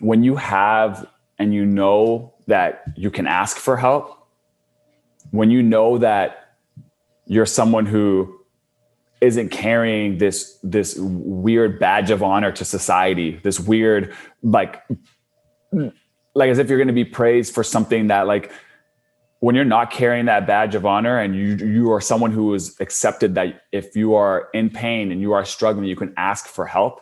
[0.00, 1.06] when you have
[1.38, 4.26] and you know that you can ask for help,
[5.30, 6.56] when you know that
[7.26, 8.40] you're someone who
[9.20, 14.82] isn't carrying this this weird badge of honor to society, this weird like
[16.34, 18.52] like as if you're going to be praised for something that like
[19.40, 22.78] when you're not carrying that badge of honor and you you are someone who is
[22.80, 26.66] accepted that if you are in pain and you are struggling you can ask for
[26.66, 27.00] help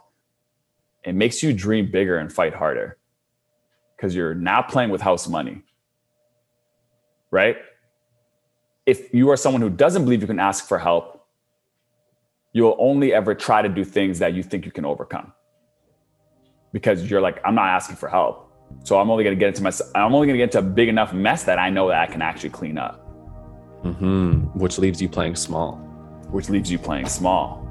[1.05, 2.99] it makes you dream bigger and fight harder
[3.97, 5.63] because you're not playing with house money
[7.31, 7.57] right
[8.87, 11.27] if you are someone who doesn't believe you can ask for help
[12.53, 15.33] you'll only ever try to do things that you think you can overcome
[16.73, 18.45] because you're like i'm not asking for help
[18.83, 20.71] so I'm only going to get into my, I'm only going to get into a
[20.71, 23.01] big enough mess that I know that I can actually clean up.
[23.85, 24.59] Mm-hmm.
[24.59, 25.77] Which leaves you playing small.
[26.31, 27.64] Which leaves you playing small.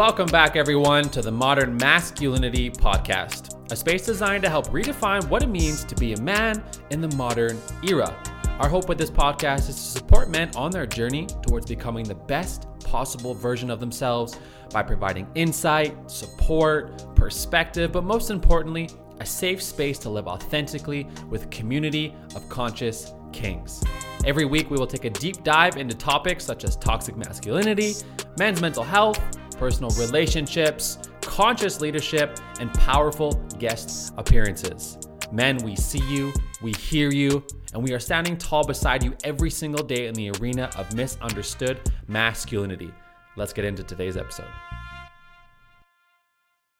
[0.00, 5.42] Welcome back, everyone, to the Modern Masculinity Podcast a space designed to help redefine what
[5.42, 8.16] it means to be a man in the modern era.
[8.60, 12.14] Our hope with this podcast is to support men on their journey towards becoming the
[12.14, 14.38] best possible version of themselves
[14.70, 18.88] by providing insight, support, perspective, but most importantly,
[19.20, 23.84] a safe space to live authentically with a community of conscious kings.
[24.24, 27.96] Every week, we will take a deep dive into topics such as toxic masculinity,
[28.38, 29.20] men's mental health,
[29.60, 34.96] personal relationships, conscious leadership, and powerful guest appearances.
[35.30, 37.44] Men, we see you, we hear you,
[37.74, 41.78] and we are standing tall beside you every single day in the arena of misunderstood
[42.08, 42.90] masculinity.
[43.36, 44.48] Let's get into today's episode.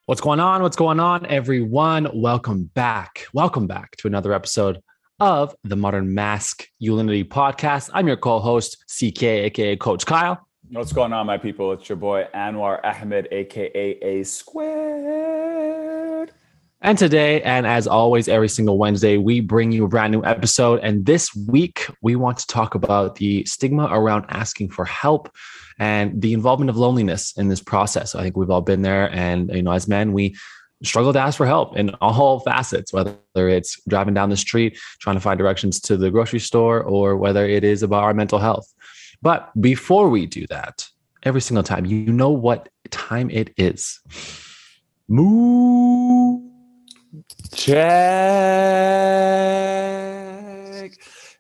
[0.06, 0.62] What's going on?
[0.62, 2.08] What's going on, everyone?
[2.14, 3.26] Welcome back.
[3.34, 4.80] Welcome back to another episode
[5.20, 7.90] of the Modern Mask Unity podcast.
[7.92, 10.46] I'm your co host, CK, aka Coach Kyle.
[10.72, 11.72] What's going on, my people?
[11.72, 14.70] It's your boy Anwar Ahmed, aka A Squared.
[16.80, 20.78] And today, and as always, every single Wednesday, we bring you a brand new episode.
[20.84, 25.34] And this week, we want to talk about the stigma around asking for help
[25.80, 28.14] and the involvement of loneliness in this process.
[28.14, 29.12] I think we've all been there.
[29.12, 30.36] And, you know, as men, we
[30.84, 35.16] struggle to ask for help in all facets, whether it's driving down the street, trying
[35.16, 38.72] to find directions to the grocery store, or whether it is about our mental health.
[39.22, 40.88] But before we do that,
[41.24, 44.00] every single time, you know what time it is.
[45.08, 46.40] Move
[47.52, 47.76] check.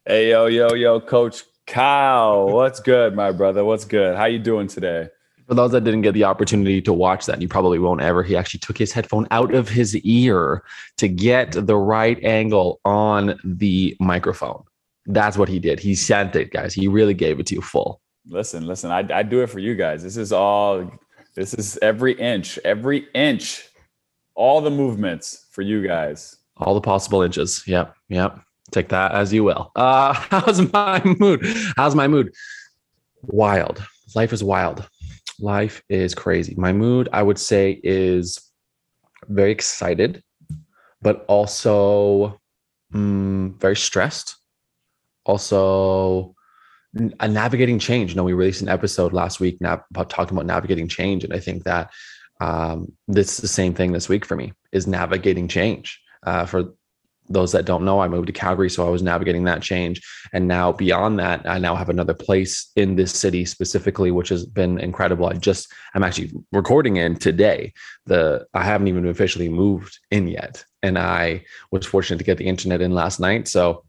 [0.06, 3.64] Hey yo yo yo, Coach Kyle, what's good, my brother?
[3.64, 4.14] What's good?
[4.14, 5.08] How you doing today?
[5.46, 8.22] For those that didn't get the opportunity to watch that, and you probably won't ever,
[8.22, 10.64] he actually took his headphone out of his ear
[10.98, 14.64] to get the right angle on the microphone.
[15.12, 15.80] That's what he did.
[15.80, 16.72] He sent it, guys.
[16.72, 18.00] He really gave it to you full.
[18.28, 18.90] Listen, listen.
[18.90, 20.02] I, I do it for you guys.
[20.02, 20.90] This is all.
[21.34, 23.68] This is every inch, every inch,
[24.34, 26.36] all the movements for you guys.
[26.56, 27.62] All the possible inches.
[27.66, 28.40] Yep, yep.
[28.70, 29.70] Take that as you will.
[29.74, 31.44] Uh, how's my mood?
[31.76, 32.32] How's my mood?
[33.22, 33.82] Wild.
[34.14, 34.88] Life is wild.
[35.38, 36.54] Life is crazy.
[36.56, 38.38] My mood, I would say, is
[39.28, 40.22] very excited,
[41.00, 42.40] but also
[42.92, 44.36] mm, very stressed
[45.24, 46.34] also
[47.20, 48.10] a navigating change.
[48.10, 51.38] You know, we released an episode last week about talking about navigating change, and I
[51.38, 51.90] think that
[52.40, 56.00] um, this is the same thing this week for me is navigating change.
[56.24, 56.74] Uh, for
[57.28, 60.00] those that don't know, I moved to Calgary, so I was navigating that change,
[60.32, 64.44] and now beyond that, I now have another place in this city specifically, which has
[64.44, 65.26] been incredible.
[65.26, 67.72] I just I'm actually recording in today.
[68.06, 72.48] The I haven't even officially moved in yet, and I was fortunate to get the
[72.48, 73.84] internet in last night, so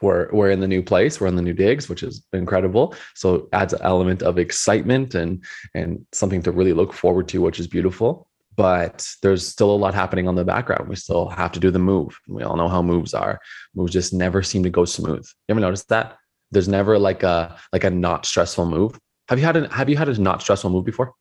[0.00, 2.94] we're we're in the new place we're in the new digs which is incredible.
[3.14, 5.44] So it adds an element of excitement and
[5.74, 8.28] and something to really look forward to which is beautiful.
[8.56, 10.88] But there's still a lot happening on the background.
[10.88, 12.16] We still have to do the move.
[12.28, 13.40] We all know how moves are.
[13.74, 15.26] Moves just never seem to go smooth.
[15.48, 16.18] You ever noticed that?
[16.52, 18.98] There's never like a like a not stressful move.
[19.28, 21.14] Have you had a have you had a not stressful move before?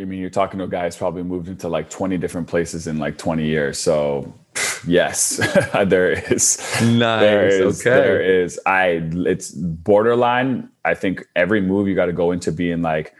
[0.00, 2.88] I mean, you're talking to a guy who's probably moved into like 20 different places
[2.88, 3.78] in like 20 years.
[3.78, 4.34] So
[4.86, 5.36] yes,
[5.86, 6.58] there is.
[6.82, 7.20] Nice.
[7.20, 7.90] There is, okay.
[7.90, 8.60] There is.
[8.66, 9.02] I.
[9.26, 10.68] It's borderline.
[10.84, 13.14] I think every move you got to go into being like,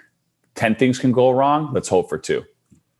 [0.55, 1.73] 10 things can go wrong.
[1.73, 2.45] Let's hope for two.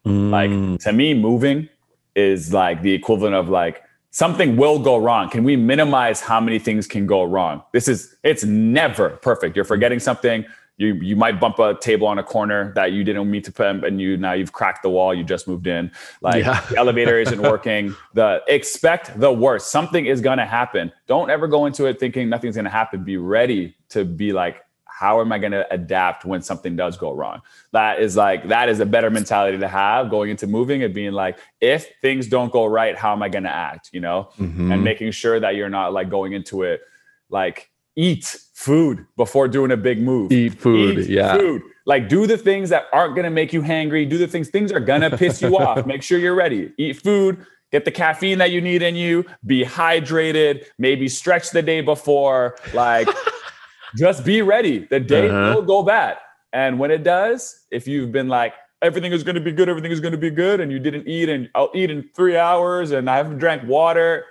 [0.07, 0.31] Mm.
[0.31, 1.69] Like to me, moving
[2.15, 5.31] is like the equivalent of like something will go wrong.
[5.31, 7.63] Can we minimize how many things can go wrong?
[7.73, 8.17] This is.
[8.23, 9.57] It's never perfect.
[9.57, 10.45] You're forgetting something
[10.77, 13.67] you you might bump a table on a corner that you didn't mean to put
[13.85, 15.91] and you now you've cracked the wall you just moved in.
[16.21, 16.61] Like Yeah.
[16.69, 17.95] the elevator isn't working.
[18.15, 19.71] The expect the worst.
[19.71, 20.91] Something is going to happen.
[21.07, 23.05] Don't ever go into it thinking nothing's going to happen.
[23.05, 27.11] Be ready to be like how am i going to adapt when something does go
[27.13, 27.41] wrong?
[27.73, 31.13] That is like that is a better mentality to have going into moving and being
[31.13, 34.29] like if things don't go right how am i going to act you know?
[34.39, 34.73] Mhm.
[34.73, 36.81] and making sure that you're not like going into it
[37.29, 40.99] like eat food before doing a big move eat food.
[41.01, 41.37] Eat yeah.
[41.37, 41.63] food.
[41.87, 44.09] Like do the things that aren't gonna make you hangry.
[44.09, 45.85] Do the things things are gonna piss you off.
[45.93, 46.73] Make sure you're ready.
[46.79, 47.45] Eat food.
[47.73, 49.25] Get the caffeine that you need in you.
[49.45, 50.65] Be hydrated.
[50.79, 52.57] Maybe stretch the day before.
[52.73, 53.09] Like,
[53.97, 54.87] just be ready.
[54.89, 55.55] The day Uh-huh.
[55.57, 56.17] will go bad,
[56.53, 60.01] and when it does, if you've been like everything is gonna be good, everything is
[60.01, 63.17] gonna be good, and you didn't eat, and I'll eat in three hours, and I
[63.17, 64.25] haven't drank water,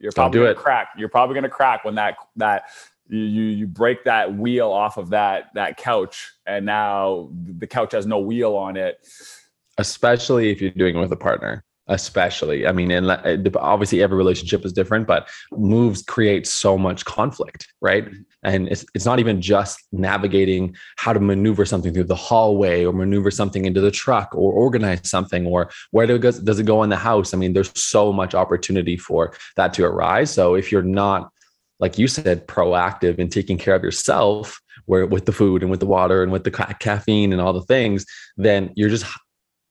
[0.00, 0.56] you're probably do gonna it.
[0.58, 0.88] crack.
[0.98, 2.64] You're probably gonna crack when that that
[3.08, 8.06] you, you break that wheel off of that that couch and now the couch has
[8.06, 8.98] no wheel on it.
[9.78, 11.64] Especially if you're doing it with a partner.
[11.90, 12.66] Especially.
[12.66, 13.10] I mean and
[13.56, 18.08] obviously every relationship is different but moves create so much conflict right?
[18.42, 22.92] And it's, it's not even just navigating how to maneuver something through the hallway or
[22.92, 26.66] maneuver something into the truck or organize something or where do it go, does it
[26.66, 27.32] go in the house?
[27.32, 30.30] I mean there's so much opportunity for that to arise.
[30.30, 31.32] So if you're not
[31.80, 35.80] like you said proactive in taking care of yourself where with the food and with
[35.80, 38.04] the water and with the ca- caffeine and all the things
[38.36, 39.06] then you're just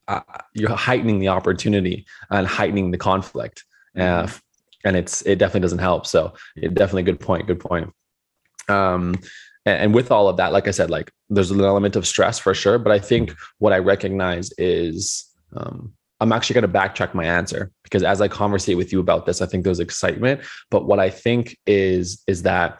[0.07, 0.21] uh,
[0.53, 3.65] you're heightening the opportunity and heightening the conflict
[3.97, 4.27] uh,
[4.87, 6.05] and it's it definitely doesn't help.
[6.05, 7.91] So it definitely good point good point.
[8.69, 9.15] Um
[9.65, 12.39] and, and with all of that like i said like there's an element of stress
[12.39, 15.25] for sure but i think what i recognize is
[15.57, 19.25] um i'm actually going to backtrack my answer because as i conversate with you about
[19.25, 20.41] this i think there's excitement.
[20.71, 22.79] But what i think is is that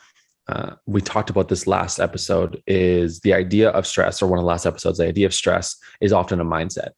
[0.50, 4.44] uh, we talked about this last episode is the idea of stress or one of
[4.44, 6.92] the last episodes the idea of stress is often a mindset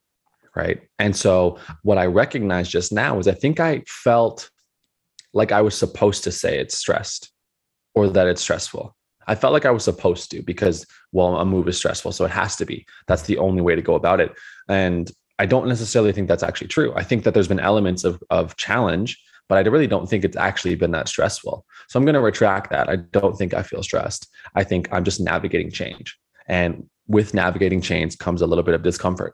[0.56, 0.82] right?
[0.98, 4.50] And so what i recognize just now is i think i felt
[5.34, 7.32] like i was supposed to say it's stressed
[7.96, 8.96] or that it's stressful.
[9.28, 12.32] I felt like i was supposed to because well a move is stressful so it
[12.32, 12.86] has to be.
[13.08, 14.32] That's the only way to go about it.
[14.68, 16.94] And i don't necessarily think that's actually true.
[16.96, 20.38] I think that there's been elements of, of challenge but i really don't think it's
[20.38, 21.66] actually been that stressful.
[21.88, 22.90] So i'm going to retract that.
[22.90, 24.28] I don't think i feel stressed.
[24.56, 26.18] I think i'm just navigating change.
[26.48, 29.34] And with navigating change comes a little bit of discomfort.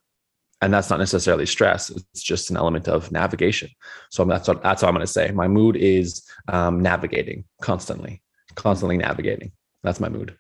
[0.61, 1.89] And that's not necessarily stress.
[1.89, 3.69] It's just an element of navigation.
[4.09, 5.31] So that's what that's what i'm going to say.
[5.31, 8.21] My mood is um, navigating constantly
[8.55, 9.51] constantly navigating.
[9.83, 10.37] That's my mood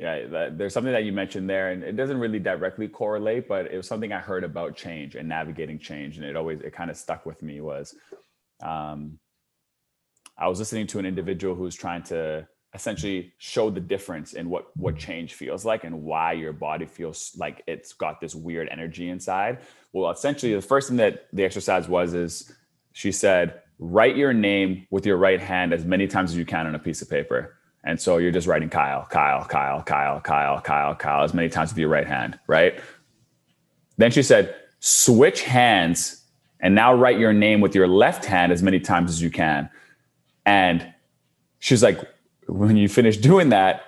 [0.00, 3.66] yeah that, there's something that you mentioned there and it doesn't really directly correlate but
[3.70, 6.90] it was something i heard about change and navigating change and it always it kind
[6.90, 7.94] of stuck with me was
[8.62, 9.18] um,
[10.38, 14.48] i was listening to an individual who was trying to essentially show the difference in
[14.48, 18.68] what what change feels like and why your body feels like it's got this weird
[18.70, 19.58] energy inside.
[19.92, 22.52] Well essentially the first thing that the exercise was is
[22.92, 26.66] she said write your name with your right hand as many times as you can
[26.66, 30.60] on a piece of paper and so you're just writing kyle kyle kyle kyle kyle
[30.60, 32.80] kyle kyle as many times with your right hand right
[33.96, 36.24] then she said switch hands
[36.60, 39.68] and now write your name with your left hand as many times as you can
[40.46, 40.94] and
[41.58, 42.00] she's like
[42.50, 43.82] when you finish doing that,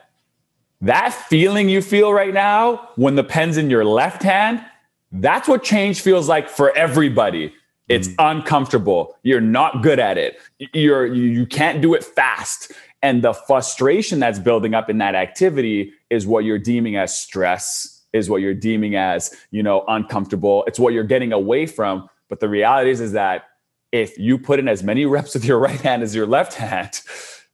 [0.80, 4.64] that feeling you feel right now when the pen's in your left hand,
[5.10, 7.52] that's what change feels like for everybody.
[7.88, 8.14] It's mm.
[8.18, 9.16] uncomfortable.
[9.22, 10.38] You're not good at it.
[10.72, 12.72] You're you, you can't do it fast.
[13.02, 18.02] And the frustration that's building up in that activity is what you're deeming as stress,
[18.12, 20.64] is what you're deeming as, you know, uncomfortable.
[20.66, 22.08] It's what you're getting away from.
[22.28, 23.44] But the reality is, is that
[23.90, 27.00] if you put in as many reps with your right hand as your left hand,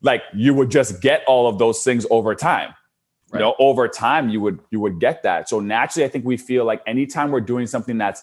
[0.02, 2.74] like you would just get all of those things over time
[3.30, 3.40] Right.
[3.40, 6.38] you know over time you would you would get that so naturally i think we
[6.38, 8.22] feel like anytime we're doing something that's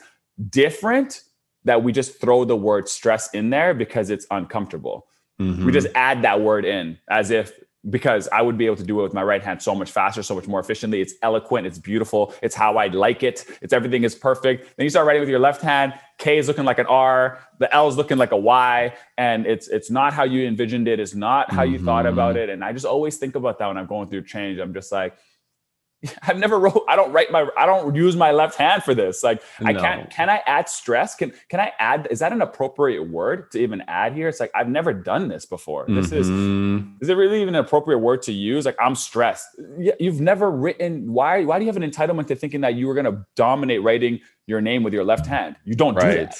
[0.50, 1.22] different
[1.63, 5.05] that we just throw the word stress in there because it's uncomfortable
[5.39, 5.65] Mhm.
[5.65, 7.51] we just add that word in as if
[7.88, 10.24] because I would be able to do it with my right hand so much faster,
[10.24, 11.01] so much more efficiently.
[11.01, 13.46] It's eloquent, it's beautiful, it's how I like it.
[13.62, 14.75] It's everything is perfect.
[14.75, 15.94] Then you start writing with your left hand.
[16.18, 19.68] K is looking like an R, the L is looking like a Y, and it's
[19.68, 21.00] it's not how you envisioned it.
[21.00, 22.13] It's not how you thought Mhm.
[22.13, 22.50] about it.
[22.50, 24.58] And I just always think about that when I'm going through change.
[24.60, 25.13] I'm just like,
[26.28, 26.84] I've never wrote.
[26.88, 27.48] I don't write my.
[27.58, 29.24] I don't use my left hand for this.
[29.24, 30.10] Like I can't.
[30.10, 31.16] Can I add stress?
[31.16, 32.08] Can Can I add?
[32.12, 34.28] Is that an appropriate word to even add here?
[34.28, 35.86] It's like I've never done this before.
[35.88, 37.02] This is Mhm.
[37.02, 38.66] is it really even an appropriate word to use?
[38.66, 39.48] Like I'm stressed.
[39.78, 41.12] Yeah, You've never written.
[41.12, 41.44] Why?
[41.46, 44.20] Why do you have an entitlement to thinking that you were going to dominate writing
[44.48, 45.56] your name with your left hand?
[45.66, 46.30] You don't do right.
[46.30, 46.38] that.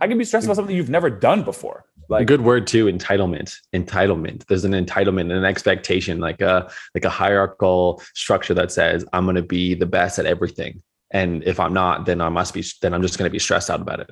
[0.00, 1.84] I can be stressed about something you've never done before.
[2.08, 4.46] Like a good word too entitlement entitlement.
[4.46, 9.24] There's an entitlement and an expectation like a like a hierarchical structure that says i'm
[9.24, 10.82] going to be the best at everything.
[11.10, 13.70] And if i'm not then i must be then i'm just going to be stressed
[13.70, 14.10] out about it.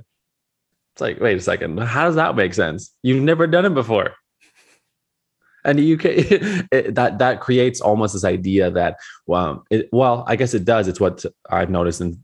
[0.95, 2.95] It's like wait a second how does that make sense?
[3.03, 4.15] You've never done it before.
[5.65, 6.17] And you can
[6.95, 10.89] that that creates almost this idea that well it, well i guess it does.
[10.89, 12.23] It's what i've noticed in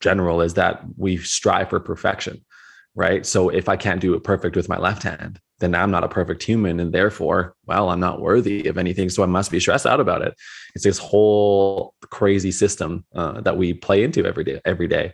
[0.00, 2.44] general is that we strive for perfection
[2.94, 3.26] right?
[3.26, 6.08] So if I can't do it perfect with my left hand, then I'm not a
[6.08, 6.78] perfect human.
[6.78, 9.10] And therefore, well, I'm not worthy of anything.
[9.10, 10.34] So I must be stressed out about it.
[10.74, 15.12] It's this whole crazy system uh, that we play into every day, every day.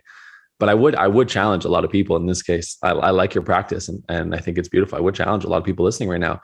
[0.59, 2.77] But I would, I would challenge a lot of people in this case.
[2.83, 4.97] I, I like your practice and, and I think it's beautiful.
[4.97, 6.39] I would challenge a lot of people listening right now.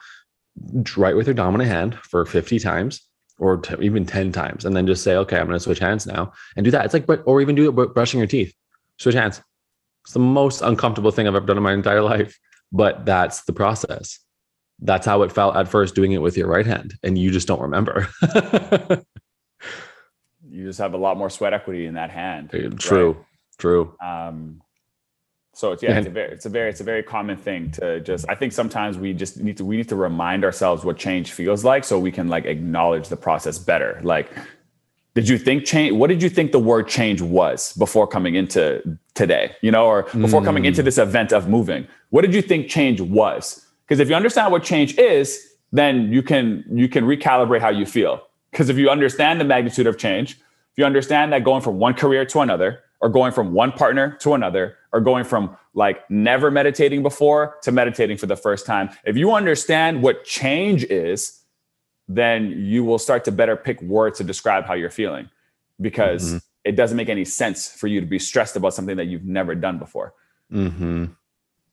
[0.96, 3.00] Write with your dominant hand for 50 times
[3.38, 6.04] or t- even 10 times and then just say, okay, I'm going to switch hands
[6.04, 6.84] now and do that.
[6.84, 8.52] It's like, but or even do it brushing your teeth,
[8.98, 9.40] switch hands
[10.08, 12.40] it's the most uncomfortable thing I've ever done in my entire life,
[12.72, 14.18] but that's the process.
[14.78, 17.46] That's how it felt at first doing it with your right hand, and you just
[17.46, 18.08] don't remember.
[20.48, 22.48] you just have a lot more sweat equity in that hand.
[22.78, 23.16] True, right?
[23.58, 23.94] true.
[24.02, 24.62] Um,
[25.52, 28.00] so it's yeah, it's a very, it's a very, it's a very common thing to
[28.00, 28.24] just.
[28.30, 31.66] I think sometimes we just need to we need to remind ourselves what change feels
[31.66, 34.00] like, so we can like acknowledge the process better.
[34.02, 34.30] Like
[35.18, 38.80] did you think change what did you think the word change was before coming into
[39.14, 40.44] today you know or before mm.
[40.44, 41.88] coming into this event of moving?
[42.10, 43.66] What did you think change was?
[43.84, 47.84] Because if you understand what change is then you can you can recalibrate how you
[47.84, 48.22] feel.
[48.52, 51.94] Because if you understand the magnitude of change if you understand that going from one
[51.94, 56.48] career to another or going from one partner to another or going from like never
[56.48, 61.37] meditating before to meditating for the first time if you understand what change is
[62.08, 65.28] then you will start to better pick words to describe how you're feeling
[65.80, 66.38] because mm-hmm.
[66.64, 69.54] it doesn't make any sense for you to be stressed about something that you've never
[69.54, 70.14] done before.
[70.52, 71.06] Mm-hmm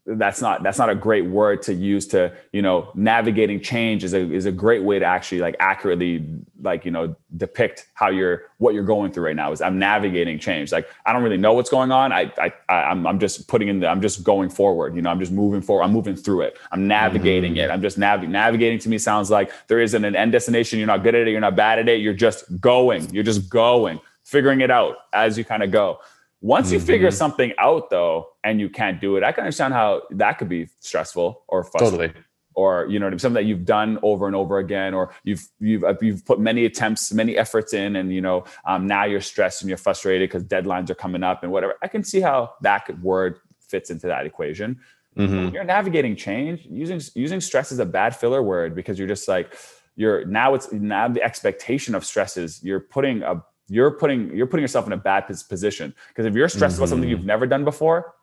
[0.08, 4.14] that's not that's not a great word to use to you know navigating change is
[4.14, 6.24] a is a great way to actually like accurately
[6.62, 10.38] like you know depict how you're what you're going through right now is i'm navigating
[10.38, 10.72] change.
[10.72, 12.12] Like i don't really know what's going on.
[12.12, 15.20] I i i'm, I'm just putting in the i'm just going forward you know i'm
[15.20, 16.58] just moving forward i'm moving through it.
[16.72, 17.72] I'm navigating mm-hmm.
[17.72, 17.74] it.
[17.74, 20.78] I'm just nav- navigating to me sounds like there isn't an end destination.
[20.78, 21.32] You're not good at it.
[21.32, 22.02] You're not bad at it.
[22.02, 23.12] You're just going.
[23.14, 26.00] You're just going figuring it out as you kind of go
[26.46, 26.86] once you mm-hmm.
[26.86, 30.48] figure something out though, and you can't do it, I can understand how that could
[30.48, 32.10] be stressful or frustrating.
[32.10, 32.24] Totally.
[32.54, 35.96] Or you know something that you've done over and over again, or you've you've uh,
[36.02, 39.68] you've put many attempts, many efforts in, and you know um, now you're stressed and
[39.70, 41.74] you're frustrated because deadlines are coming up and whatever.
[41.82, 44.80] I can see how that word fits into that equation.
[45.18, 45.54] Mm-hmm.
[45.54, 49.58] you're navigating change, using using stress is a bad filler word because you're just like
[49.96, 54.48] you're now it's now the expectation of stress is you're putting a you're putting you're
[54.48, 55.94] putting yourself in a bad position.
[56.10, 56.84] Because if you're stressed mm-hmm.
[56.84, 57.28] about something you've mm-hmm.
[57.28, 58.14] never done before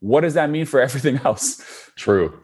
[0.00, 1.90] what does that mean for everything else?
[1.96, 2.40] True.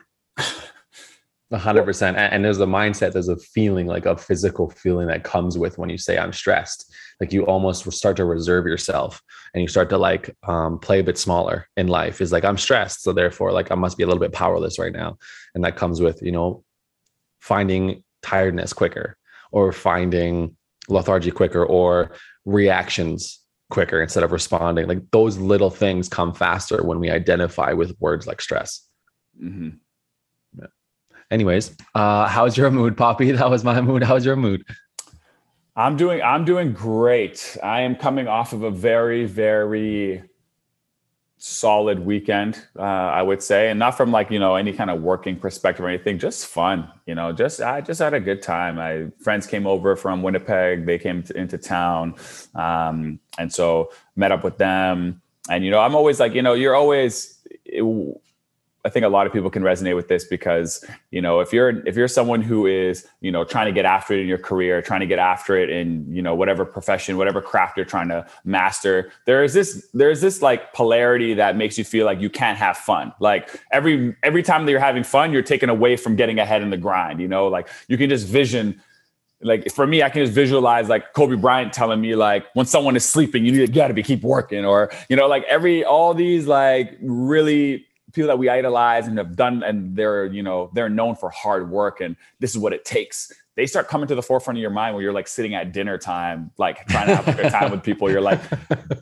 [1.53, 5.77] 100% and there's a mindset there's a feeling like a physical feeling that comes with
[5.77, 6.91] when you say i'm stressed.
[7.21, 9.21] Like you almost start to reserve yourself
[9.53, 12.23] and you start to like um, play a bit smaller in life.
[12.23, 14.93] Is like i'm stressed so therefore like i must be a little bit powerless right
[14.93, 15.19] now.
[15.55, 16.65] And that comes with you know
[17.41, 19.19] finding tiredness quicker
[19.51, 20.57] or finding
[20.89, 22.13] lethargy quicker or
[22.45, 24.87] reactions quicker instead of responding.
[24.87, 28.87] Like those little things come faster when we identify with words like stress.
[29.43, 29.71] Mm-hmm.
[30.59, 30.67] Yeah.
[31.31, 33.33] Anyways, uh, how's your mood, Poppy?
[33.33, 34.03] That was my mood.
[34.03, 34.65] How's your mood?
[35.75, 37.57] I'm doing I'm doing great.
[37.63, 40.23] I am coming off of a very very
[41.45, 45.03] solid weekend, uh, I would say, and not from like you know any kind of
[45.03, 46.21] working perspective or anything.
[46.21, 47.33] Just fun, you know.
[47.33, 48.77] Just I just had a good time.
[48.77, 50.87] My friends came over from Winnipeg.
[50.87, 52.15] They came to, into town,
[52.55, 55.21] um, and so met up with them.
[55.51, 57.41] And you know, I'm always like, you know, you're always.
[57.65, 57.83] It,
[58.85, 61.87] I think a lot of people can resonate with this because you know if you're
[61.87, 64.83] if you're someone who is you know trying to get after it in your career,
[64.83, 68.27] trying to get after it in you know whatever profession, whatever craft you're trying to
[68.45, 72.59] master, there is this there's this like polarity that makes you feel like you can't
[72.59, 73.13] have fun.
[73.21, 76.71] Like every every time that you're having fun, you're taken away from getting ahead in
[76.71, 77.21] the grind.
[77.21, 78.83] You know, like you can just vision
[79.43, 82.97] like for me, I can just visualize like Kobe Bryant telling me like when someone
[82.97, 86.15] is sleeping, you need to gotta be keep working, or you know, like every all
[86.15, 90.89] these like really people that we idolize and have done and they're you know they're
[90.89, 93.33] known for hard work and this is what it takes.
[93.55, 95.99] They start coming to the forefront of your mind where you're like sitting at dinner
[95.99, 98.11] time like trying to have a good time with people.
[98.11, 98.41] You're like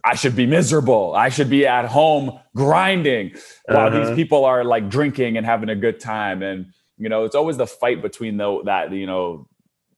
[0.05, 1.14] i should be miserable.
[1.14, 3.35] I should be at home grinding
[3.67, 4.07] while uh-huh.
[4.07, 6.43] these people are like drinking and having a good time.
[6.43, 9.49] And you know it's always the fight between the, that you know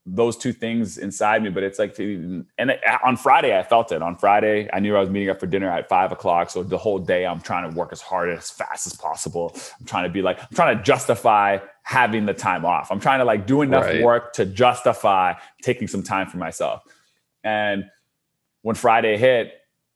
[0.05, 1.51] those two things inside me.
[1.51, 2.45] But it's like, and
[3.05, 4.03] on Friday, I felt it.
[4.03, 6.51] On Friday, I knew I was meeting up for dinner at five o'clock.
[6.51, 9.57] So the whole day, I'm trying to work as hard as fast as possible.
[9.79, 12.91] I'm trying to be like, I'm trying to justify having the time off.
[12.91, 14.03] I'm trying to like do enough Right.
[14.03, 16.83] work to justify taking some time for myself.
[17.45, 17.85] And
[18.63, 19.53] when Friday hit,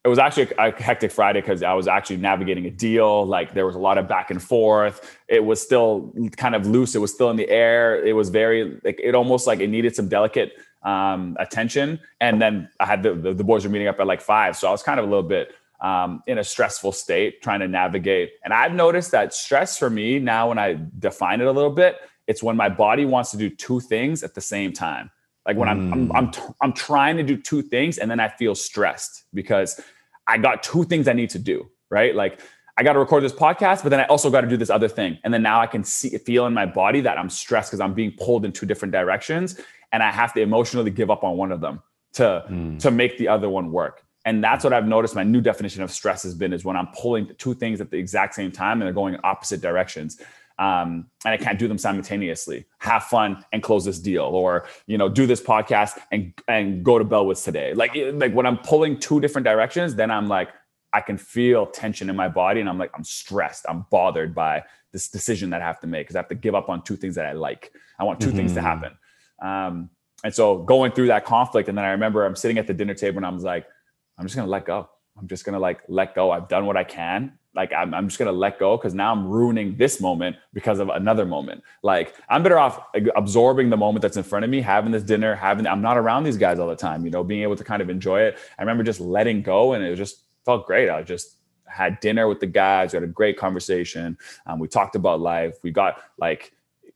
[0.07, 3.27] it was actually a hectic Friday because I was actually navigating a deal.
[3.27, 5.19] Like there was a lot of back and forth.
[5.27, 6.95] It was still kind of loose.
[6.95, 8.05] It was still in the air.
[8.05, 10.53] It was very like it almost like it needed some delicate
[10.85, 11.99] um, attention.
[12.21, 14.69] And then I had the, the the boys were meeting up at like five, so
[14.69, 18.31] I was kind of a little bit um, in a stressful state trying to navigate.
[18.45, 21.97] And I've noticed that stress for me now, when I define it a little bit,
[22.29, 25.11] it's when my body wants to do two things at the same time.
[25.47, 28.29] Like when I'm, I'm, I'm, t- I'm trying to do two things and then I
[28.29, 29.81] feel stressed because
[30.27, 32.15] I got two things I need to do, right?
[32.15, 32.41] Like
[32.79, 34.89] I got to record this podcast, but then I also got to do this other
[34.89, 35.19] thing.
[35.25, 37.95] And then now I can see, feel in my body that I'm stressed because I'm
[37.95, 39.59] being pulled in two different directions
[39.93, 41.83] and I have to emotionally give up on one of them
[42.15, 42.79] to, Mm.
[42.81, 44.03] to make the other one work.
[44.25, 45.15] And that's what I've noticed.
[45.15, 47.97] My new definition of stress has been is when I'm pulling two things at the
[47.97, 50.21] exact same time and they're going in opposite directions.
[50.59, 52.65] Um, and I can't do them simultaneously.
[52.79, 56.99] Have fun and close this deal, or you know, do this podcast and and go
[56.99, 57.75] to Bellwoods today.
[57.75, 60.49] Like like when I'm pulling two different directions, then I'm like
[60.93, 63.67] I can feel tension in my body, and I'm like I'm stressed.
[63.69, 66.55] I'm bothered by this decision that I have to make because I have to give
[66.55, 67.73] up on two things that I like.
[67.99, 68.63] I want 2 things to Mhm.
[68.63, 68.93] happen.
[69.43, 69.91] Um,
[70.25, 72.95] and so going through that conflict, and then I remember I'm sitting at the dinner
[72.95, 73.67] table and I was like,
[74.17, 74.89] I'm just gonna let go.
[75.19, 76.31] I'm just gonna like let go.
[76.31, 77.39] I've done what I can.
[77.57, 80.91] Like I'm, I'm just gonna let go because now I'm ruining this moment because of
[80.91, 81.65] another moment.
[81.83, 82.79] Like I'm better off
[83.17, 86.25] absorbing the moment that's in front of me, having this dinner, having I'm not around
[86.25, 88.39] these guys all the time, you know, being able to kind of enjoy it.
[88.59, 90.91] I remember just letting go and it just felt great.
[90.91, 91.37] I just
[91.67, 94.19] had dinner with the guys, we had a great conversation.
[94.47, 95.57] Um, we talked about life.
[95.63, 96.53] We got like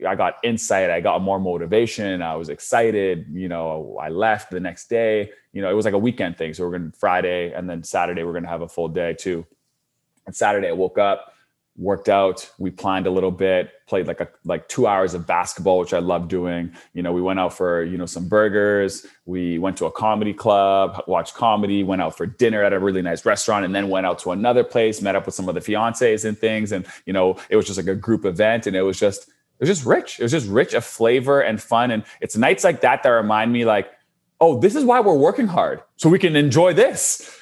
[0.06, 0.90] I got insight.
[0.90, 2.22] I got more motivation.
[2.22, 3.26] I was excited.
[3.32, 5.30] You know, I left the next day.
[5.52, 6.54] You know, it was like a weekend thing.
[6.54, 9.46] So we're to Friday and then Saturday, we're to have a full day too.
[10.32, 11.34] Saturday, I woke up,
[11.76, 12.48] worked out.
[12.58, 15.98] We planned a little bit, played like a like two hours of basketball, which I
[15.98, 16.72] love doing.
[16.92, 19.06] You know, we went out for you know some burgers.
[19.24, 21.82] We went to a comedy club, watched comedy.
[21.82, 24.62] Went out for dinner at a really nice restaurant, and then went out to another
[24.62, 25.00] place.
[25.00, 26.72] Met up with some of the fiancés and things.
[26.72, 29.68] And you know, it was just like a group event, and it was just it
[29.68, 30.20] was just rich.
[30.20, 31.90] It was just rich of flavor and fun.
[31.90, 33.90] And it's nights like that that remind me, like,
[34.40, 37.39] oh, this is why we're working hard, so we can enjoy this.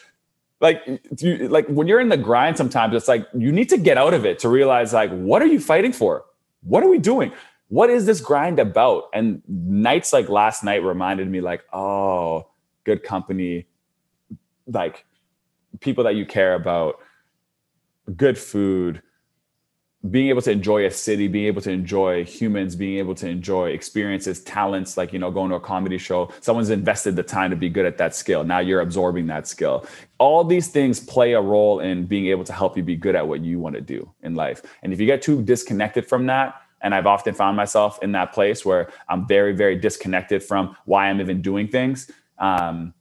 [0.61, 0.83] Like,
[1.21, 4.15] you, like when you're in the grind, sometimes it's like you need to get out
[4.15, 6.25] of it to realize, like, what are you fighting for?
[6.63, 7.33] What are we doing?
[7.69, 9.05] What is this grind about?
[9.13, 12.49] And nights like last night reminded me, like, oh,
[12.85, 13.67] good company,
[14.67, 15.05] like
[15.81, 16.99] people that you care about,
[18.17, 19.03] good food,
[20.11, 23.71] being able to enjoy a city, being able to enjoy humans, being able to enjoy
[23.71, 27.57] experiences, talents, like, you know, going to a comedy show, someone's invested the time to
[27.57, 28.45] be good at that skill.
[28.45, 29.87] Now you're absorbing that skill.
[30.19, 33.27] All these things play a role in being able to help you be good at
[33.27, 34.63] what you want to do in life.
[34.83, 38.33] And if you get too disconnected from that, and I've often found myself in that
[38.33, 42.11] place where I'm very, very disconnected from why I'm even doing things.
[42.39, 42.95] Um,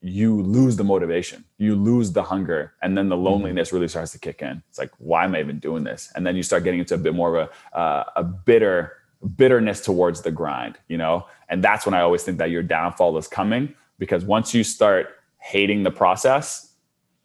[0.00, 4.18] you lose the motivation, you lose the hunger, and then the loneliness really starts to
[4.18, 4.62] kick in.
[4.68, 6.12] It's like, why am I even doing this?
[6.14, 8.92] And then you start getting into a bit more of a uh, a bitter
[9.36, 11.26] bitterness towards the grind, you know.
[11.48, 15.08] And that's when I always think that your downfall is coming because once you start
[15.40, 16.74] hating the process,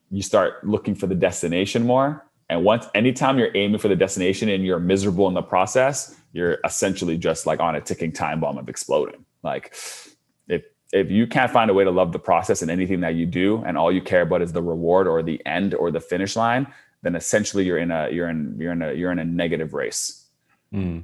[0.09, 2.25] you start looking for the destination more.
[2.49, 6.57] And once anytime you're aiming for the destination and you're miserable in the process, you're
[6.65, 9.25] essentially just like on a ticking time bomb of exploding.
[9.43, 9.75] Like
[10.93, 13.63] if you can't find a way to love the process in anything that you do
[13.65, 16.65] and all you care about is the reward or the end or the finish line
[17.01, 20.03] then essentially you're in a you're in you're in a you're in a negative race
[20.73, 21.03] Mm.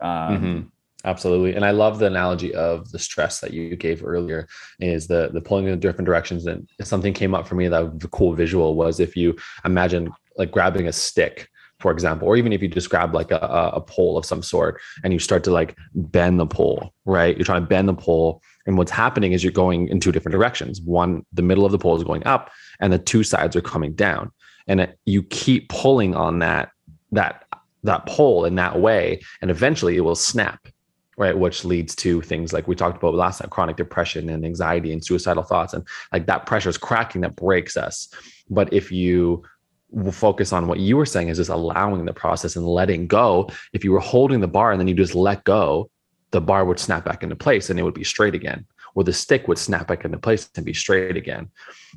[0.00, 0.70] um, Mhm.
[1.06, 1.54] Absolutely.
[1.54, 4.48] And I love the analogy of the stress that you gave earlier
[4.80, 6.46] is the the pulling in different directions.
[6.46, 10.10] And something came up for me that was a cool visual was if you imagine
[10.38, 11.46] like grabbing a stick,
[11.78, 13.38] for example, or even if you just grab like a
[13.80, 17.36] a pole of some sort and you start to like bend the pole, right?
[17.36, 18.40] You're trying to bend the pole.
[18.66, 20.80] And what's happening is you're going in two different directions.
[20.80, 22.50] One, the middle of the pole is going up
[22.80, 24.32] and the two sides are coming down.
[24.66, 26.70] And it, you keep pulling on that,
[27.12, 27.44] that,
[27.82, 29.20] that pole in that way.
[29.42, 30.66] And eventually it will snap
[31.16, 34.92] right which leads to things like we talked about last time chronic depression and anxiety
[34.92, 38.08] and suicidal thoughts and like that pressure is cracking that breaks us
[38.50, 39.42] but if you
[40.10, 43.84] focus on what you were saying is just allowing the process and letting go if
[43.84, 45.88] you were holding the bar and then you just let go
[46.34, 48.66] the bar would snap back into place and it would be straight again
[48.96, 51.48] or the stick would snap back into place and be straight again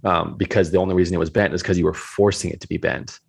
[0.03, 2.67] um, because the only reason it was bent is because you were forcing it to
[2.67, 3.19] be bent.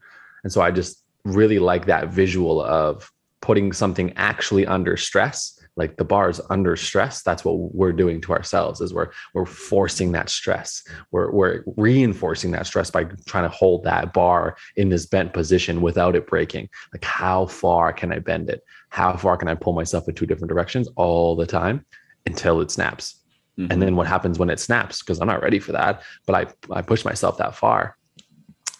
[0.44, 5.96] And so i just really like that visual of putting something actually under stress like
[5.96, 10.12] the bar is under stress that's what we're doing to ourselves is we're we're forcing
[10.12, 10.82] that stress.
[11.12, 15.80] We're, we're reinforcing that stress by trying to hold that bar in this bent position
[15.80, 16.68] without it breaking.
[16.92, 18.62] Like how far can i bend it?
[18.90, 21.86] How far can i pull myself in two different directions all the time
[22.26, 23.14] until it snaps?
[23.58, 23.72] Mm-hmm.
[23.72, 25.00] and then what happens when it snaps?
[25.00, 27.96] Because i'm not ready for that but i i push myself that far.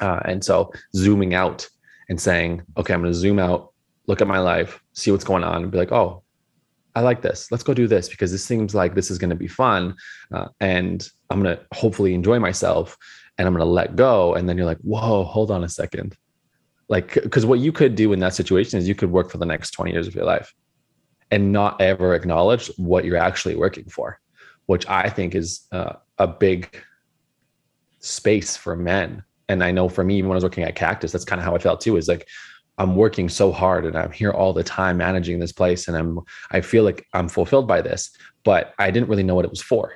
[0.00, 1.68] Uh, and so zooming out
[2.08, 3.72] and saying okay i'm going to zoom out
[4.06, 6.22] look at my life see what's going on and be like oh
[6.94, 7.50] I like this.
[7.50, 9.94] Let's go do this because this seems like this is going to be fun.
[10.32, 12.96] Uh, and I'm going to hopefully enjoy myself
[13.36, 14.34] and I'm going to let go.
[14.34, 16.16] And then you're like, whoa, hold on a second.
[16.88, 19.46] Like, because what you could do in that situation is you could work for the
[19.46, 20.54] next 20 years of your life
[21.30, 24.18] and not ever acknowledge what you're actually working for,
[24.66, 26.82] which I think is uh, a big
[28.00, 29.22] space for men.
[29.48, 31.54] And I know for me, when I was working at Cactus, that's kind of how
[31.54, 31.96] I felt too.
[31.96, 32.26] Is like,
[32.78, 36.20] I'm working so hard and I'm here all the time managing this place and I'm
[36.50, 38.10] I feel like I'm fulfilled by this,
[38.44, 39.94] but I didn't really know what it was for.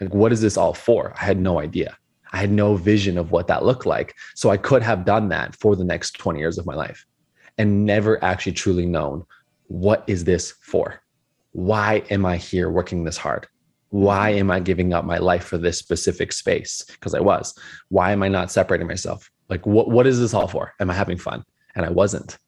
[0.00, 1.14] Like what is this all for?
[1.20, 1.96] I had no idea.
[2.32, 4.14] I had no vision of what that looked like.
[4.34, 7.06] So I could have done that for the next 20 years of my life
[7.58, 9.24] and never actually truly known
[9.68, 11.00] what is this for?
[11.52, 13.46] Why am I here working this hard?
[13.90, 16.84] Why am I giving up my life for this specific space?
[16.88, 17.56] Because I was.
[17.88, 19.30] Why am I not separating myself?
[19.48, 20.74] Like what what is this all for?
[20.80, 21.44] Am I having fun?
[21.74, 22.38] And I wasn't.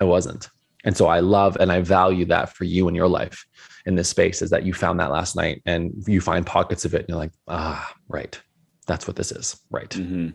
[0.00, 0.50] I wasn't.
[0.84, 3.46] And so I love and I value that for you in your life
[3.86, 6.94] in this space is that you found that last night and you find pockets of
[6.94, 8.40] it and you're like, ah, right.
[8.86, 9.60] That's what this is.
[9.70, 9.90] Right.
[9.90, 10.30] Mm-hmm.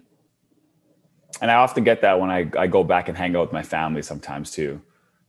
[1.42, 3.64] And I often get that when I, I go back and hang out with my
[3.64, 4.82] family sometimes too.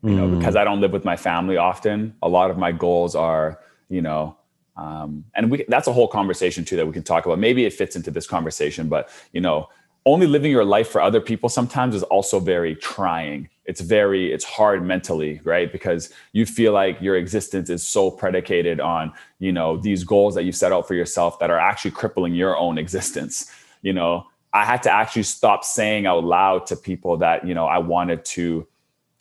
[0.03, 0.39] You know, mm.
[0.39, 2.15] because I don't live with my family often.
[2.23, 4.37] A lot of my goals are, you know,
[4.77, 7.41] um, and we that's a whole conversation too that we can talk about.
[7.41, 9.69] Maybe it fits into this conversation, but you know,
[10.09, 13.49] only living your life for other people sometimes is also very trying.
[13.65, 15.71] It's very it's hard mentally right?
[15.71, 20.45] Because you feel like your existence is so predicated on you know these goals that
[20.45, 23.51] you set out for yourself that are actually crippling your own existence
[23.83, 24.27] you know?
[24.53, 28.25] I had to actually stop saying out loud to people that you know i wanted
[28.37, 28.67] to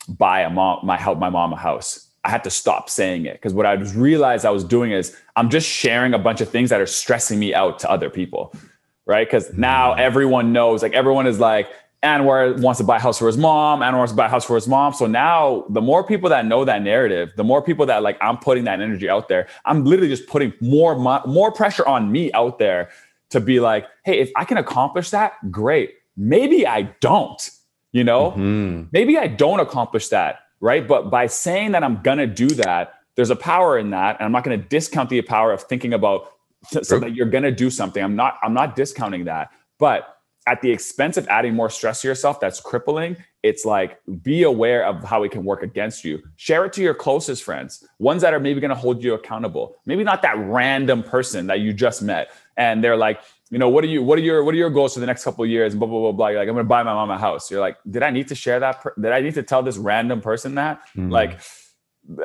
[0.08, 2.06] buy a mom my help my mom a house.
[2.24, 5.48] I had to stop saying it because what I realized I was doing is I'm
[5.50, 8.52] just sharing a bunch of things that are stressing me out to other people
[9.08, 9.26] right?
[9.26, 11.68] Because now everyone knows, like everyone is like,
[12.04, 13.80] Anwar wants to buy a house for his mom.
[13.80, 14.92] Anwar wants to buy a house for his mom.
[14.92, 18.38] So now the more people that know that narrative, the more people that like I'm
[18.38, 19.48] putting that energy out there.
[19.64, 20.94] I'm literally just putting more
[21.26, 22.90] more pressure on me out there
[23.30, 25.94] to be like, hey, if I can accomplish that, great.
[26.16, 27.50] Maybe I don't,
[27.90, 28.84] you know, mm-hmm.
[28.92, 30.86] maybe I don't accomplish that, right?
[30.86, 34.32] But by saying that I'm gonna do that, there's a power in that, and I'm
[34.32, 36.32] not gonna discount the power of thinking about
[36.64, 38.02] so, so that you're going to do something.
[38.02, 42.08] I'm not I'm not discounting that, but at the expense of adding more stress to
[42.08, 46.22] yourself that's crippling, it's like be aware of how it can work against you.
[46.36, 49.76] Share it to your closest friends, ones that are maybe going to hold you accountable.
[49.84, 53.84] Maybe not that random person that you just met and they're like, you know, what
[53.84, 55.74] are you what are your what are your goals for the next couple of years?
[55.74, 56.28] Blah blah blah blah.
[56.28, 57.50] You're like, I'm going to buy my mom a house.
[57.50, 58.80] You're like, did I need to share that?
[58.80, 60.80] Per- did I need to tell this random person that?
[60.88, 61.10] Mm-hmm.
[61.10, 61.40] Like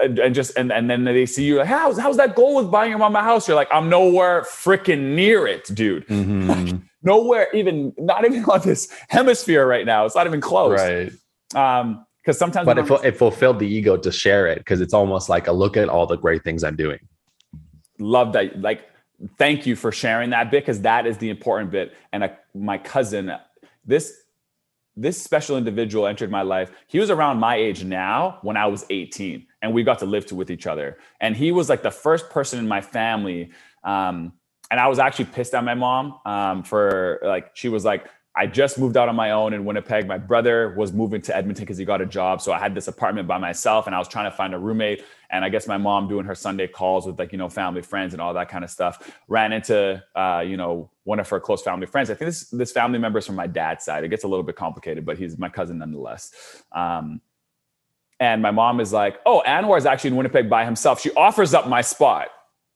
[0.01, 2.71] and, and, just and, and then they see you like how's how's that goal with
[2.71, 3.47] buying your mom a house?
[3.47, 6.07] You're like i'm nowhere freaking near it dude.
[6.07, 6.77] Mm-hmm.
[7.03, 10.05] nowhere even not even on this hemisphere right now.
[10.05, 10.79] It's not even close.
[10.79, 11.11] Right.
[11.55, 15.27] Um because sometimes but it, it fulfilled the ego to share it because it's almost
[15.27, 16.99] like a look at all the great things i'm doing.
[17.99, 18.89] Love that like
[19.37, 21.93] thank you for sharing that bit because that is the important bit.
[22.11, 23.31] And a, my cousin
[23.85, 24.13] this
[24.95, 28.85] this special individual entered my life he was around my age now when i was
[28.89, 30.97] 18 and we got to live to, with each other.
[31.21, 33.49] And he was like the first person in my family.
[33.83, 34.33] Um,
[34.69, 38.47] and I was actually pissed at my mom um, for like, she was like, I
[38.47, 40.07] just moved out on my own in Winnipeg.
[40.07, 42.41] My brother was moving to Edmonton because he got a job.
[42.41, 45.03] So I had this apartment by myself and I was trying to find a roommate.
[45.29, 48.13] And I guess my mom doing her Sunday calls with like, you know, family friends
[48.13, 51.61] and all that kind of stuff ran into, uh, you know, one of her close
[51.61, 52.09] family friends.
[52.09, 54.03] I think this, this family member is from my dad's side.
[54.03, 56.63] It gets a little bit complicated, but he's my cousin nonetheless.
[56.71, 57.21] Um,
[58.19, 60.99] and my mom is like, oh, Anwar is actually in Winnipeg by himself.
[61.01, 62.29] She offers up my spot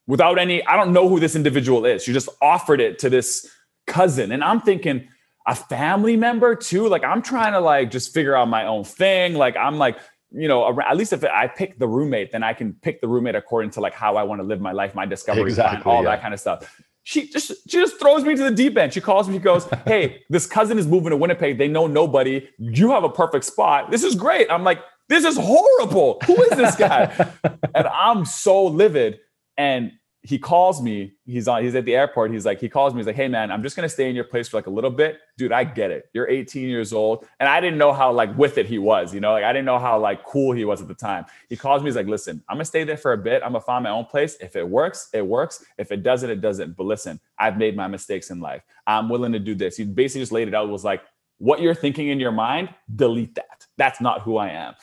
[0.06, 2.04] without any, I don't know who this individual is.
[2.04, 3.50] She just offered it to this
[3.88, 4.32] cousin.
[4.32, 5.08] And I'm thinking,
[5.48, 6.88] a family member too?
[6.88, 9.34] Like I'm trying to like just figure out my own thing.
[9.34, 9.98] Like I'm like,
[10.32, 13.36] you know, at least if I pick the roommate, then I can pick the roommate
[13.36, 16.04] according to like how I want to live my life, my discovery exactly, plan, all
[16.04, 16.12] yeah.
[16.12, 16.82] that kind of stuff.
[17.04, 18.94] She just she just throws me to the deep end.
[18.94, 19.36] She calls me.
[19.36, 21.58] She goes, "Hey, this cousin is moving to Winnipeg.
[21.58, 22.48] They know nobody.
[22.58, 23.90] You have a perfect spot.
[23.90, 24.80] This is great." I'm like,
[25.10, 26.20] this is horrible.
[26.26, 27.34] Who is this guy?
[27.76, 29.20] and I'm so livid.
[29.58, 29.94] And
[30.28, 31.14] he calls me.
[31.26, 31.64] He's on.
[31.64, 32.32] He's at the airport.
[32.34, 33.00] He's like, he calls me.
[33.00, 34.90] He's like, hey man, I'm just gonna stay in your place for like a little
[34.90, 35.54] bit, dude.
[35.54, 36.10] I get it.
[36.14, 39.14] You're 18 years old, and I didn't know how like with it he was.
[39.14, 41.26] You know, like I didn't know how like cool he was at the time.
[41.48, 41.88] He calls me.
[41.88, 43.42] He's like, listen, I'm gonna stay there for a bit.
[43.42, 44.36] I'm gonna find my own place.
[44.42, 45.64] If it works, it works.
[45.78, 46.76] If it doesn't, it doesn't.
[46.76, 48.64] But listen, I've made my mistakes in life.
[48.86, 49.78] I'm willing to do this.
[49.78, 50.68] He basically just laid it out.
[50.68, 51.04] Was like,
[51.38, 53.66] what you're thinking in your mind, delete that.
[53.78, 54.74] That's not who I am.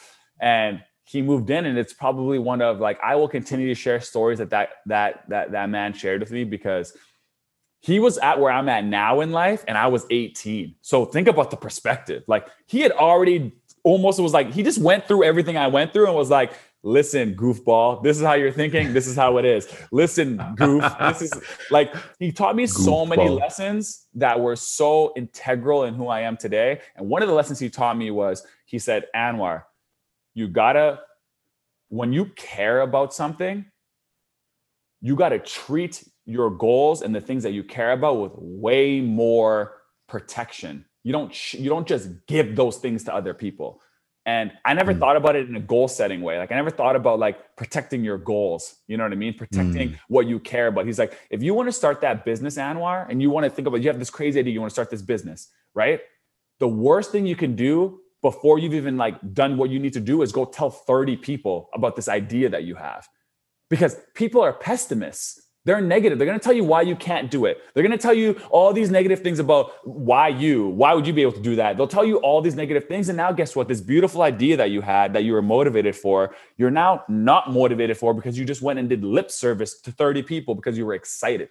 [0.40, 4.00] And he moved in and it's probably one of like i will continue to share
[4.00, 6.96] stories that that that that, that man shared with me because
[7.80, 11.28] he was at where i'm at now in life and i was 18 so think
[11.28, 12.24] about the perspective.
[12.26, 16.06] Like he had already almost was like he just went through everything i went through
[16.06, 19.68] and was like listen goofball this is how you're thinking this is how it is.
[19.92, 21.32] Listen goof this is
[21.70, 22.84] like he taught me goofball.
[22.84, 26.80] so many lessons that were so integral in who i am today.
[26.96, 29.64] And one of the lessons he taught me was he said anwar
[30.34, 31.00] you gotta
[31.88, 33.64] when you care about something
[35.04, 39.02] you got to treat your goals and the things that you care about with way
[39.02, 40.86] more protection.
[41.02, 43.82] You don't you don't just give those things to other people.
[44.26, 44.98] And i never mm.
[44.98, 46.38] thought about it in a goal setting way.
[46.38, 48.76] Like i never thought about like protecting your goals.
[48.88, 49.34] You know what i mean?
[49.34, 49.98] Protecting mm.
[50.08, 50.86] what you care about.
[50.86, 53.68] He's like if you want to start that business anwar and you want to think
[53.68, 56.00] about you have this crazy idea you want to start this business right?
[56.60, 60.00] The worst thing you can do before you've even like done what you need to
[60.00, 63.06] do is go tell 30 people about this idea that you have.
[63.68, 65.42] Because people are pessimists.
[65.66, 66.18] They're negative.
[66.18, 67.58] They're going to tell you why you can't do it.
[67.74, 71.12] They're going to tell you all these negative things about why you why would you
[71.12, 71.76] be able to do that?
[71.76, 73.68] They'll tell you all these negative things and now guess what?
[73.68, 77.98] This beautiful idea that you had that you were motivated for you're now not motivated
[77.98, 80.94] for because you just went and did lip service to 30 people because you were
[80.94, 81.50] excited.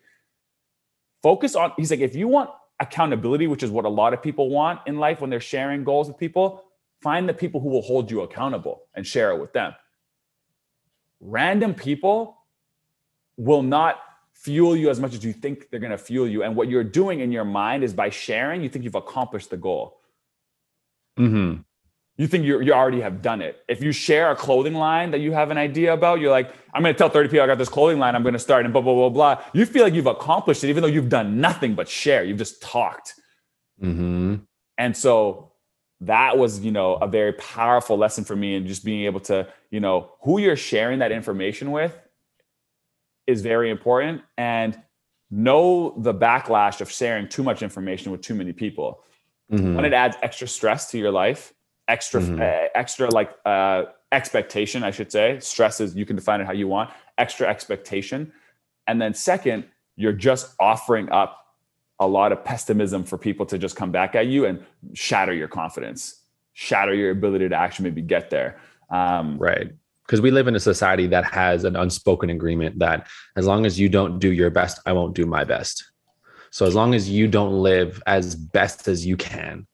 [1.22, 2.50] Focus on he's like if you want
[2.84, 6.08] accountability, which is what a lot of people want in life when they're sharing goals
[6.08, 6.64] with people,
[7.02, 9.74] find the people who will hold you accountable and share it with them.
[11.20, 12.38] Random people
[13.38, 14.00] will not
[14.34, 16.44] fuel you as much as you think they're going to fuel you.
[16.44, 19.58] And what you're doing in your mind is by sharing, you think you've accomplished the
[19.58, 20.00] goal.
[21.18, 21.62] Mm-hmm
[22.18, 23.64] you think you you already have done it.
[23.68, 26.84] If you share a clothing line that you have an idea about, you're like, I'm
[26.84, 28.16] going to tell 30 people I got this clothing line.
[28.16, 29.44] I'm going to start and blah blah blah blah.
[29.54, 32.24] You feel like you've accomplished it, even though you've done nothing but share.
[32.24, 33.16] You've just talked.
[33.82, 34.36] Mm-hmm.
[34.78, 35.54] And so
[36.02, 39.48] that was, you know, a very powerful lesson for me, and just being able to,
[39.72, 41.98] you know, who you're sharing that information with
[43.26, 44.80] is very important, and
[45.32, 49.04] know the backlash of sharing too much information with too many people.
[49.52, 49.76] Mm-hmm.
[49.76, 51.54] When it adds extra stress to your life
[51.94, 52.42] extra mm-hmm.
[52.42, 55.40] uh, extra like uh, expectation i should say.
[55.40, 56.90] Stress is you can define it how you want.
[57.18, 58.32] Extra expectation.
[58.88, 61.32] And then second you're just offering up
[62.00, 65.48] a lot of pessimism for people to just come back at you and shatter your
[65.48, 68.60] confidence shatter your ability to actually maybe get there.
[68.90, 69.72] Um, right.
[70.06, 73.80] Because we live in a society that has an unspoken agreement that as long as
[73.80, 75.92] you don't do your best i won't do my best.
[76.52, 79.66] So as long as you don't live as best as you can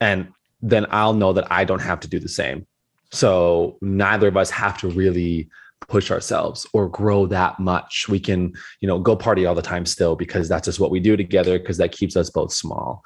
[0.00, 2.66] and then I'll know that I don't have to do the same.
[3.10, 5.48] So neither of us have to really
[5.88, 8.08] push ourselves or grow that much.
[8.08, 11.00] We can, you know, go party all the time still because that's just what we
[11.00, 13.04] do together because that keeps us both small,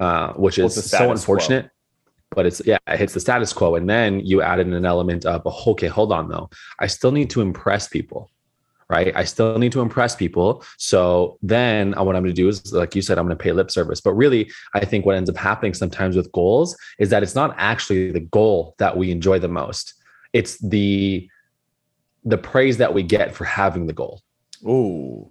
[0.00, 1.64] uh, which is so unfortunate.
[1.64, 1.70] Quo.
[2.30, 5.24] But it's yeah, it hits the status quo, and then you add in an element
[5.24, 8.30] of okay, hold on though, I still need to impress people
[8.88, 9.14] right?
[9.14, 10.64] I still need to impress people.
[10.78, 13.42] So then uh, what I'm going to do is, like you said, I'm going to
[13.42, 14.00] pay lip service.
[14.00, 17.54] But really, I think what ends up happening sometimes with goals is that it's not
[17.58, 19.94] actually the goal that we enjoy the most.
[20.32, 21.28] It's the
[22.24, 24.22] the praise that we get for having the goal.
[24.66, 25.30] Ooh,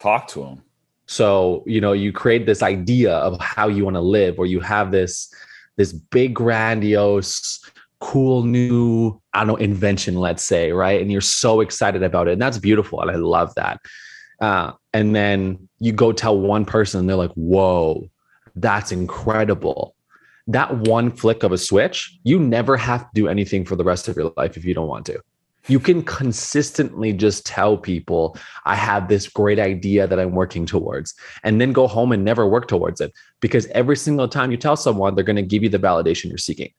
[0.00, 0.62] talk to them.
[1.06, 4.60] So you know, you create this idea of how you want to live, or you
[4.60, 5.32] have this
[5.76, 7.64] this big grandiose
[8.02, 11.00] cool new i don't know invention let's say right?
[11.00, 13.80] And you're so excited about it and that's beautiful and i love that.
[14.40, 18.10] Uh, and then you go tell one person and they're like whoa
[18.56, 19.94] that's incredible.
[20.48, 24.08] That one flick of a switch you never have to do anything for the rest
[24.08, 25.20] of your life if you don't want to.
[25.68, 31.14] You can consistently just tell people i have this great idea that i'm working towards
[31.44, 34.76] and then go home and never work towards it because every single time you tell
[34.76, 36.72] someone they're going to give you the validation you're seeking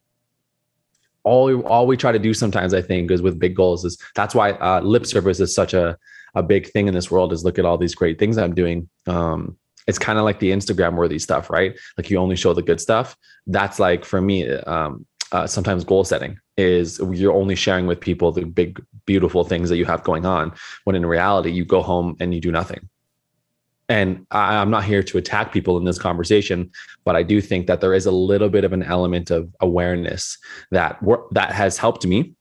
[1.24, 3.98] all we, all we try to do sometimes i think is with big goals is
[4.14, 5.96] that's why uh, lip service is such a,
[6.34, 8.88] a big thing in this world is look at all these great things i'm doing.
[9.06, 9.56] Um,
[9.86, 11.78] it's kind of like the instagram worthy stuff right?
[11.98, 13.16] Like you only show the good stuff.
[13.46, 18.30] That's like for me um, uh, sometimes goal setting is you're only sharing with people
[18.30, 20.52] the big beautiful things that you have going on
[20.84, 22.88] when in reality you go home and you do nothing
[23.88, 26.70] and I, am not here to attack people in this conversation,
[27.04, 30.38] but I do think that there is a little bit of an element of awareness
[30.70, 30.98] that
[31.32, 32.34] that has helped me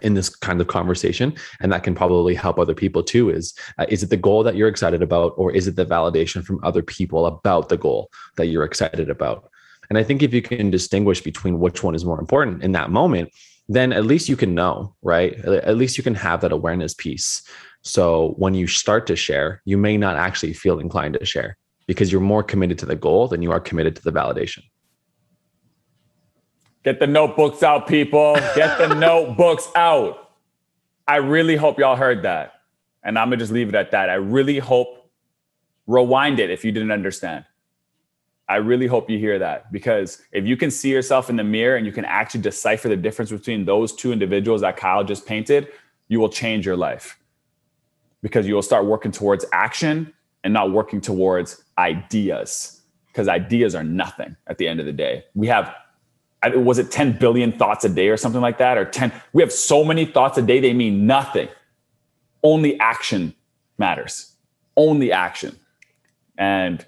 [0.00, 3.84] in this kind of conversation and that can probably help other people too is uh,
[3.90, 6.82] is it the goal that you're excited about or is it the validation from other
[6.82, 9.50] people about the goal that you're excited about?
[9.90, 12.90] And i think if you can distinguish between which one is more important in that
[12.90, 13.28] moment
[13.68, 15.34] then at least you can know right?
[15.44, 17.42] At least you can have that awareness piece
[17.82, 22.10] so when you start to share you may not actually feel inclined to share because
[22.10, 24.62] you're more committed to the goal than you are committed to the validation
[26.84, 28.34] Get the notebooks out, people.
[28.56, 30.30] Get the notebooks out.
[31.06, 32.54] I really hope y'all heard that.
[33.04, 34.10] And I'm going to just leave it at that.
[34.10, 35.10] I really hope,
[35.86, 37.44] rewind it if you didn't understand.
[38.48, 41.76] I really hope you hear that because if you can see yourself in the mirror
[41.76, 45.68] and you can actually decipher the difference between those two individuals that Kyle just painted,
[46.08, 47.18] you will change your life
[48.22, 50.12] because you will start working towards action
[50.44, 55.24] and not working towards ideas because ideas are nothing at the end of the day.
[55.34, 55.74] We have
[56.56, 59.52] was it 10 billion thoughts a day or something like that or 10 we have
[59.52, 61.48] so many thoughts a day they mean nothing.
[62.42, 63.34] Only action
[63.78, 64.34] matters.
[64.76, 65.56] Only action.
[66.36, 66.84] And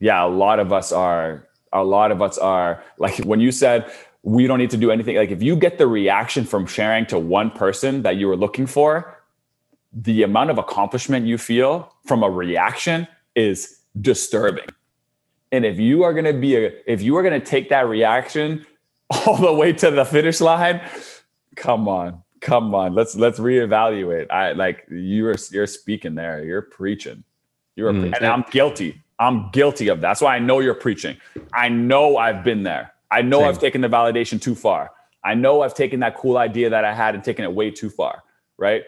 [0.00, 3.90] yeah a lot of us are a lot of us are like when you said
[4.22, 7.18] we don't need to do anything like if you get the reaction from sharing to
[7.18, 9.15] one person that you were looking for
[9.96, 14.68] the amount of accomplishment you feel from a reaction is disturbing
[15.52, 17.88] and if you are going to be a if you are going to take that
[17.88, 18.64] reaction
[19.26, 20.80] all the way to the finish line.
[21.54, 22.94] Come on, come on.
[22.94, 24.30] Let's let's reevaluate.
[24.30, 26.44] I like you're you're speaking there.
[26.44, 27.24] You're preaching.
[27.76, 29.02] You're mm, and I'm guilty.
[29.18, 30.08] I'm guilty of that.
[30.08, 31.16] That's why I know you're preaching.
[31.54, 32.92] I know I've been there.
[33.10, 33.48] I know Same.
[33.48, 34.90] I've taken the validation too far.
[35.24, 37.88] I know I've taken that cool idea that I had and taken it way too
[37.88, 38.22] far.
[38.58, 38.82] Right.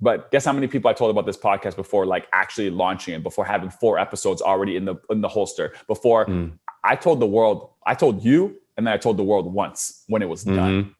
[0.00, 3.22] But guess how many people I told about this podcast before, like actually launching it,
[3.22, 6.52] before having four episodes already in the in the holster, before mm.
[6.84, 10.22] I told the world, I told you and then I told the world once when
[10.22, 10.56] it was done.
[10.56, 10.90] Mm-hmm.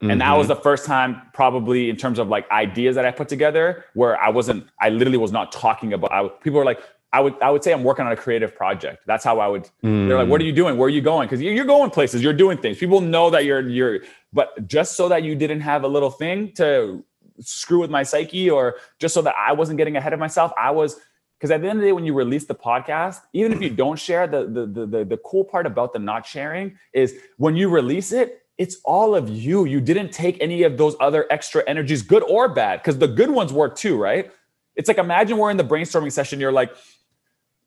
[0.00, 0.18] And mm-hmm.
[0.18, 3.86] that was the first time, probably in terms of like ideas that I put together,
[3.94, 6.12] where I wasn't, I literally was not talking about.
[6.12, 6.82] I, people were like,
[7.14, 9.04] I would, I would say I'm working on a creative project.
[9.06, 9.70] That's how I would.
[9.84, 10.08] Mm.
[10.08, 10.76] They're like, "What are you doing?
[10.76, 12.76] Where are you going?" Because you're going places, you're doing things.
[12.76, 14.00] People know that you're, you're.
[14.32, 17.04] But just so that you didn't have a little thing to
[17.40, 20.70] screw with my psyche, or just so that I wasn't getting ahead of myself, I
[20.70, 21.00] was
[21.38, 23.68] because at the end of the day when you release the podcast even if you
[23.68, 27.54] don't share the, the the the, the cool part about the not sharing is when
[27.56, 29.64] you release it it's all of you.
[29.64, 33.30] You didn't take any of those other extra energies good or bad because the good
[33.30, 34.30] ones work too right?
[34.76, 36.74] It's like imagine we're in the brainstorming session you're like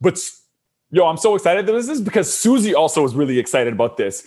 [0.02, 0.20] but
[0.92, 4.26] yo i'm so excited that this is because susie also is really excited about this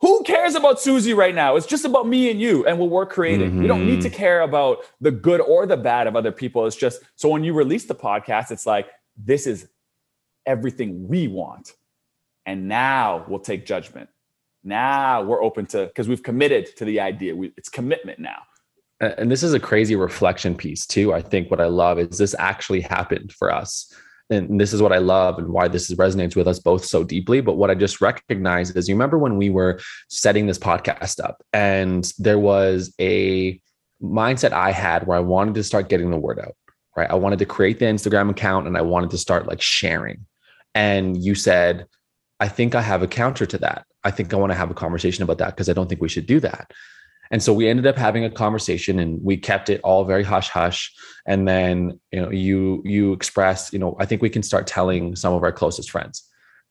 [0.00, 1.56] who cares about Susie right now?
[1.56, 3.50] It's just about me and you and what we're creating.
[3.50, 3.62] Mm-hmm.
[3.62, 4.16] We don't need to mm-hmm.
[4.16, 6.66] care about the good or the bad of other people.
[6.66, 9.68] It's just so when you release the podcast, it's like, this is
[10.46, 11.72] everything we want.
[12.46, 14.08] And now we'll take judgment.
[14.64, 17.34] Now we're open to, because we've committed to the idea.
[17.34, 18.42] We, it's commitment now.
[19.00, 21.12] And this is a crazy reflection piece, too.
[21.12, 23.92] I think what I love is this actually happened for us
[24.32, 27.40] and this is what I love and why this resonates with us both so deeply.
[27.40, 31.42] But what I just recognized is you remember when we were setting this podcast up
[31.52, 33.60] and there was a
[34.02, 36.56] mindset I had where I wanted to start getting the word out,
[36.96, 37.10] right?
[37.10, 40.26] I wanted to create the Instagram account and I wanted to start like sharing.
[40.74, 41.86] And you said,
[42.40, 43.86] I think I have a counter to that.
[44.02, 46.08] I think I want to have a conversation about that because I don't think we
[46.08, 46.72] should do that.
[47.32, 50.50] And so we ended up having a conversation and we kept it all very hush
[50.50, 50.92] hush.
[51.26, 55.16] And then, you know, you you expressed, you know, I think we can start telling
[55.16, 56.22] some of our closest friends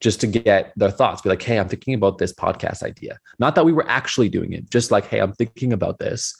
[0.02, 1.24] just to get their thoughts.
[1.24, 3.18] Be like, hey, I'm thinking about this podcast idea.
[3.40, 6.36] Not that we were actually doing it, just like, hey, I'm thinking about this.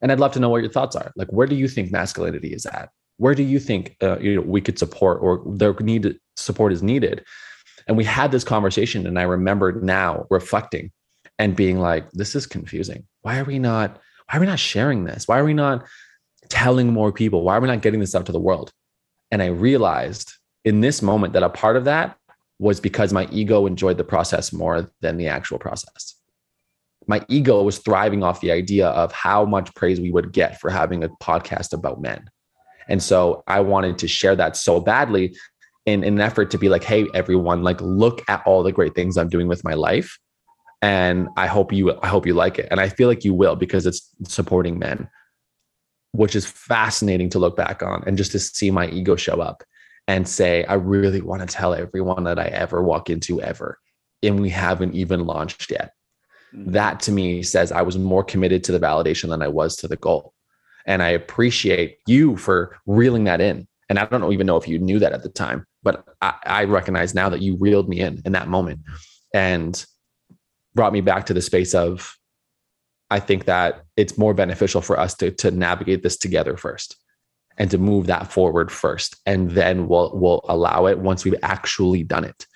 [0.00, 1.12] And I'd love to know what your thoughts are.
[1.16, 2.90] Like, where do you think masculinity is at?
[3.16, 6.82] Where do you think uh, you know we could support or their need support is
[6.82, 7.24] needed?
[7.88, 10.92] And we had this conversation, and I remember now reflecting
[11.38, 13.06] and being like, this is confusing.
[13.22, 15.26] Why are we not, why are we not sharing this?
[15.26, 15.84] Why are we not
[16.48, 17.42] telling more people?
[17.42, 18.72] Why are we not getting this out to the world?
[19.30, 20.32] And I realized
[20.64, 22.16] in this moment that a part of that
[22.58, 26.14] was because my ego enjoyed the process more than the actual process.
[27.06, 30.70] My ego was thriving off the idea of how much praise we would get for
[30.70, 32.24] having a podcast about men.
[32.88, 35.36] And so I wanted to share that so badly
[35.84, 38.94] in, in an effort to be like, hey, everyone, like, look at all the great
[38.94, 40.18] things I'm doing with my life
[40.84, 42.68] and I hope you I hope you like it.
[42.70, 45.08] And I feel like you will because it's supporting men,
[46.12, 49.64] which is fascinating to look back on and just to see my ego show up
[50.08, 53.78] and say, I really want to tell everyone that I ever walk into ever.
[54.22, 55.92] And we haven't even launched yet.
[56.54, 56.72] Mm-hmm.
[56.72, 59.88] That to me says I was more committed to the validation than I was to
[59.88, 60.34] the goal.
[60.84, 63.66] And I appreciate you for reeling that in.
[63.88, 66.64] And I don't even know if you knew that at the time, but I, I
[66.64, 68.80] recognize now that you reeled me in in that moment.
[69.32, 69.82] And
[70.74, 72.16] brought me back to the space of
[73.10, 76.96] I think that it's more beneficial for us to to navigate this together first
[77.56, 82.02] and to move that forward first and then we'll we'll allow it once we've actually
[82.02, 82.46] done it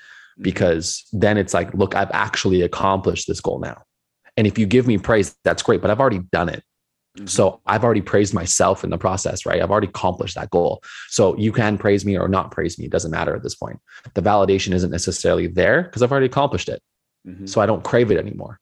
[0.41, 3.83] because then it's like look I've actually accomplished this goal now.
[4.37, 6.63] And if you give me praise that's great but I've already done it.
[7.17, 7.27] Mm-hmm.
[7.27, 9.63] So I've already praised myself in the process, right?
[9.63, 10.83] I've already accomplished that goal.
[11.09, 12.87] So you can praise me or not praise me.
[12.87, 13.81] It doesn't matter at this point.
[14.15, 16.83] The validation isn't necessarily there because I've already accomplished it.
[17.29, 17.47] Mm-hmm.
[17.47, 18.59] So I don't crave it anymore.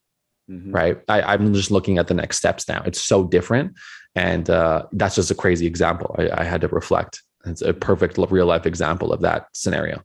[0.51, 0.73] Mm-hmm.
[0.73, 0.99] Right.
[1.09, 2.83] I, am just looking at the next steps now.
[2.87, 3.77] It's so different.
[4.15, 6.15] And uh, that's just a crazy example.
[6.19, 7.23] I, I had to reflect.
[7.45, 10.03] It's a perfect real life example of that scenario.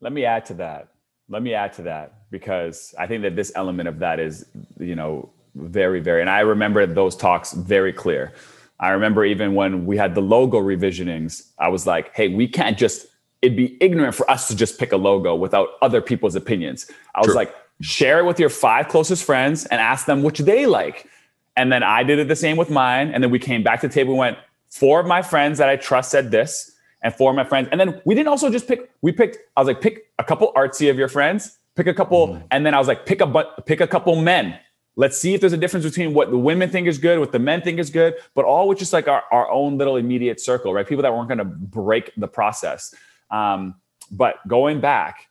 [0.00, 0.88] Let me add to that.
[1.28, 4.46] Let me add to that because I think that this element of that is,
[4.78, 8.32] you know, very, very, and I remember those talks very clear.
[8.80, 12.76] I remember even when we had the logo revisionings, I was like, hey, we can't
[12.76, 13.06] just,
[13.42, 16.90] it'd be ignorant for us to just pick a logo without other people's opinions.
[17.14, 17.34] I was True.
[17.34, 21.08] like, share it with your five closest friends and ask them which they like.
[21.56, 23.10] And then I did it the same with mine.
[23.12, 24.38] And then we came back to the table and went,
[24.70, 26.72] four of my friends that I trust said this,
[27.02, 27.68] and four of my friends.
[27.70, 30.52] And then we didn't also just pick, we picked, I was like, pick a couple
[30.54, 32.42] artsy of your friends, pick a couple, mm.
[32.50, 34.58] and then I was like, pick a pick a couple men.
[34.94, 37.38] Let's see if there's a difference between what the women think is good, what the
[37.38, 40.72] men think is good, but all which is like our, our own little immediate circle,
[40.72, 40.86] right?
[40.86, 42.94] People that weren't gonna break the process.
[43.32, 43.76] Um,
[44.10, 45.28] but going back,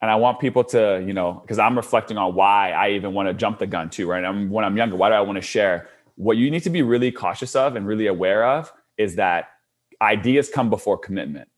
[0.00, 3.28] and I want people to, you know, because I'm reflecting on why I even want
[3.28, 4.24] to jump the gun too, right?
[4.24, 5.88] I'm, when I'm younger, why do I want to share?
[6.14, 9.50] What you need to be really cautious of and really aware of is that
[10.00, 11.48] ideas come before commitment.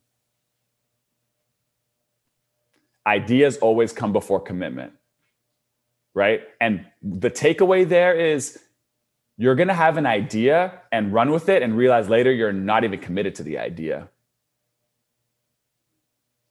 [3.06, 4.92] Ideas always come before commitment,
[6.14, 6.42] right?
[6.60, 8.58] And the takeaway there is
[9.36, 12.84] you're going to have an idea and run with it and realize later you're not
[12.84, 14.08] even committed to the idea.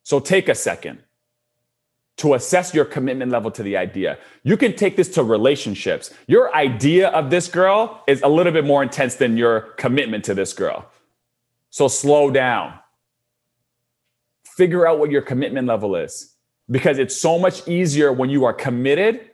[0.10, 1.04] So take a second
[2.18, 4.18] to assess your commitment level to the idea.
[4.42, 6.12] You can take this to relationships.
[6.26, 10.34] Your idea of this girl is a little bit more intense than your commitment to
[10.34, 10.90] this girl.
[11.70, 12.74] So slow down.
[14.58, 16.34] Figure out what your commitment level is
[16.72, 19.30] because it's so much easier when you are committed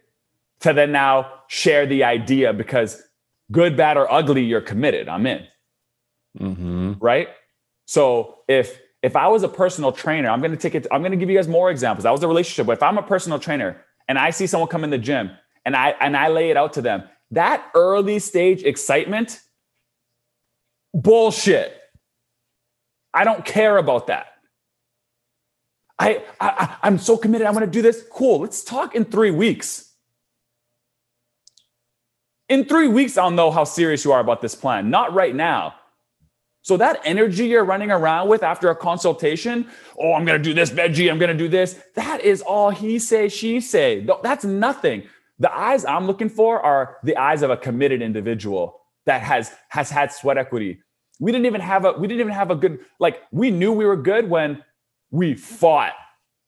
[0.59, 3.01] to then now share the idea because
[3.49, 5.07] good, bad, or ugly, you're committed.
[5.07, 5.47] I'm in.
[6.38, 6.93] Mm-hmm.
[6.99, 7.30] Right?
[7.86, 10.88] So if if I was a personal trainer, I'm going to take it.
[10.91, 12.06] I'm going to give you guys more examples.
[12.06, 12.66] That was a relationship.
[12.66, 15.30] But if I'm a personal trainer and I see someone come in the gym
[15.64, 19.41] and I and I lay it out to them, that early stage excitement,
[20.91, 21.80] bullshit.
[23.14, 24.26] I don't care about that.
[25.99, 27.45] I, I I'm so committed.
[27.45, 28.03] I want to do this.
[28.12, 28.39] Cool.
[28.39, 29.93] Let's talk in three weeks.
[32.49, 34.89] In three weeks, I'll know how serious you are about this plan.
[34.89, 35.76] Not right now.
[36.66, 39.68] So that energy you're running around with after a consultation,
[39.99, 41.80] oh, I'm going to do this, veggie, I'm going to do this.
[41.93, 44.03] That is all he say, she say.
[44.24, 45.03] That's nothing.
[45.38, 49.91] The eyes I'm looking for are the eyes of a committed individual that has has
[49.91, 50.80] had sweat equity.
[51.20, 53.86] We didn't even have a we didn't even have a good like we knew we
[53.86, 54.63] were good when
[55.11, 55.93] we fought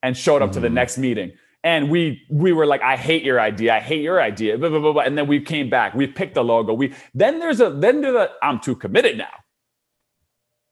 [0.01, 0.53] and showed up mm-hmm.
[0.53, 0.73] to the mm-hmm.
[0.73, 1.33] next meeting.
[1.63, 4.79] And we we were like, I hate your idea, I hate your idea, blah, blah,
[4.79, 5.03] blah, blah.
[5.03, 6.73] and then we came back, we picked the logo.
[6.73, 9.29] We then there's a then there's a I'm too committed now.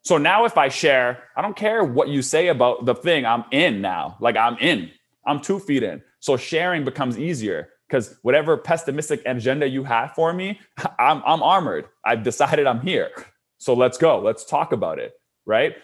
[0.06, 3.43] So now if I share, I don't care what you say about the thing, I'm
[3.49, 4.18] in now.
[4.22, 4.91] Like I'm in.
[5.26, 6.03] I'm two feet in.
[6.20, 10.60] So sharing becomes easier because whatever pessimistic agenda you have for me,
[10.99, 11.88] I'm, I'm armored.
[12.06, 13.10] I've decided I'm here.
[13.58, 14.20] So let's go.
[14.20, 15.14] Let's talk about it.
[15.47, 15.76] Right.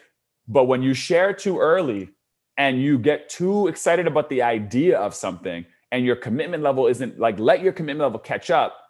[0.47, 2.09] But when you share too early
[2.57, 7.19] and you get too excited about the idea of something and your commitment level isn't
[7.19, 8.80] like, let your commitment level catch up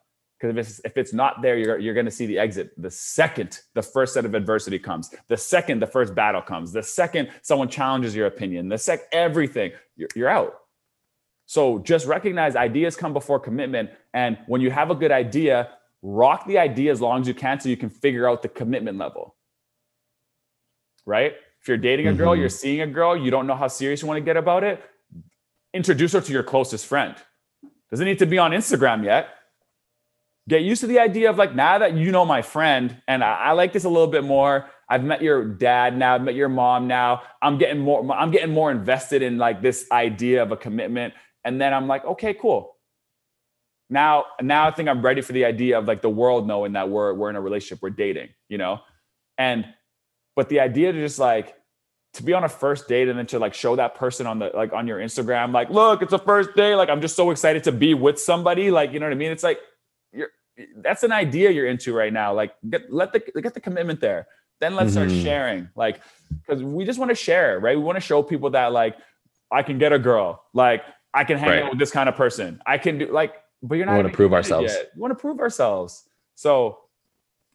[0.41, 2.71] because if it's, if it's not there, you're, you're going to see the exit.
[2.81, 6.81] The second the first set of adversity comes, the second the first battle comes, the
[6.81, 10.55] second someone challenges your opinion, the sec everything, you're, you're out.
[11.45, 13.91] So just recognize ideas come before commitment.
[14.13, 15.69] And when you have a good idea,
[16.01, 18.97] rock the idea as long as you can so you can figure out the commitment
[18.97, 19.35] level.
[21.05, 21.33] Right?
[21.61, 22.39] If you're dating a girl, mm-hmm.
[22.39, 24.81] you're seeing a girl, you don't know how serious you want to get about it,
[25.71, 27.15] introduce her to your closest friend.
[27.91, 29.27] Doesn't need to be on Instagram yet
[30.49, 33.35] get used to the idea of like now that you know my friend and I,
[33.35, 36.49] I, like this a little bit more i've met your dad now i've met your
[36.49, 40.57] mom now i'm getting more i'm getting more invested in like this idea of a
[40.57, 41.13] commitment.
[41.43, 42.75] And then i'm like okay cool.
[43.89, 46.89] Now now i think i'm ready for the idea of like the world knowing that
[46.89, 48.79] we're we're in a relationship we're dating you know?
[49.37, 49.65] And
[50.35, 51.55] but the idea to just like
[52.13, 54.51] to be on a first date and then to like show that person on the
[54.53, 57.63] like on your instagram like look it's a first day like i'm just so excited
[57.63, 59.31] to be with somebody like you know what i mean?
[59.31, 59.59] It's like
[60.78, 62.34] that's an idea you're into right now.
[62.34, 64.28] Like get let the get the commitment there.
[64.59, 65.09] Then let's mm-hmm.
[65.09, 65.70] start sharing.
[65.76, 67.78] Like because we just want to share, right?
[67.78, 68.95] We want to show people that like
[69.51, 70.43] I can get a girl.
[70.53, 70.84] Like
[71.14, 71.64] I can hang right.
[71.64, 72.62] out with this kind of person.
[72.66, 74.74] I can do like but you're not We wanna prove ourselves.
[74.74, 74.91] yet.
[74.95, 76.03] We want to prove ourselves.
[76.36, 76.80] So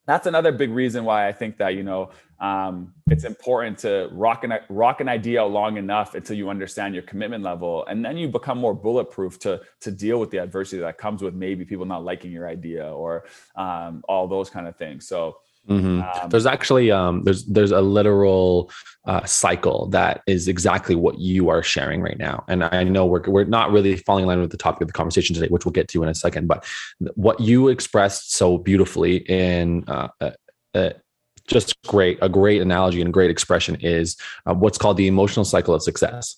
[0.07, 4.45] that's another big reason why I think that you know um, it's important to rock
[4.45, 8.29] an rock an idea long enough until you understand your commitment level, and then you
[8.29, 12.05] become more bulletproof to to deal with the adversity that comes with maybe people not
[12.05, 13.25] liking your idea or
[13.57, 15.09] um, all those kind of things.
[15.09, 15.39] So
[15.69, 16.23] Mhm.
[16.23, 18.71] um, there's actually um, there's there's a literal
[19.07, 22.45] uh, cycle that is exactly what you are sharing right now.
[22.49, 24.93] And i know we're, we're not really falling in line with the topic of the
[24.93, 26.64] conversation today which we'll get to in a second but
[27.14, 30.31] what you expressed so beautifully in uh, uh,
[30.75, 30.91] uh,
[31.47, 35.75] just great a great analogy and great expression is uh, what's called the emotional cycle
[35.75, 36.37] of success.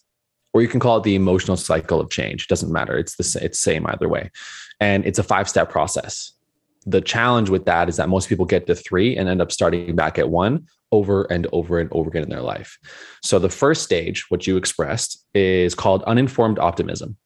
[0.54, 2.44] Or you can call it the emotional cycle of change.
[2.44, 2.96] It doesn't matter.
[2.96, 4.30] It's the it's same either way.
[4.80, 6.32] And it's a five step process
[6.86, 9.94] the challenge with that is that most people get to three and end up starting
[9.94, 12.78] back at one over and over and over again in their life.
[13.22, 17.16] So the first stage, what you expressed, is called uninformed optimism.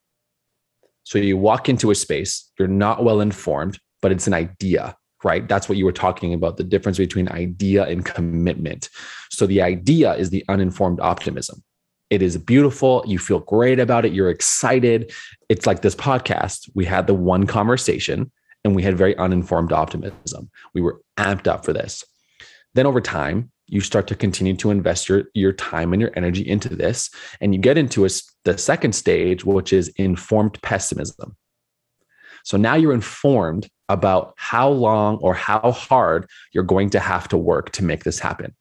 [1.05, 5.47] So you walk into a space, you're not well informed, but it's an idea, right?
[5.49, 8.89] That's what you were talking about the difference between idea and commitment.
[9.31, 11.63] So the idea is the uninformed optimism.
[12.11, 13.03] It is beautiful.
[13.07, 14.13] You feel great about it.
[14.13, 15.13] You're excited.
[15.49, 16.69] It's like this podcast.
[16.75, 18.31] We had the one conversation
[18.65, 20.51] and we had very uninformed optimism.
[20.75, 22.05] We were amped up for this.
[22.75, 26.47] Then over time, you start to continue to invest your, your time and your energy
[26.47, 27.11] into this.
[27.41, 28.11] And you get into a,
[28.45, 31.37] the second stage, which is informed pessimism.
[32.45, 37.37] So now you're informed about how long or how hard you're going to have to
[37.37, 38.55] work to make this happen.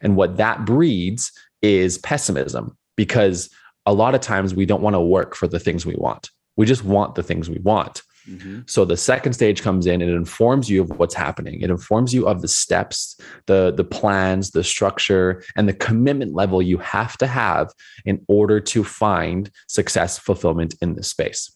[0.00, 3.50] And what that breeds is pessimism because
[3.86, 6.30] a lot of times we don't want to work for the things we want.
[6.56, 8.02] We just want the things we want.
[8.30, 8.68] Mhm.
[8.68, 11.60] So the second stage comes in, it informs you of what's happening.
[11.60, 16.62] It informs you of the steps, the the plans, the structure, and the commitment level
[16.62, 17.72] you have to have
[18.04, 21.54] in order to find success fulfillment in this space.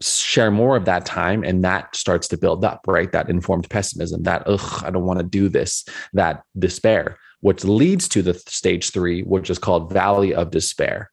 [0.00, 3.12] Share more of that time, and that starts to build up, right?
[3.12, 8.08] That informed pessimism, that ugh, I don't want to do this, that despair, which leads
[8.08, 11.10] to the stage three, which is called valley of despair.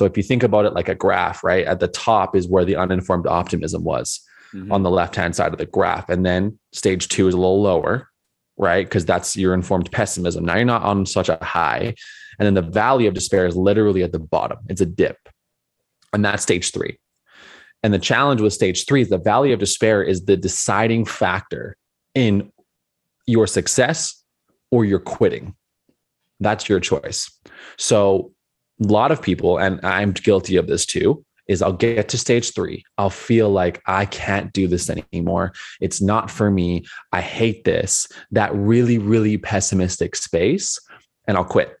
[0.00, 1.66] So if you think about it like a graph, right?
[1.66, 4.20] At the top is where the uninformed optimism was
[4.54, 4.72] Mhm.
[4.72, 6.08] on the left hand side of the graph.
[6.08, 8.08] And then stage two is a little lower,
[8.56, 8.86] right?
[8.86, 10.46] Because that's your informed pessimism.
[10.46, 11.94] Now you're not on such a high.
[12.38, 15.18] And then the valley of despair is literally at the bottom, it's a dip.
[16.14, 16.98] And that's stage three.
[17.82, 21.76] And the challenge with stage three is the valley of despair is the deciding factor
[22.14, 22.50] in
[23.26, 24.24] your success
[24.70, 25.56] or your quitting.
[26.40, 27.30] That's your choice.
[27.76, 28.32] So,
[28.80, 32.84] lot of people, and I'm guilty of this too, is I'll get to stage three.
[32.96, 35.52] I'll feel like I can't do this anymore.
[35.80, 36.84] It's not for me.
[37.12, 38.06] I hate this.
[38.30, 40.78] That really, really pessimistic space,
[41.26, 41.76] and I'll quit.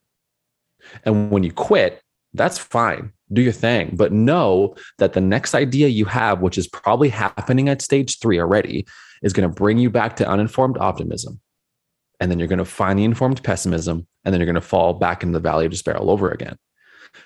[1.04, 2.02] And when you quit,
[2.34, 3.12] that's fine.
[3.32, 3.94] Do your thing.
[3.94, 8.40] But know that the next idea you have, which is probably happening at stage three
[8.40, 8.86] already,
[9.22, 11.40] is going to bring you back to uninformed optimism.
[12.18, 14.06] And then you're going to find the informed pessimism.
[14.24, 16.56] And then you're going to fall back into the valley of despair all over again.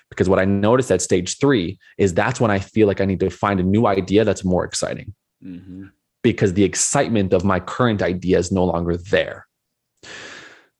[0.09, 3.19] Because what I noticed at stage three is that's when I feel like I need
[3.19, 5.13] to find a new idea that's more exciting
[5.43, 5.91] Mhm.
[6.23, 9.47] because the excitement of my current idea is no longer there.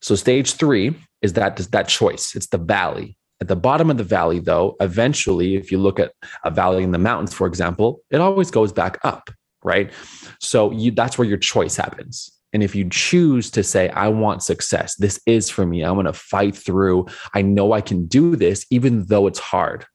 [0.01, 2.35] So stage three is that that choice.
[2.35, 3.17] It's the valley.
[3.41, 6.91] At the bottom of the valley, though, eventually, if you look at a valley in
[6.91, 9.29] the mountains, for example, it always goes back up,
[9.63, 9.91] right?
[10.39, 12.31] So you that's where your choice happens.
[12.55, 16.05] And if you choose to say, I want success, this is for me, I'm going
[16.05, 17.05] to fight through.
[17.33, 19.85] I know I can do this, even though it's hard.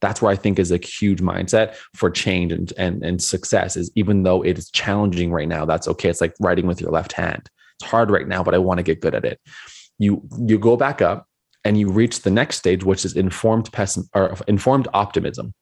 [0.00, 3.90] That's where I think is a huge mindset for change and, and, and success is
[3.96, 6.08] even though it is challenging right now, that's okay.
[6.08, 7.50] It's like writing with your left hand.
[7.80, 9.40] It's hard right now, but I want to get good at it.
[9.98, 11.26] You you go back up
[11.64, 15.52] and you reach the next stage, which is informed pessim- or informed optimism.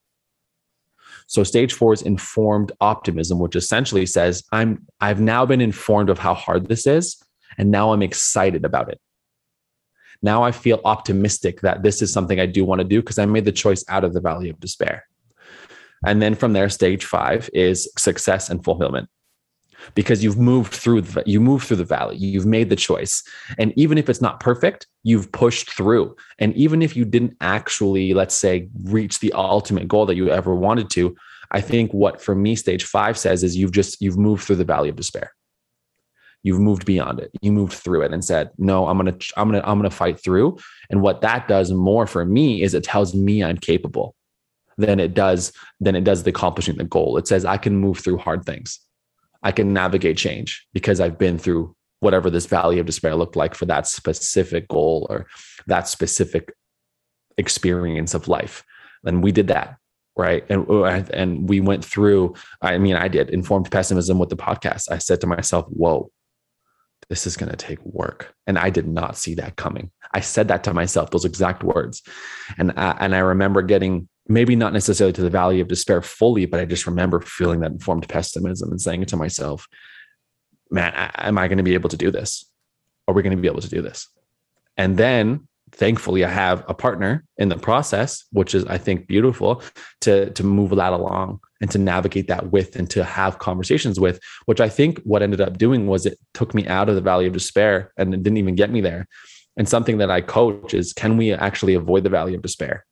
[1.30, 6.18] So stage four is informed optimism, which essentially says, I'm I've now been informed of
[6.18, 7.22] how hard this is,
[7.56, 9.00] and now I'm excited about it.
[10.22, 13.26] Now I feel optimistic that this is something I do want to do because I
[13.26, 15.06] made the choice out of the valley of despair.
[16.04, 19.08] And then from there, stage five is success and fulfillment.
[19.94, 23.22] Because you've moved through the, you moved through the valley, you've made the choice.
[23.58, 26.16] And even if it's not perfect, you've pushed through.
[26.38, 30.54] And even if you didn't actually, let's say, reach the ultimate goal that you ever
[30.54, 31.16] wanted to,
[31.50, 34.64] I think what for me stage five says is you've just you've moved through the
[34.64, 35.32] valley of despair.
[36.42, 37.30] You've moved beyond it.
[37.42, 40.58] You moved through it and said, "No, I'm gonna, I'm gonna, I'm gonna fight through."
[40.88, 44.14] And what that does more for me is it tells me I'm capable
[44.78, 47.16] than it does than it does the accomplishing the goal.
[47.18, 48.80] It says I can move through hard things.
[49.42, 53.54] I can navigate change because I've been through whatever this valley of despair looked like
[53.54, 55.26] for that specific goal or
[55.66, 56.52] that specific
[57.38, 58.64] experience of life.
[59.04, 59.76] And we did that,
[60.16, 60.44] right?
[60.48, 64.90] And oh, and we went through i mean i did informed pessimism with the podcast.
[64.90, 66.10] I said to myself whoa
[67.08, 68.34] this is going to take work.
[68.46, 69.90] And i did not see that coming.
[70.12, 72.02] I said that to myself those exact words.
[72.58, 76.46] And I, and i remember getting maybe not necessarily to the valley of despair fully
[76.46, 79.68] but i just remember feeling that informed pessimism and saying to myself
[80.70, 82.50] man am i going to be able to do this
[83.06, 84.08] are we going to be able to do this
[84.76, 89.62] and then thankfully I have a partner in the process, which is I think beautiful
[90.02, 94.20] to to move that along and to navigate that with and to have conversations with,
[94.46, 97.26] which I think what ended up doing was it took me out of the valley
[97.26, 99.06] of despair and it didn't even get me there.
[99.56, 102.86] And something that I coach is can we actually avoid the valley of despair?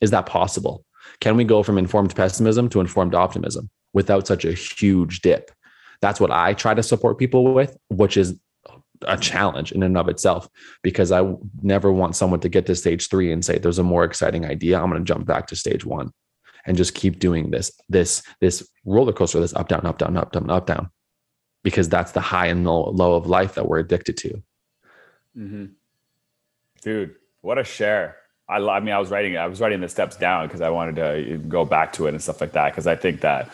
[0.00, 0.84] Is that possible?
[1.20, 5.50] Can we go from informed pessimism to informed optimism without such a huge dip?
[6.00, 8.38] That's what I try to support people with, which is
[9.06, 10.48] a challenge in and of itself
[10.82, 14.04] because I never want someone to get to stage three and say there's a more
[14.04, 14.80] exciting idea.
[14.80, 16.10] I'm going to jump back to stage one
[16.66, 20.32] and just keep doing this this this roller coaster, this up down up down up
[20.32, 20.90] down up down,
[21.62, 24.42] because that's the high and low, low of life that we're addicted to.
[25.36, 25.64] Mm-hmm.
[26.82, 28.16] Dude, what a share!
[28.48, 30.96] I, I mean, I was writing I was writing the steps down because I wanted
[30.96, 33.50] to go back to it and stuff like that because I think that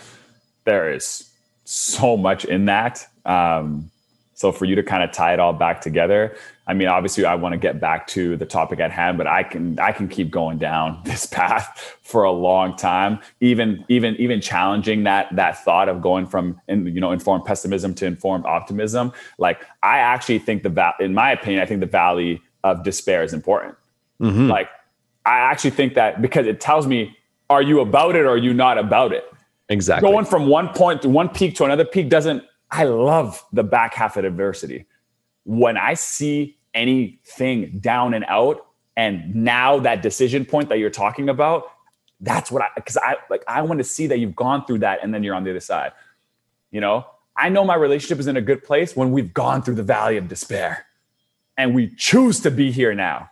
[0.64, 1.30] there is
[1.64, 3.07] so much in that.
[3.24, 3.91] Um,
[4.34, 6.34] so for you to kind of tie it all back together,
[6.66, 9.43] I mean, obviously I want to get back to the topic at hand, but I
[9.43, 14.41] can I can keep going down this path for a long time, even even even
[14.41, 19.12] challenging that that thought of going from in, you know informed pessimism to informed optimism.
[19.38, 23.22] Like I actually think the val- in my opinion, I think the valley of despair
[23.22, 23.76] is important.
[24.20, 24.49] Mm-hmm.
[24.49, 24.68] Like
[25.27, 27.16] I actually think that because it tells me,
[27.49, 29.25] are you about it or are you not about it?
[29.68, 30.09] Exactly.
[30.11, 33.95] Going from one point to one peak to another peak doesn't I love the back
[33.95, 34.87] half of adversity.
[35.45, 38.66] When I see anything down and out,
[38.97, 41.71] and now that decision point that you're talking about,
[42.21, 45.01] that's what I because I like I want to see that you've gone through that
[45.03, 45.93] and then you're on the other side.
[46.71, 47.07] You know,
[47.37, 50.16] I know my relationship is in a good place when we've gone through the valley
[50.16, 50.87] of despair
[51.57, 53.31] and we choose to be here now,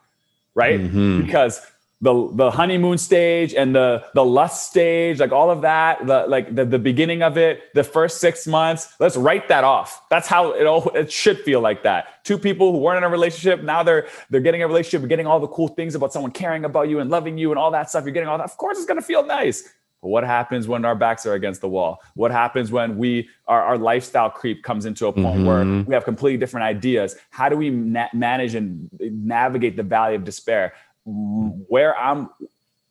[0.54, 0.80] right?
[0.80, 1.22] Mm-hmm.
[1.26, 1.60] Because
[2.00, 6.54] the the honeymoon stage and the the lust stage like all of that the like
[6.54, 10.08] the, the beginning of it the first six months let's write that off.
[10.08, 12.24] That's how it all it should feel like that.
[12.24, 15.40] Two people who weren't in a relationship now they're they're getting a relationship getting all
[15.40, 18.04] the cool things about someone caring about you and loving you and all that stuff.
[18.04, 18.44] You're getting all that.
[18.44, 19.68] Of course it's going to feel nice.
[20.02, 22.00] But what happens when our backs are against the wall?
[22.14, 25.46] What happens when we our, our lifestyle creep comes into a point mm-hmm.
[25.46, 27.16] where we have completely different ideas?
[27.30, 30.74] How do we na- manage and navigate the valley of despair
[31.08, 32.30] where I'm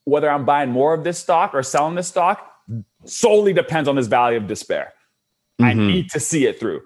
[0.05, 2.53] whether I'm buying more of this stock or selling this stock
[3.03, 4.93] solely depends on this valley of despair.
[5.59, 5.65] Mm-hmm.
[5.65, 6.81] I need to see it through.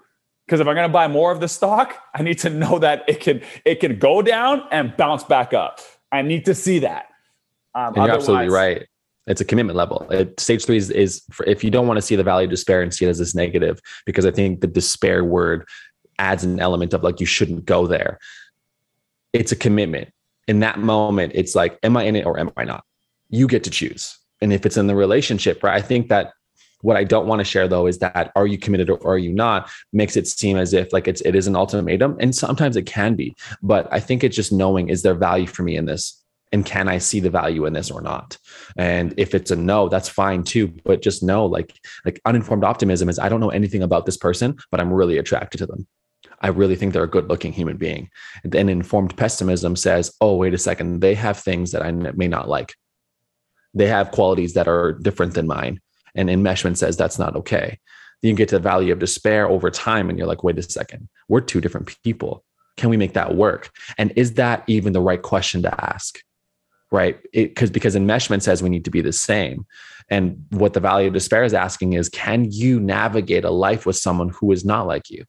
[0.46, 3.04] Because if I'm going to buy more of the stock, I need to know that
[3.06, 5.80] it can it can go down and bounce back up.
[6.10, 7.06] I need to see that.
[7.74, 8.86] Um, you're absolutely right.
[9.26, 10.06] It's a commitment level.
[10.10, 12.50] It, stage three is, is for, if you don't want to see the valley of
[12.50, 15.66] despair and see it as this negative, because I think the despair word
[16.18, 18.18] adds an element of like you shouldn't go there.
[19.32, 20.12] It's a commitment
[20.52, 22.84] in that moment, it's like, am I in it or am I not?
[23.30, 24.18] You get to choose.
[24.42, 25.74] And if it's in the relationship, right?
[25.74, 26.34] I think that
[26.82, 29.32] what I don't want to share though is that are you committed or are you
[29.32, 32.18] not makes it seem as if like it's it is an ultimatum.
[32.20, 33.34] And sometimes it can be.
[33.62, 36.22] But I think it's just knowing is there value for me in this?
[36.52, 38.36] And can I see the value in this or not?
[38.76, 40.68] And if it's a no, that's fine too.
[40.84, 41.74] But just know like
[42.04, 45.58] like uninformed optimism is I don't know anything about this person, but I'm really attracted
[45.58, 45.86] to them.
[46.42, 48.10] I really think they're a good looking human being.
[48.42, 52.28] And then informed pessimism says, oh, wait a second, they have things that I may
[52.28, 52.74] not like.
[53.74, 55.80] They have qualities that are different than mine.
[56.14, 57.78] And enmeshment says that's not okay.
[58.20, 61.08] You get to the valley of despair over time, and you're like, wait a second,
[61.28, 62.44] we're two different people.
[62.76, 63.70] Can we make that work?
[63.98, 66.18] And is that even the right question to ask?
[66.90, 67.18] Right?
[67.32, 69.66] Because because enmeshment says we need to be the same.
[70.10, 73.96] And what the valley of despair is asking is, can you navigate a life with
[73.96, 75.24] someone who is not like you?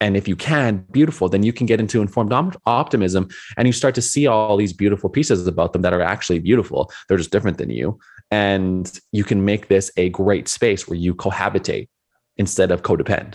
[0.00, 2.32] And if you can beautiful then you can get into informed
[2.66, 6.38] optimism and you start to see all these beautiful pieces about them that are actually
[6.38, 6.90] beautiful.
[7.08, 7.98] They're just different than you.
[8.30, 11.88] And you can make this a great space where you cohabitate
[12.36, 13.34] instead of codepend.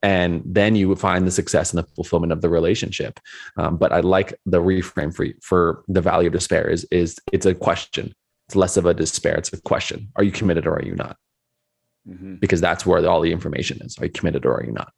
[0.00, 3.18] And then you would find the success and the fulfillment of the relationship.
[3.56, 7.46] Um, but i like the reframe for for the value of despair is is it's
[7.46, 8.14] a question.
[8.46, 9.34] It's less of a despair.
[9.34, 10.08] It's a question.
[10.14, 11.16] Are you committed or are you not?
[12.08, 12.36] Mm-hmm.
[12.36, 13.98] because that's where all the information is.
[13.98, 14.90] Are you committed or are you not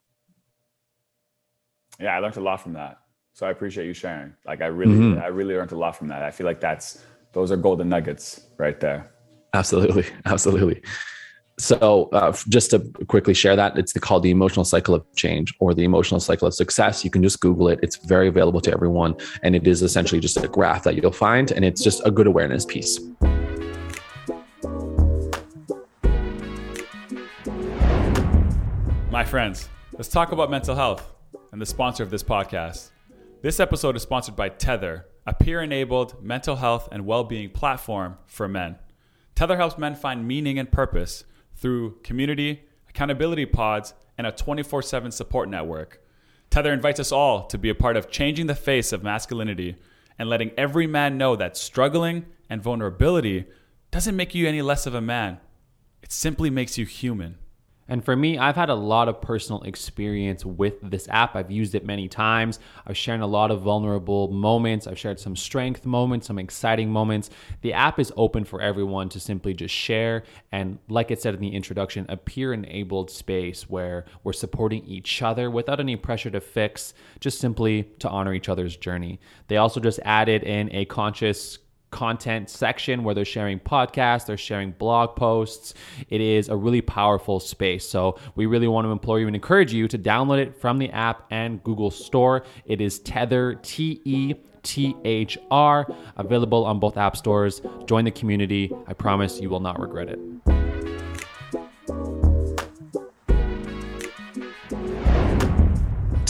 [2.00, 2.98] yeah, I learned a lot from that.
[3.34, 4.32] So I appreciate you sharing.
[4.46, 5.20] Like I really, mm-hmm.
[5.20, 6.22] I really learned a lot from that.
[6.22, 9.12] I feel like that's those are golden nuggets right there.
[9.52, 10.82] Absolutely, absolutely.
[11.58, 12.78] So uh, just to
[13.08, 16.54] quickly share that, it's called the emotional cycle of change or the emotional cycle of
[16.54, 17.04] success.
[17.04, 17.78] You can just Google it.
[17.82, 21.52] It's very available to everyone, and it is essentially just a graph that you'll find,
[21.52, 22.98] and it's just a good awareness piece.
[29.10, 31.19] My friends, let's talk about mental health
[31.52, 32.90] and the sponsor of this podcast.
[33.42, 38.18] This episode is sponsored by Tethr, a peer enabled mental health and well being platform
[38.26, 38.78] for men.
[39.34, 41.24] Tethr helps men find meaning and purpose
[41.56, 46.02] through community, accountability pods, and a 24 7 support network.
[46.50, 49.76] Tethr invites us all to be a part of changing the face of masculinity
[50.18, 53.46] and letting every man know that struggling and vulnerability
[53.90, 55.38] doesn't make you any less of a man,
[56.02, 57.38] it simply makes you human.
[57.90, 61.34] And for me, I've had a lot of personal experience with this app.
[61.34, 62.60] I've used it many times.
[62.86, 64.86] I've shared a lot of vulnerable moments.
[64.86, 67.30] I've shared some strength moments, some exciting moments.
[67.62, 70.22] The app is open for everyone to simply just share.
[70.52, 75.20] And like I said in the introduction, a peer enabled space where we're supporting each
[75.20, 79.18] other without any pressure to fix, just simply to honor each other's journey.
[79.48, 81.58] They also just added in a conscious
[81.90, 85.74] content section where they're sharing podcasts, they're sharing blog posts.
[86.08, 87.86] It is a really powerful space.
[87.86, 90.90] So we really want to implore you and encourage you to download it from the
[90.90, 92.44] app and Google Store.
[92.64, 95.86] It is Tethr T E T H R,
[96.16, 97.62] available on both app stores.
[97.86, 98.70] Join the community.
[98.86, 100.18] I promise you will not regret it.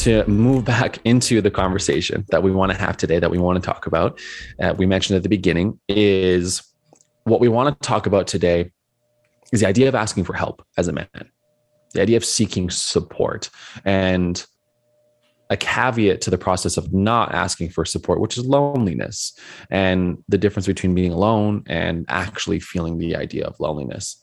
[0.00, 3.62] To move back into the conversation that we want to have today, that we want
[3.62, 4.18] to talk about,
[4.60, 6.62] uh, we mentioned at the beginning, is
[7.24, 8.72] what we want to talk about today
[9.52, 11.30] is the idea of asking for help as a man,
[11.92, 13.50] the idea of seeking support,
[13.84, 14.46] and
[15.50, 19.38] a caveat to the process of not asking for support, which is loneliness,
[19.70, 24.22] and the difference between being alone and actually feeling the idea of loneliness.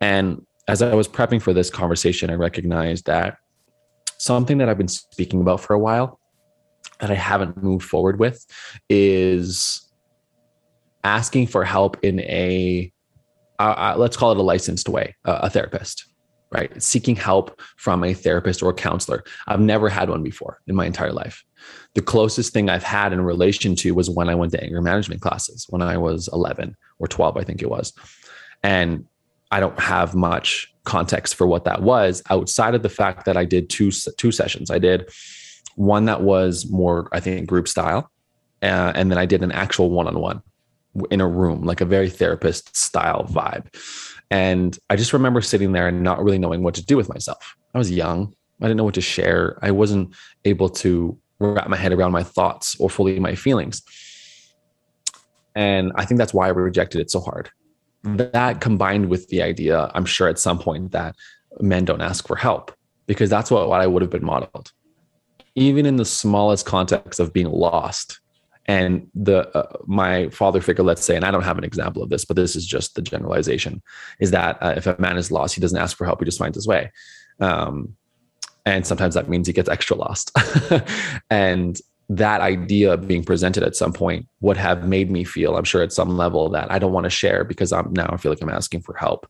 [0.00, 3.38] And as I was prepping for this conversation, I recognized that
[4.20, 6.20] something that I've been speaking about for a while
[7.00, 8.44] that I haven't moved forward with
[8.90, 9.90] is
[11.02, 12.92] asking for help in a
[13.58, 16.06] uh, let's call it a licensed way, uh, a therapist,
[16.50, 16.82] right?
[16.82, 19.22] Seeking help from a therapist or a counselor.
[19.46, 21.44] I've never had one before in my entire life.
[21.94, 25.20] The closest thing I've had in relation to was when I went to anger management
[25.20, 27.92] classes when I was 11 or 12, I think it was.
[28.62, 29.06] And
[29.50, 33.44] I don't have much context for what that was outside of the fact that I
[33.44, 34.70] did two two sessions.
[34.70, 35.08] I did
[35.76, 38.10] one that was more, I think, group style,
[38.62, 40.42] uh, and then I did an actual one on one
[41.10, 43.66] in a room, like a very therapist style vibe.
[44.30, 47.56] And I just remember sitting there and not really knowing what to do with myself.
[47.74, 48.34] I was young.
[48.60, 49.58] I didn't know what to share.
[49.62, 50.14] I wasn't
[50.44, 53.82] able to wrap my head around my thoughts or fully my feelings.
[55.54, 57.50] And I think that's why I rejected it so hard
[58.02, 61.16] that combined with the idea, I'm sure at some point that
[61.60, 62.72] men don't ask for help
[63.06, 64.72] because that's what, what I would have been modeled.
[65.54, 68.20] Even in the smallest context of being lost.
[68.66, 72.08] And the uh, my father figure, let's say, and I don't have an example of
[72.08, 73.82] this, but this is just the generalization,
[74.20, 76.38] is that uh, if a man is lost, he doesn't ask for help; he just
[76.38, 76.92] finds his way.
[77.40, 77.96] Um,
[78.64, 80.30] and sometimes that means he gets extra lost.
[81.30, 81.80] and
[82.10, 85.92] that idea being presented at some point would have made me feel, I'm sure at
[85.92, 88.48] some level, that I don't want to share because I'm now I feel like I'm
[88.50, 89.28] asking for help.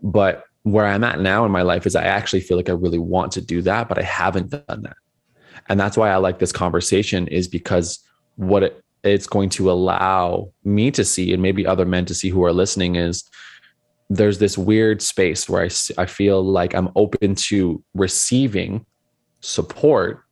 [0.00, 3.00] But where I'm at now in my life is I actually feel like I really
[3.00, 4.96] want to do that, but I haven't done that.
[5.68, 7.98] And that's why I like this conversation is because
[8.36, 12.28] what it, it's going to allow me to see and maybe other men to see
[12.28, 13.24] who are listening is
[14.08, 18.86] there's this weird space where I, I feel like I'm open to receiving
[19.40, 20.22] support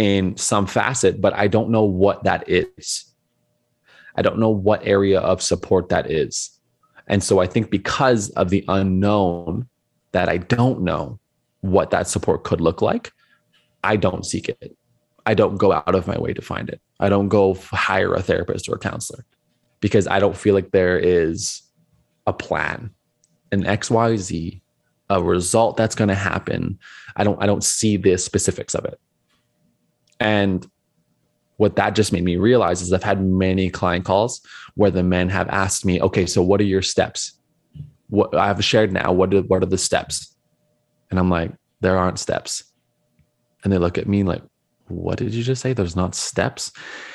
[0.00, 3.04] in some facet, but I don't know what that is.
[4.16, 6.58] I don't know what area of support that is.
[7.06, 9.68] And so I think because of the unknown
[10.12, 11.20] that I don't know
[11.60, 13.12] what that support could look like,
[13.84, 14.74] I don't seek it.
[15.26, 16.80] I don't go out of my way to find it.
[16.98, 19.26] I don't go hire a therapist or a counselor
[19.80, 21.60] because I don't feel like there is
[22.26, 22.88] a plan,
[23.52, 24.62] an XYZ,
[25.10, 26.78] a result that's going to happen.
[27.16, 28.98] I don't I don't see the specifics of it.
[30.20, 30.66] And
[31.56, 34.40] what that just made me realize is I've had many client calls
[34.76, 37.32] where the men have asked me, okay, so what are your steps?
[38.08, 40.34] What I've shared now, what are, what are the steps?
[41.10, 42.64] And I'm like, there aren't steps.
[43.62, 44.42] And they look at me like,
[44.88, 45.72] what did you just say?
[45.72, 46.72] There's not steps.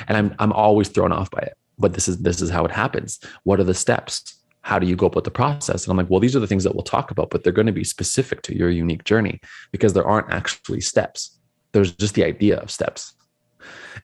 [0.07, 1.57] And I'm, I'm always thrown off by it.
[1.77, 3.19] But this is this is how it happens.
[3.43, 4.39] What are the steps?
[4.61, 5.83] How do you go about the process?
[5.83, 7.65] And I'm like, well, these are the things that we'll talk about, but they're going
[7.65, 9.41] to be specific to your unique journey
[9.71, 11.37] because there aren't actually steps
[11.75, 13.13] there's just the idea of steps.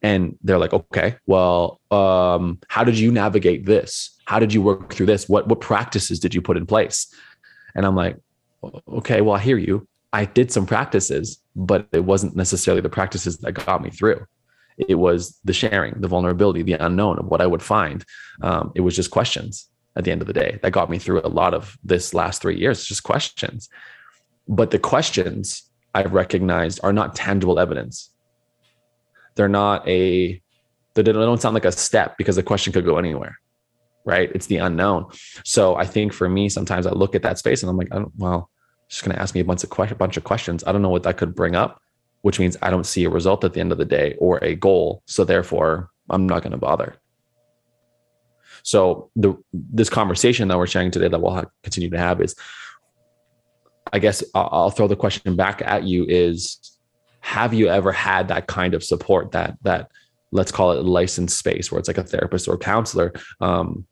[0.04, 4.18] And they're like okay well um, how did you navigate this?
[4.26, 5.30] How did you work through this?
[5.30, 7.14] What what practices did you put in place?
[7.76, 8.18] And i'm like
[8.88, 9.88] okay well i hear you.
[10.14, 14.26] I did some practices but it wasn't necessarily the practices that got me through.
[14.78, 18.04] It was the sharing the vulnerability the unknown of what i would find.
[18.42, 21.22] Um, it was just questions at the end of the day that got me through
[21.22, 23.70] a lot of this last three years just questions.
[24.48, 28.10] But the questions I've recognized are not tangible evidence.
[29.36, 30.42] They're not a,
[30.94, 33.40] they don't sound like a step because the question could go anywhere,
[34.06, 34.32] right?
[34.34, 35.08] It's the unknown.
[35.46, 38.50] So I think for me, sometimes I look at that space and I'm like, well,
[38.90, 40.64] just going to ask me a bunch of questions, bunch of questions.
[40.66, 41.82] I don't know what that could bring up,
[42.22, 44.56] which means I don't see a result at the end of the day or a
[44.56, 45.02] goal.
[45.06, 46.96] So therefore, I'm not going to bother.
[48.64, 52.36] So the this conversation that we're sharing today that we'll continue to have is,
[53.94, 56.78] I guess I'll, throw the question back at you: Is
[57.22, 59.92] have you ever had that kind of support that that
[60.32, 63.86] let's call it licensed space where it's like a therapist or a counselor, um,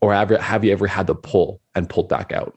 [0.00, 2.56] or have, have you ever had to pull and pulled back out?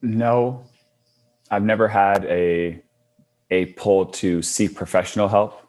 [0.00, 0.64] No,
[1.50, 2.82] I've never had a
[3.50, 5.60] a pull to seek professional help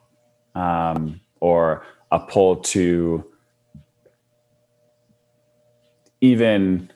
[0.55, 3.25] um, or a pull to
[6.21, 6.89] even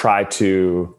[0.00, 0.96] try to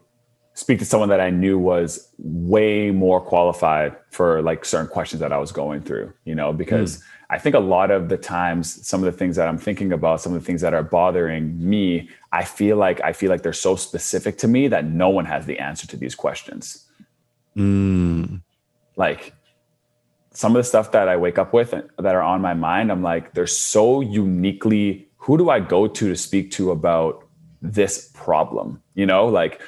[0.54, 5.32] speak to someone that I knew was way more qualified for like certain questions that
[5.32, 7.02] I was going through, you know, because mm.
[7.28, 10.20] I think a lot of the times some of the things that I'm thinking about,
[10.20, 13.52] some of the things that are bothering me, I feel like I feel like they're
[13.52, 16.86] so specific to me that no one has the answer to these questions.
[17.56, 18.42] Mm.
[18.94, 19.34] Like
[20.30, 23.02] some of the stuff that I wake up with that are on my mind, I'm
[23.02, 27.21] like, they're so uniquely, who do I go to to speak to about
[27.62, 28.82] this problem?
[28.94, 29.62] You know, like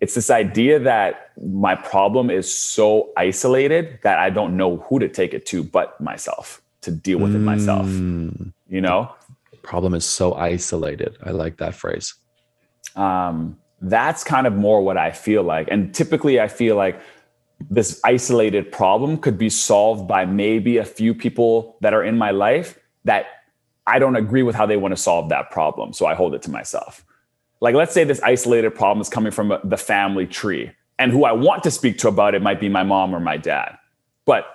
[0.00, 5.08] it's this idea that my problem is so isolated that I don't know who to
[5.08, 7.36] take it to but myself to deal with mm.
[7.36, 7.86] it myself.
[7.86, 8.52] Mm.
[8.68, 9.12] You know?
[9.68, 11.18] problem is so isolated.
[11.22, 12.14] I like that phrase.
[12.96, 15.68] Um, that's kind of more what I feel like.
[15.70, 16.98] And typically I feel like
[17.68, 22.30] this isolated problem could be solved by maybe a few people that are in my
[22.30, 23.26] life that
[23.86, 25.92] I don't agree with how they want to solve that problem.
[25.92, 27.04] So I hold it to myself.
[27.60, 31.32] Like, let's say this isolated problem is coming from the family tree, and who I
[31.32, 33.76] want to speak to about it might be my mom or my dad.
[34.24, 34.46] But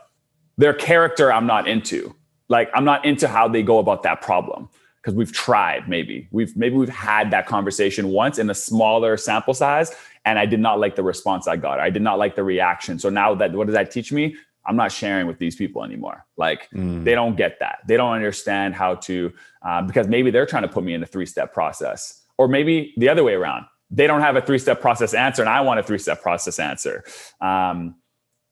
[0.57, 2.15] their character, I'm not into.
[2.49, 4.69] Like, I'm not into how they go about that problem
[5.03, 9.53] because we've tried maybe we've maybe we've had that conversation once in a smaller sample
[9.53, 9.91] size
[10.25, 12.97] and i did not like the response i got i did not like the reaction
[12.97, 14.35] so now that what does that teach me
[14.65, 17.03] i'm not sharing with these people anymore like mm.
[17.03, 19.31] they don't get that they don't understand how to
[19.63, 22.93] uh, because maybe they're trying to put me in a three step process or maybe
[22.97, 23.65] the other way around.
[23.89, 26.59] They don't have a three step process answer, and I want a three step process
[26.59, 27.03] answer.
[27.41, 27.95] Um,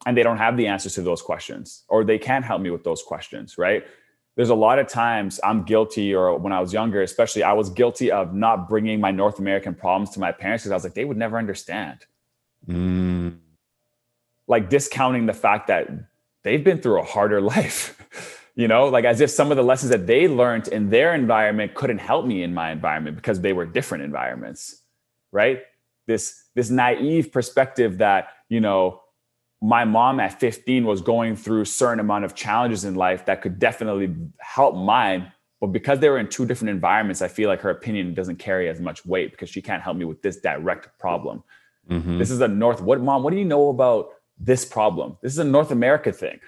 [0.05, 2.83] and they don't have the answers to those questions, or they can't help me with
[2.83, 3.83] those questions, right?
[4.35, 7.69] There's a lot of times I'm guilty, or when I was younger, especially, I was
[7.69, 10.93] guilty of not bringing my North American problems to my parents because I was like,
[10.93, 12.05] they would never understand.
[12.67, 13.37] Mm.
[14.47, 15.89] Like discounting the fact that
[16.43, 19.89] they've been through a harder life you know like as if some of the lessons
[19.89, 23.65] that they learned in their environment couldn't help me in my environment because they were
[23.65, 24.81] different environments
[25.31, 25.61] right?
[26.07, 29.01] This this naive perspective that you know
[29.61, 33.59] my mom at 15 was going through certain amount of challenges in life that could
[33.59, 37.69] definitely help mine but because they were in two different environments i feel like her
[37.69, 41.43] opinion doesn't carry as much weight because she can't help me with this direct problem.
[41.89, 42.17] Mm-hmm.
[42.17, 44.09] this is a north what mom what do you know about
[44.43, 45.17] this problem?
[45.21, 46.39] This is a north america thing.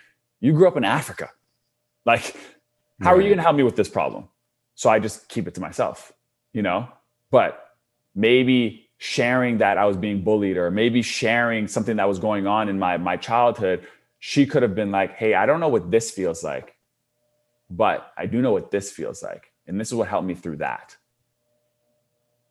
[0.41, 1.29] You grew up in africa
[2.05, 2.35] like,
[3.01, 3.17] how right.
[3.17, 4.27] are you going to help me with this problem?
[4.75, 6.11] So I just keep it to myself,
[6.51, 6.89] you know?
[7.31, 7.63] But
[8.15, 12.69] maybe sharing that I was being bullied or maybe sharing something that was going on
[12.69, 13.85] in my my childhood,
[14.19, 16.75] she could have been like, "Hey, I don't know what this feels like,
[17.69, 20.57] but I do know what this feels like, and this is what helped me through
[20.57, 20.95] that."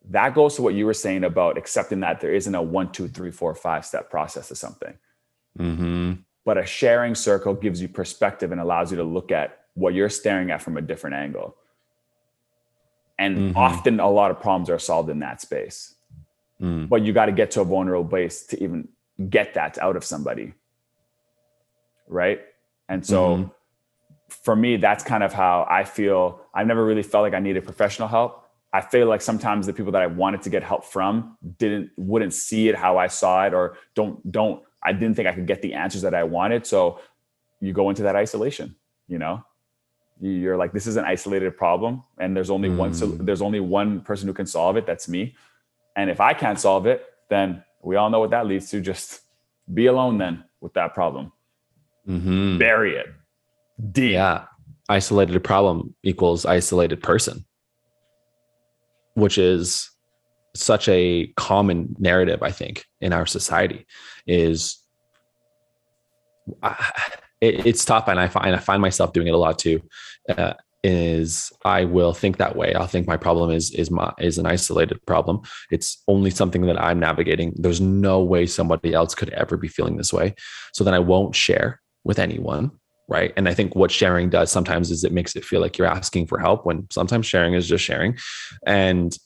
[0.09, 3.07] That goes to what you were saying about accepting that there isn't a one, two,
[3.07, 4.93] three, four, five step process to something.
[5.57, 6.13] Mm-hmm
[6.45, 10.09] but a sharing circle gives you perspective and allows you to look at what you're
[10.09, 11.55] staring at from a different angle
[13.17, 13.57] and mm-hmm.
[13.57, 15.95] often a lot of problems are solved in that space
[16.61, 16.87] mm.
[16.87, 18.87] but you got to get to a vulnerable base to even
[19.29, 20.53] get that out of somebody
[22.07, 22.41] right
[22.89, 23.49] and so mm-hmm.
[24.29, 27.63] for me that's kind of how i feel i've never really felt like i needed
[27.63, 31.37] professional help i feel like sometimes the people that i wanted to get help from
[31.57, 35.33] didn't wouldn't see it how i saw it or don't don't I didn't think I
[35.33, 36.65] could get the answers that I wanted.
[36.65, 36.99] So
[37.59, 38.75] you go into that isolation,
[39.07, 39.43] you know,
[40.19, 42.77] you're like, this is an isolated problem and there's only mm.
[42.77, 44.85] one, so there's only one person who can solve it.
[44.85, 45.35] That's me.
[45.95, 48.81] And if I can't solve it, then we all know what that leads to.
[48.81, 49.21] Just
[49.73, 51.31] be alone then with that problem.
[52.07, 52.57] Mm-hmm.
[52.57, 53.07] Bury it
[53.91, 54.13] deep.
[54.13, 54.45] Yeah.
[54.89, 57.45] Isolated problem equals isolated person,
[59.13, 59.89] which is
[60.55, 63.85] such a common narrative, I think, in our society
[64.27, 64.79] is
[67.41, 68.07] it, it's tough.
[68.07, 69.81] And I find, I find myself doing it a lot too.
[70.29, 72.73] Uh, is I will think that way.
[72.73, 75.41] I'll think my problem is is my is an isolated problem.
[75.71, 77.53] It's only something that I'm navigating.
[77.55, 80.35] There's no way somebody else could ever be feeling this way.
[80.73, 82.71] So then I won't share with anyone,
[83.07, 83.31] right?
[83.37, 86.27] And I think what sharing does sometimes is it makes it feel like you're asking
[86.27, 88.17] for help when sometimes sharing is just sharing.
[88.65, 89.17] And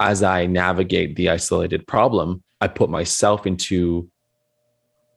[0.00, 4.10] as I navigate the isolated problem, I put myself into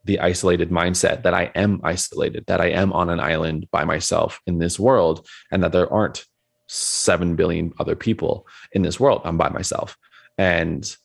[0.06, 4.42] the isolated mindset that I am isolated, that I am on an island by myself
[4.46, 6.26] in this world, and that there aren't
[6.68, 9.22] 7 billion other people in this world.
[9.24, 9.98] I'm by myself.
[10.38, 10.96] And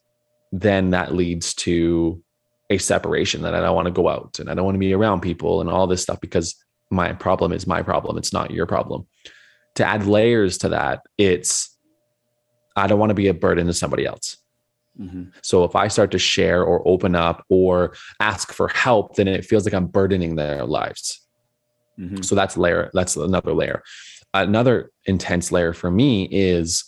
[0.50, 2.22] then that leads to
[2.70, 4.92] a separation that I don't want to go out and I don't want to be
[4.92, 6.56] around people and all this stuff because
[6.90, 8.18] my problem is my problem.
[8.18, 9.06] It's not your problem.
[9.76, 11.77] To add layers to that, it's
[12.78, 14.36] I don't want to be a burden to somebody else.
[15.00, 15.24] Mm-hmm.
[15.42, 19.44] So if I start to share or open up or ask for help, then it
[19.44, 21.20] feels like I'm burdening their lives.
[21.98, 22.22] Mm-hmm.
[22.22, 22.90] So that's layer.
[22.94, 23.82] That's another layer.
[24.34, 26.84] Another intense layer for me is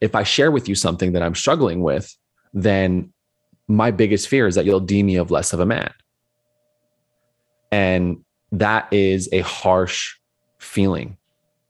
[0.00, 2.14] if I share with you something that I'm struggling with,
[2.52, 3.12] then
[3.68, 5.92] my biggest fear is that you'll deem me of less of a man.
[7.70, 10.14] And that is a harsh
[10.58, 11.16] feeling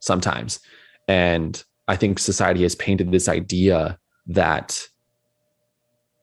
[0.00, 0.58] sometimes.
[1.06, 1.62] And
[1.92, 4.88] I think society has painted this idea that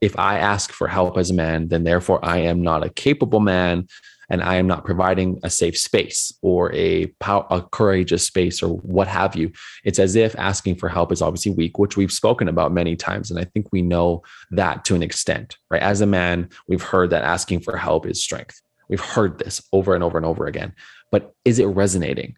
[0.01, 3.39] if I ask for help as a man, then therefore I am not a capable
[3.39, 3.87] man
[4.31, 9.07] and I am not providing a safe space or a, a courageous space or what
[9.07, 9.51] have you.
[9.83, 13.29] It's as if asking for help is obviously weak, which we've spoken about many times.
[13.29, 15.83] And I think we know that to an extent, right?
[15.83, 18.59] As a man, we've heard that asking for help is strength.
[18.87, 20.73] We've heard this over and over and over again.
[21.11, 22.37] But is it resonating?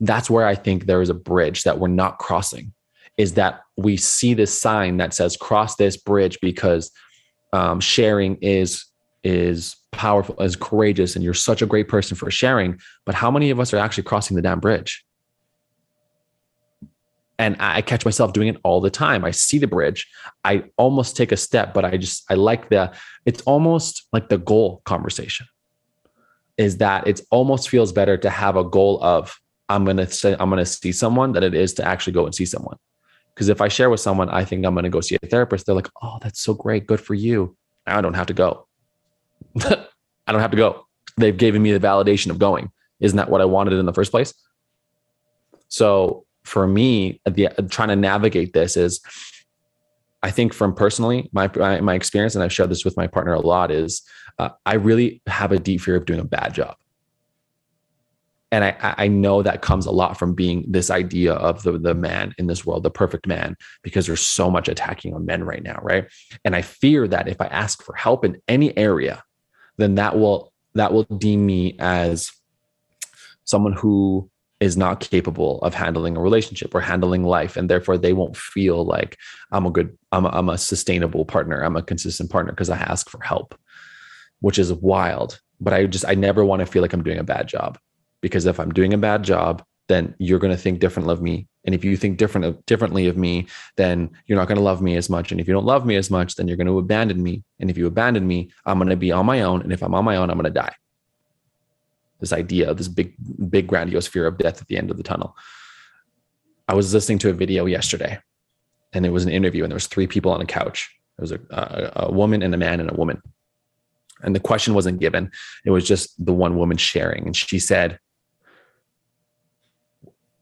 [0.00, 2.72] That's where I think there is a bridge that we're not crossing
[3.16, 6.90] is that we see this sign that says cross this bridge because
[7.52, 8.84] um, sharing is
[9.24, 12.78] is powerful is courageous and you're such a great person for sharing.
[13.04, 15.04] But how many of us are actually crossing the damn bridge?
[17.38, 19.24] And i catch myself doing it all the time.
[19.24, 20.06] I see the bridge.
[20.44, 22.92] I almost take a step but i just i like the
[23.24, 25.46] it's almost like the goal conversation
[26.56, 29.38] is that it almost feels better to have a goal of
[29.68, 32.44] i'm to say i'm to see someone than it is to actually go and see
[32.44, 32.76] someone
[33.36, 35.74] because if I share with someone, I think I'm to go see a therapist, they're
[35.74, 36.86] like, oh, that's so great.
[36.86, 37.54] Good for you.
[37.86, 38.66] Now I don't have to go.
[39.62, 40.86] I don't have to go.
[41.18, 42.70] They've given me the validation of going.
[42.98, 44.32] Isn't that what I wanted in the first place?
[45.68, 49.02] So for me, the, trying to navigate this is,
[50.22, 53.34] I think from personally, my, my, my experience, and I've shared this with my partner
[53.34, 54.00] a lot, is
[54.38, 56.76] uh, I really have a deep fear of doing a bad job
[58.52, 61.94] and I, I know that comes a lot from being this idea of the, the
[61.94, 65.62] man in this world, the perfect man, because there's so much attacking on men right
[65.62, 66.06] now, right?
[66.44, 69.24] And I fear that if I ask for help in any area,
[69.78, 72.30] then that will that will deem me as
[73.44, 74.30] someone who
[74.60, 78.84] is not capable of handling a relationship or handling life and therefore they won't feel
[78.84, 79.18] like
[79.52, 82.78] i'm a good i'm a, I'm a sustainable partner i'm a consistent partner because i
[82.78, 83.54] ask for help
[84.40, 87.24] which is wild but i just i never want to feel like i'm doing a
[87.24, 87.78] bad job
[88.20, 91.46] because if I'm doing a bad job, then you're going to think differently of me.
[91.64, 93.46] And if you think different differently of me,
[93.76, 95.30] then you're not going to love me as much.
[95.30, 97.44] And if you don't love me as much, then you're going to abandon me.
[97.60, 99.62] And if you abandon me, I'm going to be on my own.
[99.62, 100.74] And if I'm on my own, I'm going to die.
[102.20, 103.14] This idea of this big,
[103.50, 105.36] big grandiose fear of death at the end of the tunnel.
[106.68, 108.18] I was listening to a video yesterday,
[108.92, 110.90] and it was an interview, and there was three people on a couch.
[111.16, 113.22] There was a, a, a woman and a man and a woman.
[114.22, 115.30] And the question wasn't given.
[115.64, 117.26] It was just the one woman sharing.
[117.26, 117.98] And she said,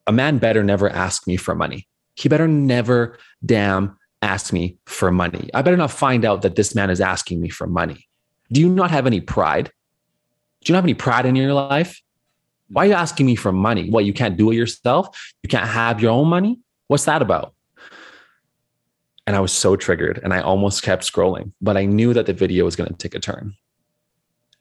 [0.07, 1.89] a man better never ask me for money.
[2.15, 5.51] He better never damn ask me for money.
[5.55, 8.09] I better not find out that this man is asking me for money.
[8.53, 9.71] Do you not have any pride?
[10.63, 12.01] Do you not have any pride in your life?
[12.69, 13.91] Why are you asking me for money?
[13.91, 15.33] What, you can't do it yourself?
[15.43, 16.59] You can't have your own money?
[16.89, 17.55] What's that about?
[19.27, 22.33] And I was so triggered and I almost kept scrolling, but I knew that the
[22.33, 23.55] video was going to take a turn.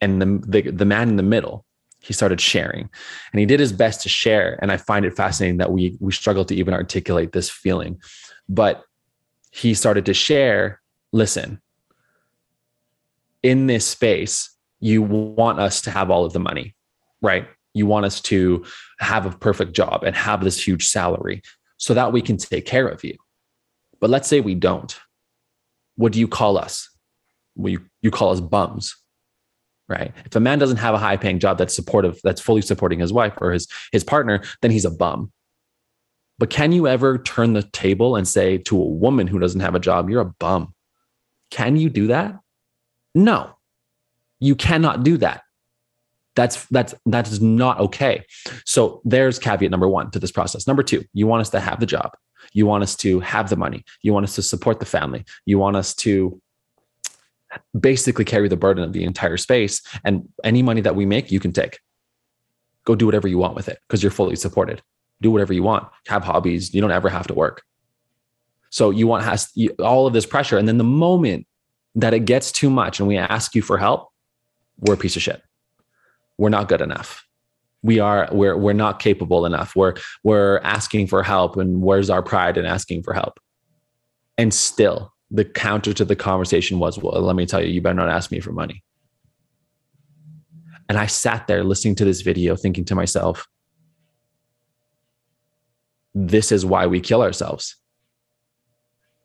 [0.01, 1.65] And the, the, the man in the middle
[2.03, 2.89] he started sharing.
[3.31, 4.59] And he did his best to share.
[4.61, 7.99] And i find it fascinating that we we struggle to even articulate this feeling.
[8.49, 8.83] But
[9.51, 10.81] he started to share
[11.11, 11.61] listen
[13.41, 14.49] in this space
[14.79, 16.75] you want us to have all of the money
[17.23, 17.47] right?
[17.73, 18.63] You want us to
[18.99, 21.41] have a perfect job and have this huge salary
[21.77, 23.15] so that we can take care of you.
[23.99, 24.95] But let's say we don't.
[25.95, 26.89] What do you call us?
[27.55, 28.95] Well, you, you call us bums
[29.89, 30.13] right?
[30.25, 33.13] If a man doesn't have a high paying job that's supportive, that's fully supporting his
[33.13, 35.31] wife or his his partner, then he's a bum.
[36.39, 39.75] But can you ever turn the table and say to a woman who doesn't have
[39.75, 40.73] a job, you're a bum?
[41.51, 42.39] Can you do that?
[43.13, 43.55] No.
[44.39, 45.43] You cannot do that.
[46.35, 48.25] That's that's that is not okay.
[48.65, 50.65] So there's caveat number one to this process.
[50.65, 52.11] Number two, you want us to have the job.
[52.53, 53.85] You want us to have the money.
[54.01, 55.25] You want us to support the family.
[55.45, 56.41] You want us to
[57.79, 59.81] basically carry the burden of the entire space.
[60.03, 61.79] And any money that we make, you can take.
[62.85, 64.81] Go do whatever you want with it because you're fully supported.
[65.21, 65.87] Do whatever you want.
[66.07, 66.73] Have hobbies.
[66.73, 67.63] You don't ever have to work.
[68.69, 71.45] So you want has all of this pressure, and then the moment
[71.93, 74.09] that it gets too much, and we ask you for help,
[74.79, 75.43] we're a piece of shit.
[76.39, 77.23] We're not good enough.
[77.83, 79.75] We are we're we're not capable enough.
[79.75, 79.93] We're
[80.23, 83.39] we're asking for help, and where's our pride in asking for help?
[84.39, 87.95] And still, the counter to the conversation was, well, let me tell you, you better
[87.95, 88.83] not ask me for money.
[90.87, 93.47] And I sat there listening to this video, thinking to myself,
[96.13, 97.75] this is why we kill ourselves.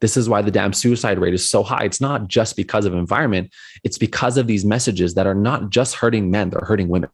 [0.00, 1.84] This is why the damn suicide rate is so high.
[1.84, 3.52] It's not just because of environment,
[3.84, 7.10] it's because of these messages that are not just hurting men, they're hurting women.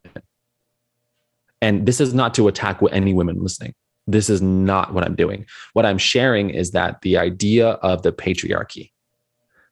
[1.61, 3.73] And this is not to attack any women listening.
[4.07, 5.45] This is not what I'm doing.
[5.73, 8.91] What I'm sharing is that the idea of the patriarchy,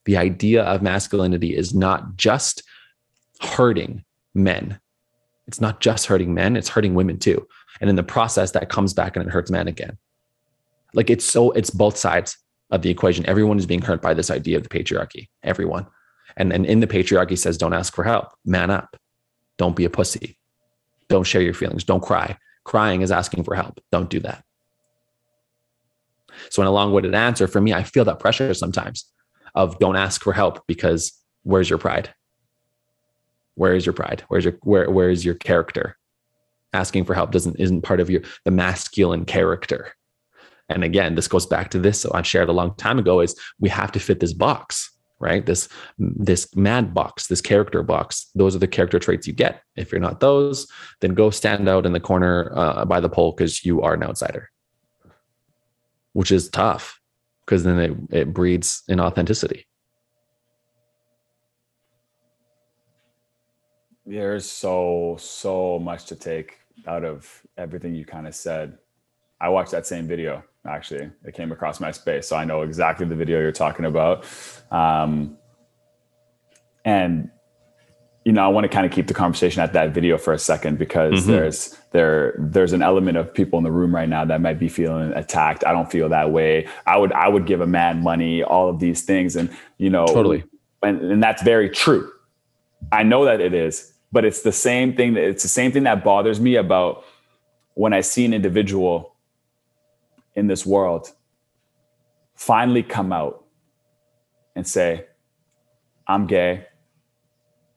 [0.06, 2.64] the idea of masculinity is not just
[3.42, 4.04] hurting
[4.34, 4.80] men.
[5.48, 7.48] It's not just hurting men, it's hurting women too.
[7.82, 9.98] And in the process, that comes back and it hurts men again.
[10.94, 12.38] Like it's so, it's both sides
[12.72, 13.26] of the equation.
[13.26, 15.28] Everyone is being hurt by this idea of the patriarchy.
[15.44, 15.86] Everyone.
[16.38, 18.98] And, and in the patriarchy says, don't ask for help, man up.
[19.58, 20.38] Don't be a pussy.
[21.10, 21.84] Don't share your feelings.
[21.84, 22.38] Don't cry.
[22.64, 23.80] Crying is asking for help.
[23.92, 24.44] Don't do that.
[26.50, 29.06] So, in a long winded answer, for me, I feel that pressure sometimes
[29.56, 31.12] of don't ask for help because
[31.44, 32.14] where's your pride?
[33.56, 34.24] Where is your pride?
[34.30, 35.98] Where's your where where is your character?
[36.74, 39.94] Asking for help doesn't isn't part of your the masculine character.
[40.70, 42.00] And again, this goes back to this.
[42.00, 44.92] So I've shared a long time ago is we have to fit this box,
[45.24, 45.46] right?
[45.46, 48.30] This this man box, this character box.
[48.36, 49.64] Those are the character traits you get.
[49.76, 50.68] If you're not those,
[51.00, 54.04] then go stand out in the corner uh, by the pole because you are an
[54.04, 54.52] outsider,
[56.12, 57.00] which is tough
[57.46, 59.64] because then it, it breeds inauthenticity.
[64.06, 68.78] There's so so much to take out of everything you kind of said.
[69.40, 71.12] I watched that same video actually.
[71.24, 74.26] It came across my space, so I know exactly the video you're talking about.
[74.72, 75.38] Um,
[76.86, 77.30] and
[78.26, 80.40] you know, I want to kind of keep the conversation at that video for a
[80.40, 81.32] second because mm-hmm.
[81.32, 84.70] there's there there's an element of people in the room right now that might be
[84.70, 85.66] feeling attacked.
[85.66, 86.68] I don't feel that way.
[86.86, 90.06] I would I would give a man money, all of these things, and you know,
[90.06, 90.46] totally,
[90.82, 92.10] and, and that's very true.
[92.92, 95.84] I know that it is, but it's the same thing that it's the same thing
[95.84, 97.04] that bothers me about
[97.74, 99.13] when I see an individual
[100.36, 101.12] in this world
[102.36, 103.46] finally come out
[104.56, 105.06] and say,
[106.08, 106.68] I'm gay.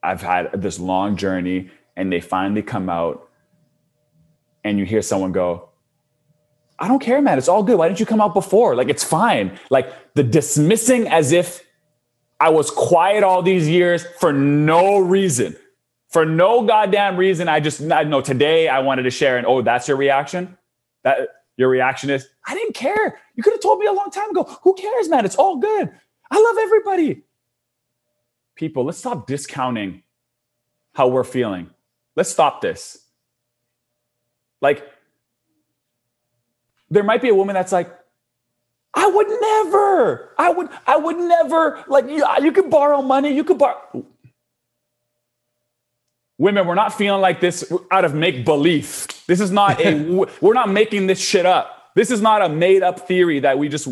[0.03, 3.29] I've had this long journey, and they finally come out,
[4.63, 5.69] and you hear someone go,
[6.79, 7.37] I don't care, man.
[7.37, 7.77] It's all good.
[7.77, 8.75] Why didn't you come out before?
[8.75, 9.59] Like, it's fine.
[9.69, 11.63] Like, the dismissing as if
[12.39, 15.55] I was quiet all these years for no reason
[16.09, 17.47] for no goddamn reason.
[17.47, 20.57] I just I know today I wanted to share and oh, that's your reaction.
[21.03, 23.19] That your reaction is I didn't care.
[23.35, 24.43] You could have told me a long time ago.
[24.61, 25.25] Who cares, man?
[25.25, 25.89] It's all good.
[26.29, 27.23] I love everybody.
[28.55, 30.03] People, let's stop discounting
[30.93, 31.69] how we're feeling.
[32.15, 33.05] Let's stop this.
[34.61, 34.83] Like,
[36.89, 37.93] there might be a woman that's like,
[38.93, 43.43] I would never, I would, I would never, like, you, you could borrow money, you
[43.43, 44.05] could borrow.
[46.39, 49.25] Women, we're not feeling like this out of make belief.
[49.25, 51.73] This is not a, we're not making this shit up.
[51.95, 53.87] This is not a made up theory that we just,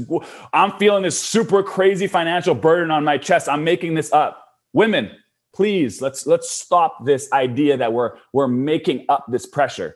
[0.54, 3.50] I'm feeling this super crazy financial burden on my chest.
[3.50, 4.48] I'm making this up.
[4.74, 5.10] Women,
[5.56, 9.96] please, let's, let's stop this idea that we're, we're making up this pressure.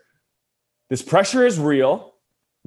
[0.89, 2.15] This pressure is real.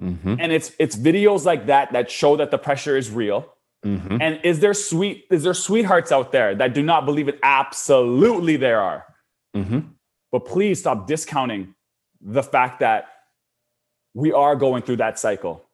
[0.00, 0.36] Mm-hmm.
[0.38, 3.52] And it's, it's videos like that that show that the pressure is real.
[3.84, 4.18] Mm-hmm.
[4.20, 7.40] And is there sweet, is there sweethearts out there that do not believe it?
[7.42, 9.04] Absolutely there are.
[9.54, 9.80] Mm-hmm.
[10.30, 11.74] But please stop discounting
[12.20, 13.06] the fact that
[14.14, 15.64] we are going through that cycle.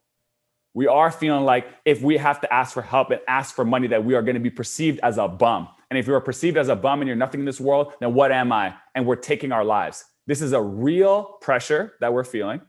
[0.74, 3.88] We are feeling like if we have to ask for help and ask for money,
[3.88, 5.68] that we are going to be perceived as a bum.
[5.90, 8.30] And if you're perceived as a bum and you're nothing in this world, then what
[8.30, 8.74] am I?
[8.94, 10.05] And we're taking our lives.
[10.26, 12.60] This is a real pressure that we're feeling.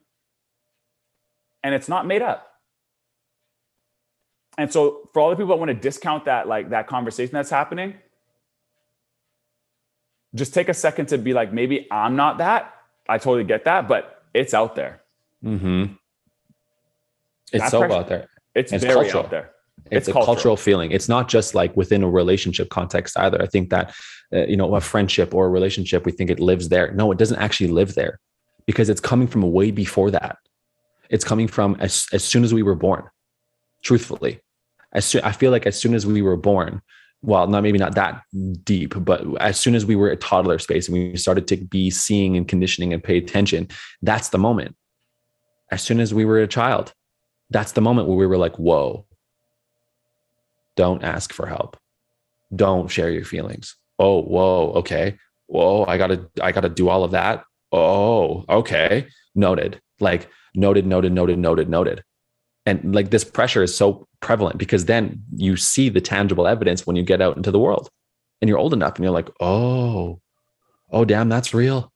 [1.63, 2.47] And it's not made up.
[4.57, 7.49] And so for all the people that want to discount that, like that conversation that's
[7.49, 7.95] happening,
[10.35, 12.73] just take a second to be like, maybe I'm not that.
[13.07, 15.01] I totally get that, but it's out there.
[15.43, 15.93] Mm-hmm.
[17.51, 18.27] It's that so pressure, out there.
[18.53, 19.23] It's, it's very cultural.
[19.23, 19.51] out there.
[19.85, 20.35] It's, it's a cultural.
[20.35, 20.57] cultural.
[20.57, 20.91] feeling.
[20.91, 23.41] It's not just like within a relationship context either.
[23.41, 23.95] I think that,
[24.33, 26.91] uh, you know, a friendship or a relationship, we think it lives there.
[26.91, 28.19] No, it doesn't actually live there
[28.67, 30.37] because it's coming from way before that.
[31.09, 33.05] It's coming from as, as soon as we were born,
[33.81, 34.41] truthfully.
[34.93, 36.81] As soon, I feel like as soon as we were born,
[37.21, 38.21] well, not maybe not that
[38.63, 41.89] deep, but as soon as we were a toddler space and we started to be
[41.89, 43.67] seeing and conditioning and pay attention,
[44.01, 44.75] that's the moment.
[45.71, 46.93] As soon as we were a child,
[47.49, 49.05] that's the moment where we were like, whoa,
[50.75, 51.77] don't ask for help.
[52.55, 53.75] Don't share your feelings.
[53.99, 55.17] Oh, whoa, okay.
[55.47, 57.43] Whoa, I gotta, I gotta do all of that.
[57.71, 59.07] Oh, okay.
[59.35, 59.81] Noted.
[59.99, 62.03] Like noted, noted, noted, noted, noted.
[62.65, 66.95] And like this pressure is so prevalent because then you see the tangible evidence when
[66.95, 67.89] you get out into the world
[68.41, 70.19] and you're old enough and you're like, oh,
[70.91, 71.91] oh, damn, that's real.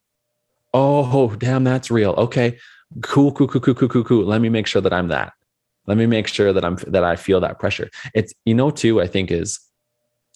[0.74, 2.12] Oh, damn, that's real.
[2.12, 2.58] Okay,
[3.02, 4.26] cool, cool, cool, cool, cool, cool, cool.
[4.26, 5.34] Let me make sure that I'm that
[5.86, 9.02] let me make sure that i'm that i feel that pressure it's you know too
[9.02, 9.60] i think is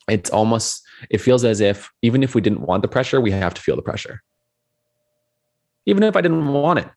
[0.08, 3.54] it's almost it feels as if even if we didn't want the pressure we have
[3.54, 4.22] to feel the pressure
[5.86, 6.90] even if i didn't want it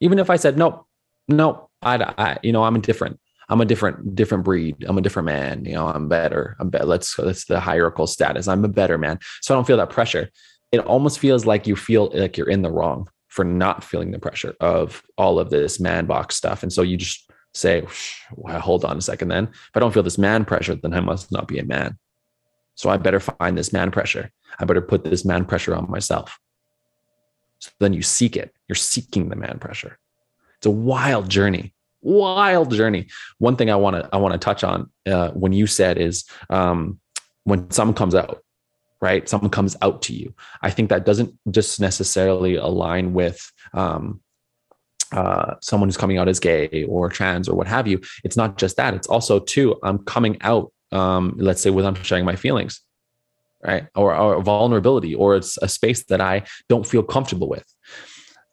[0.00, 0.86] even if i said nope
[1.28, 5.02] nope i, I you know i'm a different i'm a different different breed i'm a
[5.02, 8.68] different man you know i'm better i'm better let's that's the hierarchical status i'm a
[8.68, 10.30] better man so i don't feel that pressure
[10.72, 14.18] it almost feels like you feel like you're in the wrong for not feeling the
[14.18, 17.26] pressure of all of this man box stuff and so you just
[17.56, 17.86] say,
[18.34, 19.48] well, hold on a second then.
[19.48, 21.98] If I don't feel this man pressure, then I must not be a man.
[22.74, 24.30] So I better find this man pressure.
[24.58, 26.38] I better put this man pressure on myself.
[27.58, 28.54] So then you seek it.
[28.68, 29.98] You're seeking the man pressure.
[30.58, 31.74] It's a wild journey.
[32.02, 33.08] Wild journey.
[33.38, 36.24] One thing I want to I want to touch on uh, when you said is
[36.50, 37.00] um,
[37.44, 38.44] when someone comes out,
[39.00, 39.28] right?
[39.28, 40.34] Someone comes out to you.
[40.62, 44.20] I think that doesn't just necessarily align with um,
[45.12, 48.00] uh, someone who's coming out as gay or trans or what have you.
[48.24, 48.94] It's not just that.
[48.94, 52.80] It's also too, I'm coming out, um, let's say, with I'm sharing my feelings,
[53.64, 53.86] right?
[53.94, 57.64] Or, or vulnerability, or it's a space that I don't feel comfortable with.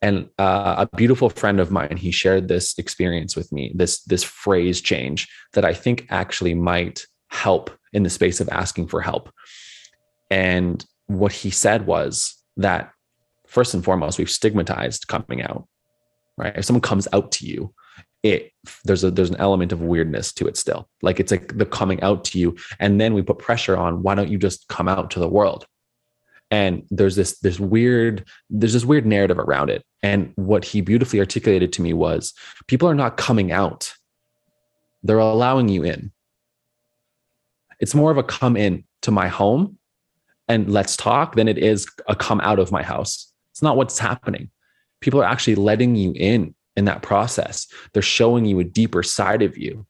[0.04, 4.24] And uh, a beautiful friend of mine, he shared this experience with me, this this
[4.24, 9.32] phrase change that I think actually might help in the space of asking for help.
[10.30, 12.92] And what he said was that
[13.48, 15.68] first and foremost, we've stigmatized coming out
[16.38, 16.56] right?
[16.56, 17.74] If someone comes out to you,
[18.24, 18.52] it
[18.86, 20.88] there's a there's an element of weirdness to it still.
[21.02, 24.02] Like it's like the coming out to you, and then we put pressure on.
[24.02, 25.66] Why don't you just come out to the world?
[26.54, 29.84] And there's this this weird there's this weird narrative around it.
[30.04, 32.34] And what he beautifully articulated to me was
[32.68, 33.94] people are not coming out;
[35.02, 36.12] they're allowing you in.
[37.80, 39.80] It's more of a come in to my home
[40.48, 43.34] and let's talk than it is a come out of my house.
[43.52, 44.52] It's not what's happening
[45.04, 47.68] people are actually letting you in in that process.
[47.92, 49.86] They're showing you a deeper side of you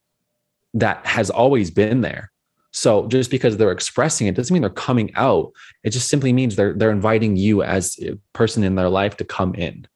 [0.73, 2.31] that has always been there.
[2.73, 5.53] So just because they're expressing it doesn't mean they're coming out.
[5.83, 9.25] It just simply means they're they're inviting you as a person in their life to
[9.25, 9.87] come in.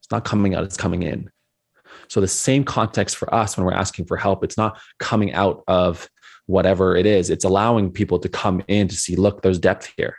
[0.00, 1.30] It's not coming out, it's coming in.
[2.08, 5.64] So the same context for us when we're asking for help, it's not coming out
[5.66, 6.08] of
[6.46, 7.30] whatever it is.
[7.30, 10.16] It's allowing people to come in to see, look, there's depth here.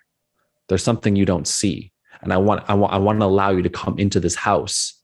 [0.68, 3.62] There's something you don't see and I want I want I want to allow you
[3.62, 5.02] to come into this house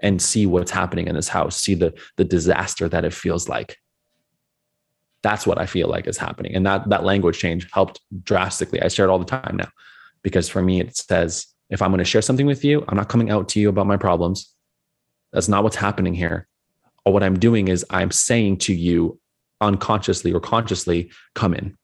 [0.00, 3.76] and see what's happening in this house, see the the disaster that it feels like.
[5.22, 8.80] That's what I feel like is happening, and that that language change helped drastically.
[8.80, 9.68] I share it all the time now,
[10.22, 13.08] because for me it says if I'm going to share something with you, I'm not
[13.08, 14.54] coming out to you about my problems.
[15.32, 16.48] That's not what's happening here.
[17.04, 19.20] Or what I'm doing is I'm saying to you
[19.60, 21.76] unconsciously or consciously, come in,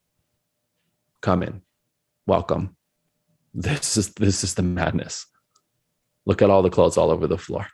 [1.20, 1.60] come in,
[2.26, 2.76] welcome,
[3.54, 5.26] this is this is the madness.
[6.26, 7.66] Look at all the clothes all over the floor.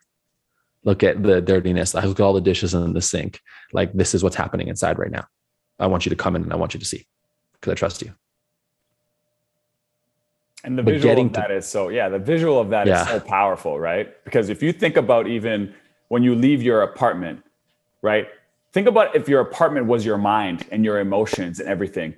[0.84, 1.94] Look at the dirtiness.
[1.94, 3.40] I look at all the dishes in the sink.
[3.72, 5.26] Like this is what's happening inside right now.
[5.80, 7.06] I want you to come in and I want you to see
[7.54, 8.12] because I trust you.
[10.62, 13.02] And the but visual of that to, is so yeah, the visual of that yeah.
[13.02, 14.12] is so powerful, right?
[14.24, 15.74] Because if you think about even
[16.08, 17.42] when you leave your apartment,
[18.02, 18.28] right?
[18.72, 22.14] Think about if your apartment was your mind and your emotions and everything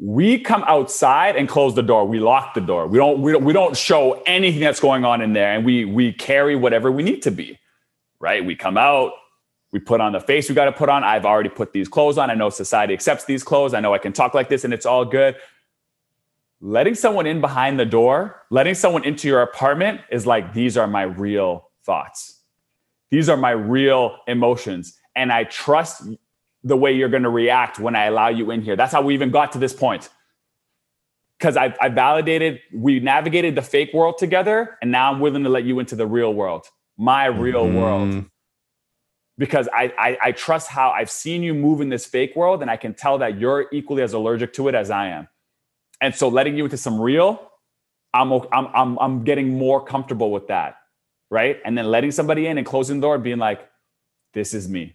[0.00, 3.44] we come outside and close the door we lock the door we don't we don't
[3.44, 7.02] we don't show anything that's going on in there and we we carry whatever we
[7.02, 7.58] need to be
[8.18, 9.12] right we come out
[9.74, 12.16] we put on the face we got to put on i've already put these clothes
[12.16, 14.72] on i know society accepts these clothes i know i can talk like this and
[14.72, 15.36] it's all good
[16.62, 20.86] letting someone in behind the door letting someone into your apartment is like these are
[20.86, 22.40] my real thoughts
[23.10, 26.08] these are my real emotions and i trust
[26.64, 28.74] the way you're going to react when I allow you in here.
[28.74, 30.08] That's how we even got to this point.
[31.38, 35.50] Because I, I validated, we navigated the fake world together, and now I'm willing to
[35.50, 37.76] let you into the real world, my real mm-hmm.
[37.76, 38.24] world.
[39.38, 42.70] Because I, I I trust how I've seen you move in this fake world, and
[42.70, 45.28] I can tell that you're equally as allergic to it as I am.
[46.00, 47.50] And so, letting you into some real,
[48.12, 50.76] I'm I'm I'm I'm getting more comfortable with that,
[51.30, 51.60] right?
[51.64, 53.68] And then letting somebody in and closing the door, being like,
[54.32, 54.94] "This is me,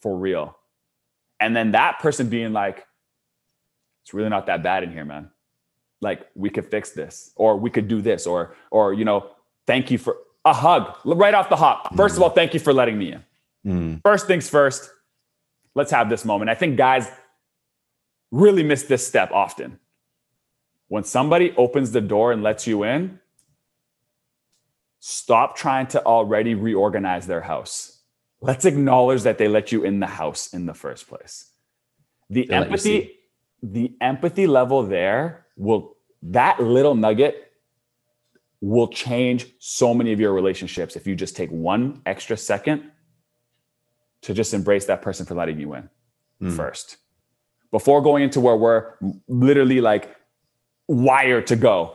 [0.00, 0.56] for real,"
[1.40, 2.86] and then that person being like,
[4.04, 5.30] "It's really not that bad in here, man.
[6.00, 9.30] Like we could fix this, or we could do this, or or you know,
[9.66, 11.94] thank you for." A hug right off the hop.
[11.94, 12.22] First of mm.
[12.22, 13.22] all, thank you for letting me in.
[13.66, 14.00] Mm.
[14.04, 14.90] First things first,
[15.74, 16.50] let's have this moment.
[16.50, 17.10] I think guys
[18.30, 19.78] really miss this step often.
[20.88, 23.20] When somebody opens the door and lets you in,
[25.00, 28.00] stop trying to already reorganize their house.
[28.40, 31.50] Let's acknowledge that they let you in the house in the first place.
[32.30, 33.18] The They let you empathy,
[33.62, 37.52] the empathy level there will that little nugget
[38.60, 42.90] will change so many of your relationships if you just take one extra second
[44.22, 45.88] to just embrace that person for letting you in
[46.42, 46.54] Mm.
[46.56, 46.98] first
[47.72, 48.94] before going into where we're
[49.26, 50.14] literally like
[50.86, 51.94] wired to go.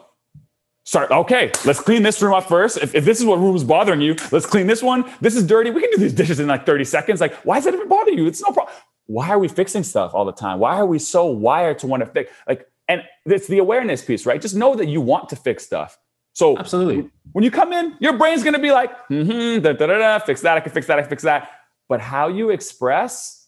[0.86, 2.78] Start, okay, let's clean this room up first.
[2.78, 5.10] If, if this is what room is bothering you, let's clean this one.
[5.22, 5.70] This is dirty.
[5.72, 7.22] We can do these dishes in like 30 seconds.
[7.22, 8.28] Like, why does that even bother you?
[8.28, 8.76] It's no problem.
[9.06, 10.60] Why are we fixing stuff all the time?
[10.60, 12.30] Why are we so wired to want to fix?
[12.48, 14.42] Like, and it's the awareness piece, right?
[14.42, 15.98] Just know that you want to fix stuff.
[16.34, 17.10] So Absolutely.
[17.32, 20.42] when you come in, your brain's gonna be like, mm-hmm, da, da, da, da, fix
[20.42, 21.50] that, I can fix that, I can fix that.
[21.90, 23.48] But how you express,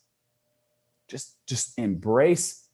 [1.07, 2.67] just just embrace,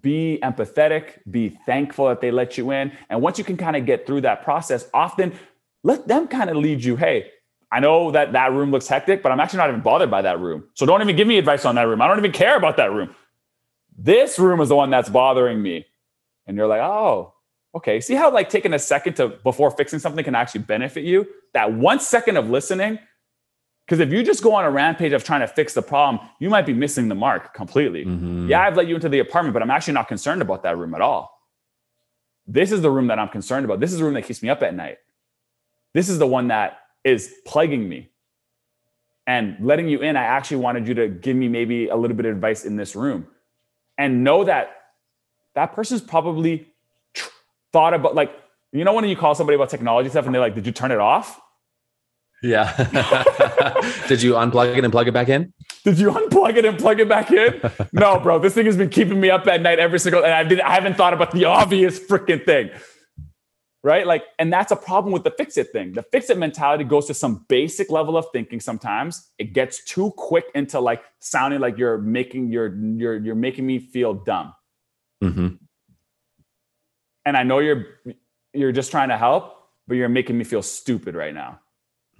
[0.00, 2.92] be empathetic, be thankful that they let you in.
[3.10, 5.32] And once you can kind of get through that process, often
[5.82, 7.30] let them kind of lead you, hey,
[7.70, 10.38] I know that that room looks hectic, but I'm actually not even bothered by that
[10.38, 10.64] room.
[10.74, 12.02] So don't even give me advice on that room.
[12.02, 13.14] I don't even care about that room.
[13.96, 15.86] This room is the one that's bothering me.
[16.46, 17.34] And you're like, oh,
[17.74, 18.00] okay.
[18.00, 21.26] See how like taking a second to before fixing something can actually benefit you?
[21.54, 22.98] That one second of listening.
[23.92, 26.48] Because if you just go on a rampage of trying to fix the problem, you
[26.48, 28.06] might be missing the mark completely.
[28.06, 28.48] Mhm.
[28.48, 30.94] Yeah, I've let you into the apartment, but I'm actually not concerned about that room
[30.94, 31.38] at all.
[32.46, 33.80] This is the room that I'm concerned about.
[33.80, 34.96] This is the room that keeps me up at night.
[35.92, 38.08] This is the one that is plaguing me.
[39.26, 42.24] And letting you in, I actually wanted you to give me maybe a little bit
[42.24, 43.26] of advice in this room.
[43.98, 44.70] And know that
[45.52, 46.66] that person's probably
[47.74, 48.32] thought about, like,
[48.72, 50.92] you know, when you call somebody about technology stuff and they're like, did you turn
[50.92, 51.41] it off?
[52.42, 52.74] Yeah.
[54.08, 55.52] Did you unplug it and plug it back in?
[55.84, 57.60] Did you unplug it and plug it back in?
[57.92, 58.38] no, bro.
[58.38, 60.62] This thing has been keeping me up at night every single, and I didn't.
[60.62, 62.70] I haven't thought about the obvious freaking thing,
[63.84, 64.06] right?
[64.06, 65.92] Like, and that's a problem with the fix it thing.
[65.92, 68.58] The fix it mentality goes to some basic level of thinking.
[68.58, 73.66] Sometimes it gets too quick into like sounding like you're making you're you're you're making
[73.66, 74.52] me feel dumb.
[75.22, 75.48] Mm-hmm.
[77.24, 77.86] And I know you're
[78.52, 79.56] you're just trying to help,
[79.86, 81.60] but you're making me feel stupid right now.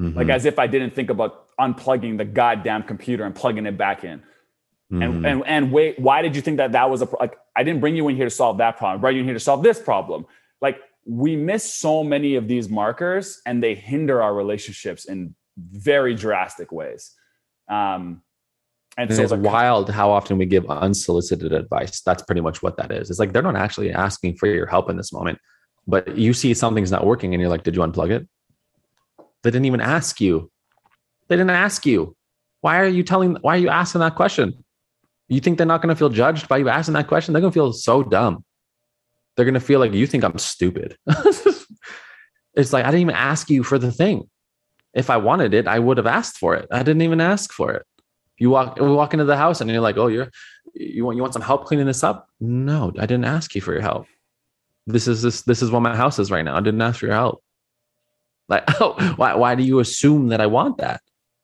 [0.02, 0.18] Mm-hmm.
[0.18, 4.04] Like as if I didn't think about unplugging the goddamn computer and plugging it back
[4.04, 4.18] in.
[4.18, 5.02] Mm-hmm.
[5.02, 7.36] And, and and wait, why did you think that that was a pro- like?
[7.54, 8.98] I didn't bring you in here to solve that problem.
[8.98, 10.26] I brought you in here to solve this problem.
[10.60, 16.14] Like we miss so many of these markers, and they hinder our relationships in very
[16.14, 17.12] drastic ways.
[17.68, 18.22] Um,
[18.98, 22.02] and, And so it's wild how often we give unsolicited advice.
[22.02, 23.08] That's pretty much what that is.
[23.08, 25.38] It's like they're not actually asking for your help in this moment,
[25.86, 28.28] but you see something's not working and you're like, Did you unplug it?
[29.42, 30.50] They didn't even ask you.
[31.28, 32.16] They didn't ask you.
[32.60, 34.64] Why are you telling, why are you asking that question?
[35.28, 37.32] You think they're not going to feel judged by you asking that question?
[37.32, 38.44] They're going to feel so dumb.
[39.36, 40.96] They're going to feel like you think I'm stupid.
[41.06, 44.28] it's like, I didn't even ask you for the thing.
[44.94, 46.68] If I wanted it, I would have asked for it.
[46.70, 47.86] I didn't even ask for it.
[48.38, 50.30] You walk, we walk into the house and you're like, oh, you're,
[50.74, 52.28] you want, you want some help cleaning this up?
[52.40, 54.06] No, I didn't ask you for your help.
[54.86, 56.56] This is this, this is what my house is right now.
[56.56, 57.42] I didn't ask for your help.
[58.52, 61.00] Like, oh, why, why do you assume that I want that?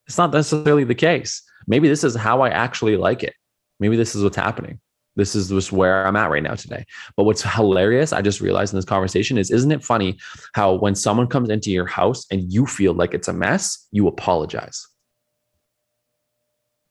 [0.06, 1.42] It's not necessarily the case.
[1.66, 3.34] Maybe this is how I actually like it.
[3.80, 4.78] Maybe this is what's happening.
[5.16, 6.84] This is just where I'm at right now today.
[7.16, 10.18] But what's hilarious, I just realized in this conversation is, isn't it funny
[10.52, 14.06] how when someone comes into your house and you feel like it's a mess, you
[14.06, 14.86] apologize.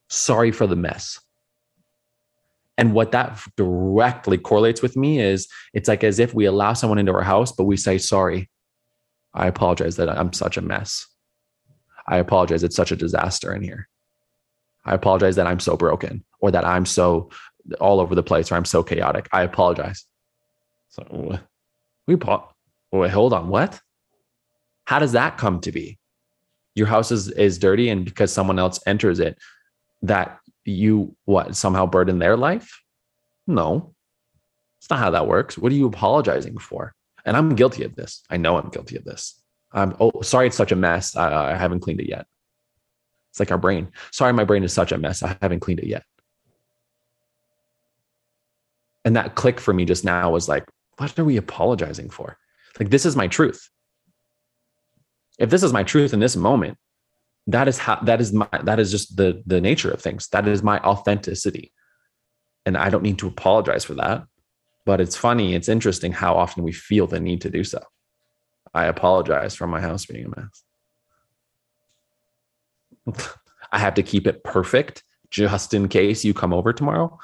[0.08, 1.20] Sorry for the mess.
[2.76, 6.98] And what that directly correlates with me is it's like as if we allow someone
[6.98, 8.48] into our house, but we say, sorry,
[9.34, 11.06] I apologize that I'm such a mess.
[12.06, 12.62] I apologize.
[12.62, 13.88] It's such a disaster in here.
[14.84, 17.30] I apologize that I'm so broken or that I'm so
[17.80, 19.28] all over the place or I'm so chaotic.
[19.32, 20.06] I apologize.
[20.88, 21.38] So
[22.06, 22.48] we apo-
[22.92, 23.48] wait, hold on.
[23.48, 23.80] What?
[24.86, 25.98] How does that come to be?
[26.74, 29.36] Your house is, is dirty, and because someone else enters it,
[30.02, 32.82] that you what somehow burden their life?
[33.46, 33.94] No,
[34.78, 35.58] it's not how that works.
[35.58, 36.94] What are you apologizing for?
[37.24, 38.22] And I'm guilty of this.
[38.30, 39.40] I know I'm guilty of this.
[39.72, 41.16] I'm oh sorry, it's such a mess.
[41.16, 42.26] I, I haven't cleaned it yet.
[43.30, 43.92] It's It's like our brain.
[44.10, 45.22] Sorry, my brain is such a mess.
[45.22, 46.04] I haven't cleaned it yet.
[49.04, 50.64] And that click for me just now was like,
[50.96, 52.36] what are we apologizing for?
[52.78, 53.70] Like, this is my truth.
[55.38, 56.76] If this is my truth in this moment,
[57.46, 60.28] that is how that is my that is just the the nature of things.
[60.28, 61.72] That is my authenticity.
[62.66, 64.24] And I don't need to apologize for that.
[64.88, 67.78] But it's funny, it's interesting how often we feel the need to do so.
[68.72, 70.30] I apologize for my house being a
[73.14, 73.28] mess.
[73.72, 77.18] I have to keep it perfect just in case you come over tomorrow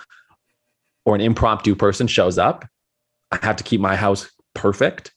[1.07, 2.67] or an impromptu person shows up.
[3.33, 5.15] I have to keep my house perfect.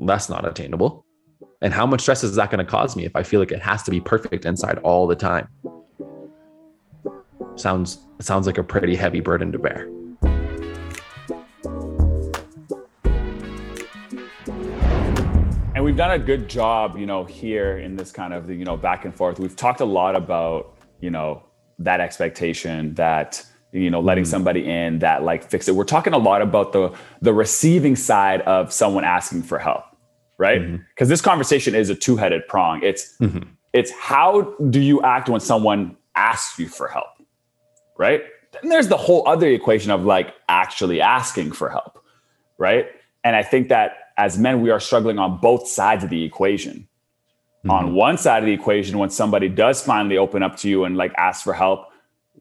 [0.00, 1.04] That's not attainable.
[1.60, 3.60] And how much stress is that going to cause me if I feel like it
[3.60, 5.46] has to be perfect inside all the time?
[7.56, 9.86] Sounds sounds like a pretty heavy burden to bear.
[15.86, 19.04] We've done a good job, you know, here in this kind of, you know, back
[19.04, 19.38] and forth.
[19.38, 21.44] We've talked a lot about, you know,
[21.78, 24.28] that expectation that you know letting mm.
[24.28, 28.40] somebody in that like fix it we're talking a lot about the the receiving side
[28.42, 29.84] of someone asking for help
[30.38, 31.08] right because mm-hmm.
[31.08, 33.46] this conversation is a two-headed prong it's mm-hmm.
[33.74, 37.08] it's how do you act when someone asks you for help
[37.98, 38.22] right
[38.52, 42.02] then there's the whole other equation of like actually asking for help
[42.56, 42.86] right
[43.24, 46.88] and i think that as men we are struggling on both sides of the equation
[47.64, 47.70] mm-hmm.
[47.70, 50.96] on one side of the equation when somebody does finally open up to you and
[50.96, 51.88] like ask for help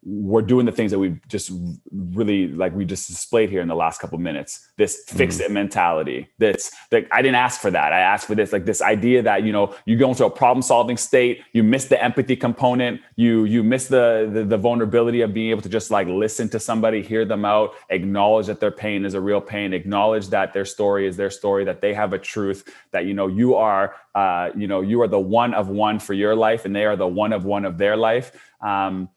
[0.03, 1.51] we're doing the things that we just
[1.91, 4.67] really like we just displayed here in the last couple minutes.
[4.77, 5.53] This fix it mm-hmm.
[5.53, 6.29] mentality.
[6.39, 7.93] That's like i didn't ask for that.
[7.93, 10.61] I asked for this like this idea that you know you go into a problem
[10.61, 15.33] solving state you miss the empathy component you you miss the, the the vulnerability of
[15.33, 19.05] being able to just like listen to somebody hear them out acknowledge that their pain
[19.05, 22.19] is a real pain acknowledge that their story is their story that they have a
[22.19, 25.99] truth that you know you are uh you know you are the one of one
[25.99, 28.31] for your life and they are the one of one of their life.
[28.61, 29.09] Um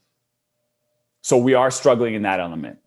[1.28, 2.78] so we are struggling in that element.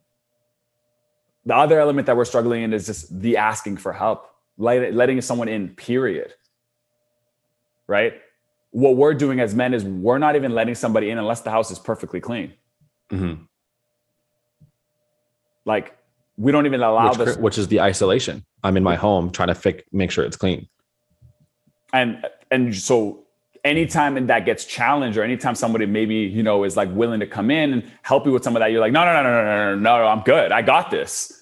[1.45, 5.47] The other element that we're struggling in is just the asking for help, letting someone
[5.47, 6.33] in, period.
[7.85, 8.19] Right?
[8.71, 11.69] What we're doing as men is we're not even letting somebody in unless the house
[11.69, 12.53] is perfectly clean.
[13.11, 13.43] Mm-hmm.
[15.65, 15.95] Like
[16.35, 18.43] we don't even allow which, this, which is the isolation.
[18.63, 20.67] I'm in my home trying to fix, make sure it's clean.
[21.93, 23.20] And and so
[23.63, 27.51] anytime that gets challenged or anytime somebody maybe you know is like willing to come
[27.51, 29.75] in and help you with some of that you're like no no no no no
[29.75, 30.51] no no i'm good.
[30.51, 31.41] I got this.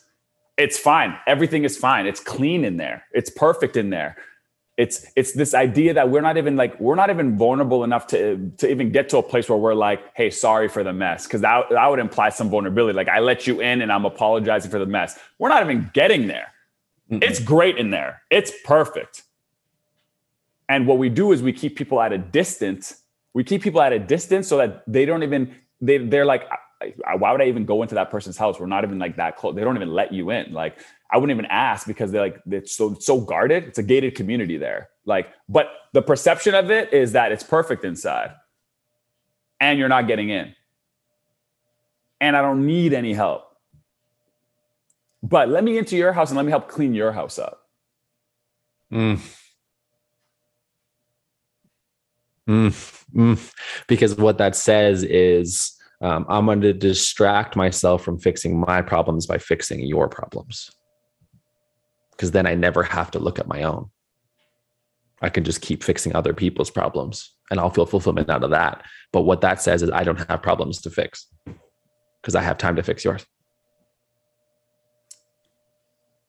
[0.57, 1.17] It's fine.
[1.25, 2.05] Everything is fine.
[2.05, 3.05] It's clean in there.
[3.13, 4.17] It's perfect in there.
[4.77, 8.51] It's it's this idea that we're not even like we're not even vulnerable enough to
[8.57, 11.25] to even get to a place where we're like hey sorry for the mess.
[11.25, 12.95] Because that, that would imply some vulnerability.
[12.95, 15.17] Like i let you in and i'm apologizing for the mess.
[15.37, 16.53] We're not even getting there.
[17.11, 18.21] Mm it's great in there.
[18.29, 19.23] It's perfect
[20.69, 23.01] and what we do is we keep people at a distance.
[23.33, 26.43] We keep people at a distance so that they don't even they they're like
[27.17, 28.59] why would I even go into that person's house?
[28.59, 29.55] We're not even like that close.
[29.55, 30.53] They don't even let you in.
[30.53, 30.79] Like
[31.11, 33.65] I wouldn't even ask because they're like it's so so guarded.
[33.65, 34.89] It's a gated community there.
[35.05, 38.35] Like, but the perception of it is that it's perfect inside,
[39.59, 40.53] and you're not getting in.
[42.21, 43.45] And I don't need any help.
[45.23, 47.67] But let me into your house and let me help clean your house up.
[48.91, 49.19] Mm.
[52.49, 53.53] Mm, mm.
[53.88, 59.27] Because what that says is um, I'm going to distract myself from fixing my problems
[59.27, 60.71] by fixing your problems.
[62.11, 63.91] Because then I never have to look at my own.
[65.21, 68.84] I can just keep fixing other people's problems and I'll feel fulfillment out of that.
[69.11, 71.27] But what that says is I don't have problems to fix
[72.21, 73.26] because I have time to fix yours.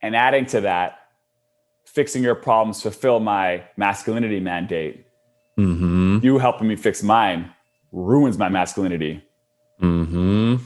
[0.02, 0.98] And adding to that,
[1.86, 5.06] fixing your problems fulfill my masculinity mandate
[5.60, 6.18] Mm-hmm.
[6.22, 7.52] You helping me fix mine
[7.92, 9.22] ruins my masculinity.
[9.80, 10.56] Mm-hmm.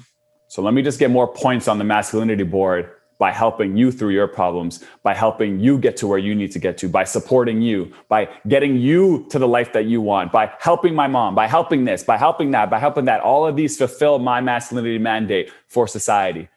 [0.48, 4.10] So let me just get more points on the masculinity board by helping you through
[4.10, 7.62] your problems, by helping you get to where you need to get to, by supporting
[7.62, 11.46] you, by getting you to the life that you want, by helping my mom, by
[11.46, 13.20] helping this, by helping that, by helping that.
[13.20, 16.48] All of these fulfill my masculinity mandate for society.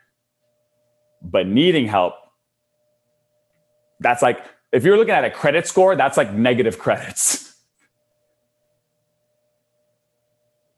[1.21, 2.13] But needing help,
[3.99, 7.45] that's like, if you're looking at a credit score, that's like negative credits.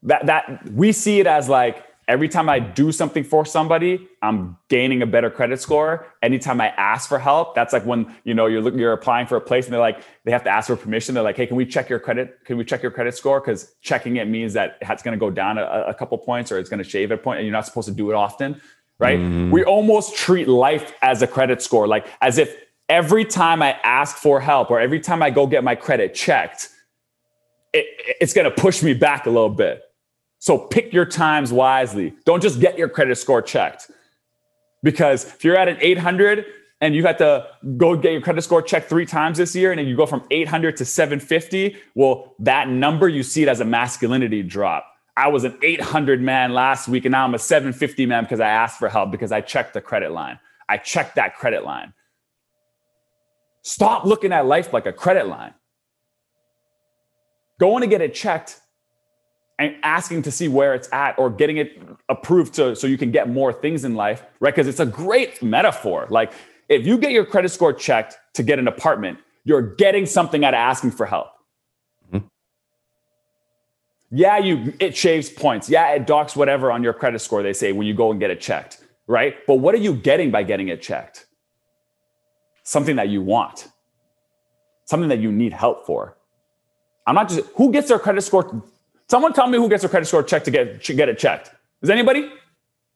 [0.03, 4.57] that that we see it as like every time I do something for somebody, I'm
[4.67, 6.07] gaining a better credit score.
[6.23, 9.37] Anytime I ask for help, that's like when you know you're looking, you're applying for
[9.37, 11.13] a place, and they're like they have to ask for permission.
[11.13, 12.39] They're like, hey, can we check your credit?
[12.43, 13.39] Can we check your credit score?
[13.39, 16.57] Because checking it means that it's going to go down a, a, couple points or
[16.57, 18.59] it's going to shave a point, and you're not supposed to do it often,
[18.97, 19.19] right?
[19.19, 19.51] Mm.
[19.51, 22.55] We almost treat life as a credit score, like as if
[22.89, 26.69] every time I ask for help or every time I go get my credit checked,
[27.71, 27.85] it,
[28.19, 29.83] it's going to push me back a little bit
[30.39, 32.13] So pick your times wisely.
[32.25, 33.91] Don't just get your credit score checked.
[34.81, 36.45] Because if you're at an 800
[36.79, 37.45] and you have to
[37.75, 40.23] go get your credit score checked three times this year and then you go from
[40.31, 44.85] 800 to 750, well, that number you see it as a masculinity drop.
[45.17, 48.47] I was an 800 man last week and now I'm a 750 man because I
[48.47, 50.39] asked for help because I checked the credit line.
[50.69, 51.93] I checked that credit line.
[53.61, 55.53] Stop looking at life like a credit line.
[57.59, 58.61] Going to get it checked
[59.59, 63.11] and asking to see where it's at or getting it approved to, so you can
[63.11, 64.55] get more things in life, right?
[64.55, 66.07] Because it's a great metaphor.
[66.09, 66.31] Like
[66.69, 70.53] if you get your credit score checked to get an apartment, you're getting something out
[70.53, 71.27] of asking for help.
[72.11, 72.25] Mm-hmm.
[74.11, 75.69] Yeah, you it shaves points.
[75.69, 78.29] Yeah, it docks whatever on your credit score, they say when you go and get
[78.29, 79.35] it checked, right?
[79.45, 81.25] But what are you getting by getting it checked?
[82.63, 83.67] Something that you want,
[84.85, 86.15] something that you need help for.
[87.05, 88.63] I'm not just who gets their credit score
[89.09, 91.51] Someone tell me who gets a credit score checked to get, to get it checked.
[91.81, 92.31] Is anybody?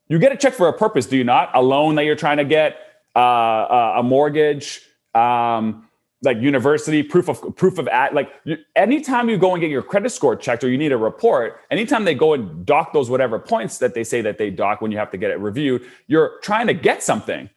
[0.10, 1.49] You get it checked for a purpose, do you not?
[1.56, 2.77] A loan that you're trying to get,
[3.15, 4.81] uh, uh a mortgage,
[5.15, 5.88] um,
[6.23, 9.81] like university proof of proof of at like you, anytime you go and get your
[9.81, 13.38] credit score checked or you need a report anytime they go and dock those whatever
[13.38, 16.40] points that they say that they dock when you have to get it reviewed you're
[16.41, 17.49] trying to get something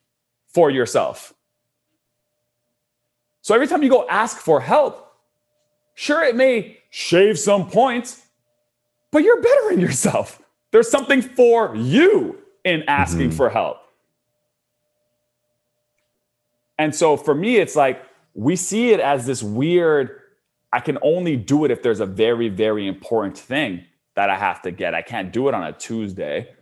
[0.49, 1.33] for yourself
[3.41, 5.15] so every time you go ask for help
[5.95, 8.26] sure it may shave some points
[9.16, 10.43] but you're bettering yourself.
[10.72, 13.36] There's something for you in asking mm-hmm.
[13.38, 13.78] for help.
[16.78, 20.20] And so for me, it's like we see it as this weird,
[20.70, 23.86] I can only do it if there's a very, very important thing
[24.16, 24.93] that I have to get.
[24.93, 26.55] I can't do it on a Tuesday.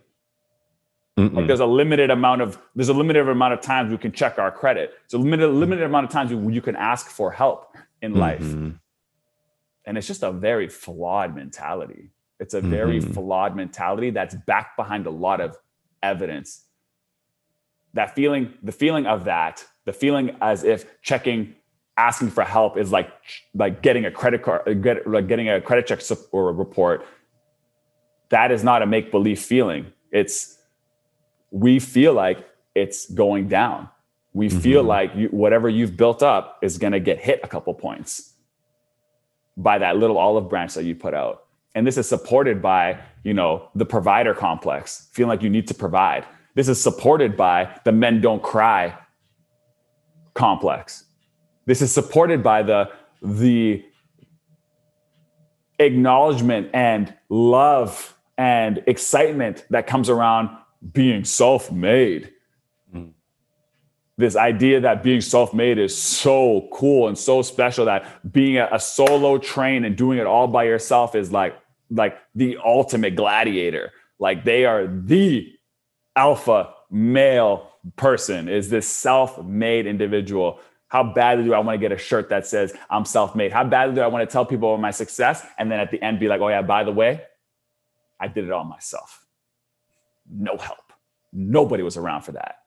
[1.17, 4.39] Like there's a limited amount of there's a limited amount of times we can check
[4.39, 4.93] our credit.
[5.03, 8.21] It's a limited limited amount of times you can ask for help in mm-hmm.
[8.21, 8.41] life.
[9.85, 12.11] And it's just a very flawed mentality.
[12.39, 13.13] It's a very mm-hmm.
[13.13, 15.57] flawed mentality that's backed behind a lot of
[16.03, 16.65] evidence.
[17.93, 21.55] That feeling, the feeling of that, the feeling as if checking,
[21.97, 23.09] asking for help is like
[23.53, 26.01] like getting a credit card, get, like getting a credit check
[26.31, 27.05] or a report.
[28.29, 29.93] That is not a make believe feeling.
[30.11, 30.57] It's
[31.51, 33.87] we feel like it's going down.
[34.33, 34.59] We mm-hmm.
[34.59, 38.33] feel like you, whatever you've built up is going to get hit a couple points
[39.55, 41.44] by that little olive branch that you put out
[41.75, 45.73] and this is supported by you know the provider complex feeling like you need to
[45.73, 46.25] provide.
[46.55, 48.97] This is supported by the men don't cry
[50.33, 51.03] complex.
[51.65, 52.89] This is supported by the
[53.21, 53.83] the
[55.77, 60.49] acknowledgement and love and excitement that comes around
[60.93, 62.31] being self-made.
[62.93, 63.11] Mm.
[64.17, 68.79] this idea that being self-made is so cool and so special that being a, a
[68.79, 71.57] solo train and doing it all by yourself is like
[71.89, 73.91] like the ultimate gladiator.
[74.19, 75.51] Like they are the
[76.15, 80.59] alpha male person, is this self-made individual.
[80.87, 83.51] How badly do I want to get a shirt that says I'm self-made?
[83.51, 85.45] How badly do I want to tell people about my success?
[85.57, 87.21] And then at the end be like, oh yeah, by the way,
[88.19, 89.25] I did it all myself.
[90.29, 90.79] No help.
[91.33, 92.59] Nobody was around for that.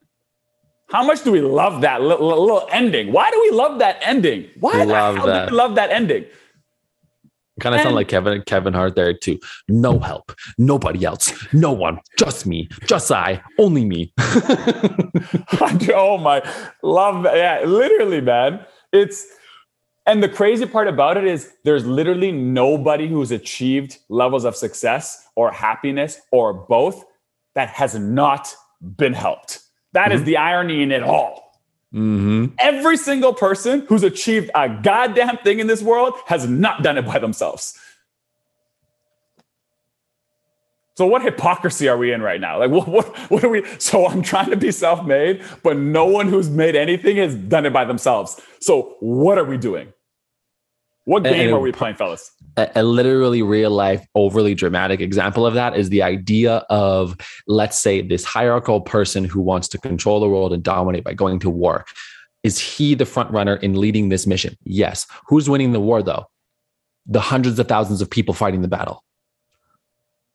[0.90, 3.12] How much do we love that little, little ending?
[3.12, 4.49] Why do we love that ending?
[4.59, 5.49] Why love the hell that.
[5.49, 6.24] do we love that ending?
[7.60, 9.39] Kind of sound like Kevin Kevin Hart there too.
[9.68, 14.12] No help, nobody else, no one, just me, just I, only me.
[15.94, 16.43] oh my,
[16.82, 17.24] love.
[17.24, 18.64] Yeah, literally, man.
[18.93, 19.26] It's
[20.06, 25.28] and the crazy part about it is there's literally nobody who's achieved levels of success
[25.36, 27.05] or happiness or both
[27.55, 29.60] that has not been helped.
[29.93, 30.18] That mm-hmm.
[30.18, 31.48] is the irony in it all.
[31.94, 32.55] Mm-hmm.
[32.59, 37.06] Every single person who's achieved a goddamn thing in this world has not done it
[37.06, 37.78] by themselves.
[40.97, 42.59] So what hypocrisy are we in right now?
[42.59, 43.65] Like what, what, what are we?
[43.78, 47.73] So I'm trying to be self-made, but no one who's made anything has done it
[47.73, 48.40] by themselves.
[48.60, 49.93] So what are we doing?
[51.09, 52.30] What game and, are we playing, fellas?
[52.59, 57.16] A, a, literally real life, overly dramatic example of that is the idea of,
[57.47, 61.39] let's say, this hierarchical person who wants to control the world and dominate by going
[61.39, 61.86] to war.
[62.43, 64.55] Is he the front runner in leading this mission?
[64.64, 65.06] Yes.
[65.28, 66.26] Who's winning the war, though?
[67.06, 69.02] The hundreds of thousands of people fighting the battle.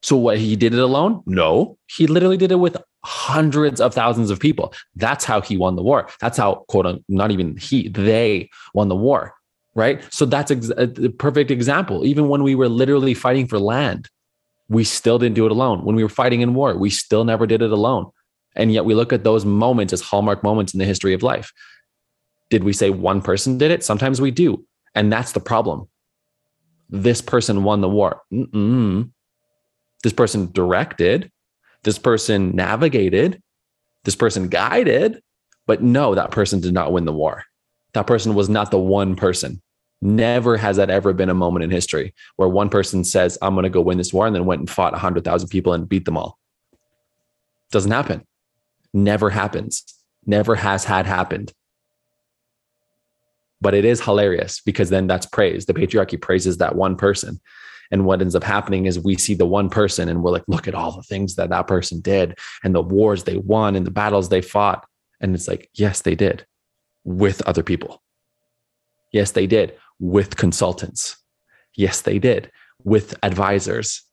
[0.02, 1.22] So, what he did it alone?
[1.28, 4.74] No, he literally did it with hundreds of thousands of people.
[4.96, 6.10] That's how he won the war.
[6.20, 9.36] That's how, quote, unquote, not even he, they won the war
[9.76, 10.02] right?
[10.14, 12.06] So that's ex- uh, a perfect example.
[12.06, 14.10] Even when we were literally fighting for land,
[14.70, 15.84] we still didn't do it alone.
[15.84, 18.12] When we were fighting in war, we still never did it alone.
[18.56, 21.52] And yet we look at those moments as hallmark moments in the history of life.
[22.50, 23.84] Did we say one person did it?
[23.84, 24.66] Sometimes we do.
[24.96, 25.88] And that's the problem.
[26.90, 28.22] This person won the war.
[28.32, 29.10] Mm-mm.
[30.04, 31.32] This person directed,
[31.84, 33.42] this person navigated,
[34.04, 35.22] this person guided,
[35.66, 37.46] but no, that person did not win the war.
[37.94, 39.62] That person was not the one person.
[40.02, 43.64] Never has that ever been a moment in history where one person says, I'm going
[43.64, 46.18] to go win this war and then went and fought 100,000 people and beat them
[46.18, 46.40] all.
[47.72, 48.26] Doesn't happen.
[48.94, 49.84] Never happens.
[50.26, 51.54] Never has had happened.
[53.62, 55.68] But it is hilarious because then that's praise.
[55.68, 57.40] The patriarchy praises that one person.
[57.92, 60.68] And what ends up happening is we see the one person and we're like, look
[60.68, 63.92] at all the things that that person did and the wars they won and the
[63.92, 64.86] battles they fought.
[65.22, 66.46] And it's like, yes, they did
[67.04, 68.02] with other people.
[69.12, 71.18] Yes, they did with consultants.
[71.76, 72.52] Yes, they did
[72.84, 74.04] with advisors.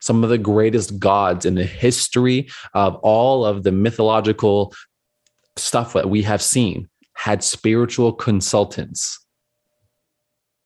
[0.00, 4.74] Some of the greatest gods in the history of all of the mythological
[5.56, 9.24] stuff that we have seen had spiritual consultants.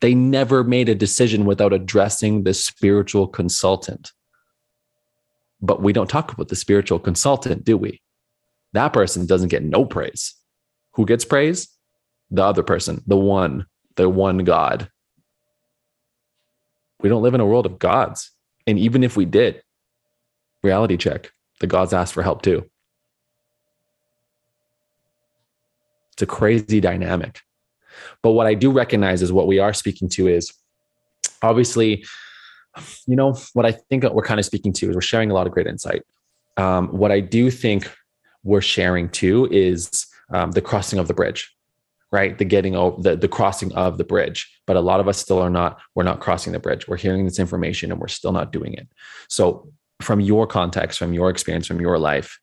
[0.00, 4.12] They never made a decision without addressing the spiritual consultant.
[5.60, 8.02] But we don't talk about the spiritual consultant, do we?
[8.72, 10.34] That person doesn't get no praise.
[10.94, 11.68] Who gets praise?
[12.30, 13.66] The other person, the one,
[13.96, 14.88] the one God.
[17.00, 18.30] We don't live in a world of gods.
[18.66, 19.62] And even if we did,
[20.62, 22.68] reality check, the gods ask for help too.
[26.14, 27.40] It's a crazy dynamic.
[28.22, 30.52] But what I do recognize is what we are speaking to is
[31.42, 32.04] obviously,
[33.06, 35.46] you know, what I think we're kind of speaking to is we're sharing a lot
[35.46, 36.02] of great insight.
[36.56, 37.90] Um, what I do think
[38.44, 41.54] we're sharing too is um, the crossing of the bridge,
[42.12, 42.36] right?
[42.36, 44.50] The getting over the, the crossing of the bridge.
[44.66, 46.88] But a lot of us still are not, we're not crossing the bridge.
[46.88, 48.88] We're hearing this information and we're still not doing it.
[49.28, 49.68] So,
[50.00, 52.38] from your context, from your experience, from your life,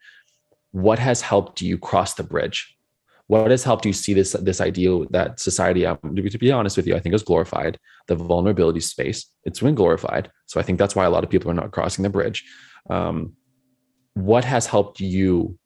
[0.71, 2.77] what has helped you cross the bridge?
[3.31, 6.85] what has helped you see this this ideal that society um, to be honest with
[6.85, 10.97] you i think is glorified the vulnerability space it's been glorified so i think that's
[10.97, 12.43] why a lot of people are not crossing the bridge
[12.89, 13.33] um,
[14.15, 15.57] what has helped you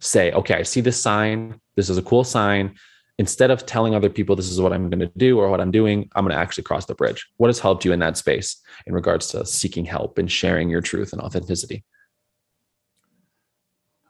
[0.00, 2.74] say okay i see this sign this is a cool sign.
[3.20, 5.72] Instead of telling other people this is what i'm going to do or what i'm
[5.72, 7.26] doing i'm going to actually cross the bridge.
[7.36, 10.80] What has helped you in that space in regards to seeking help and sharing your
[10.80, 11.84] truth and authenticity?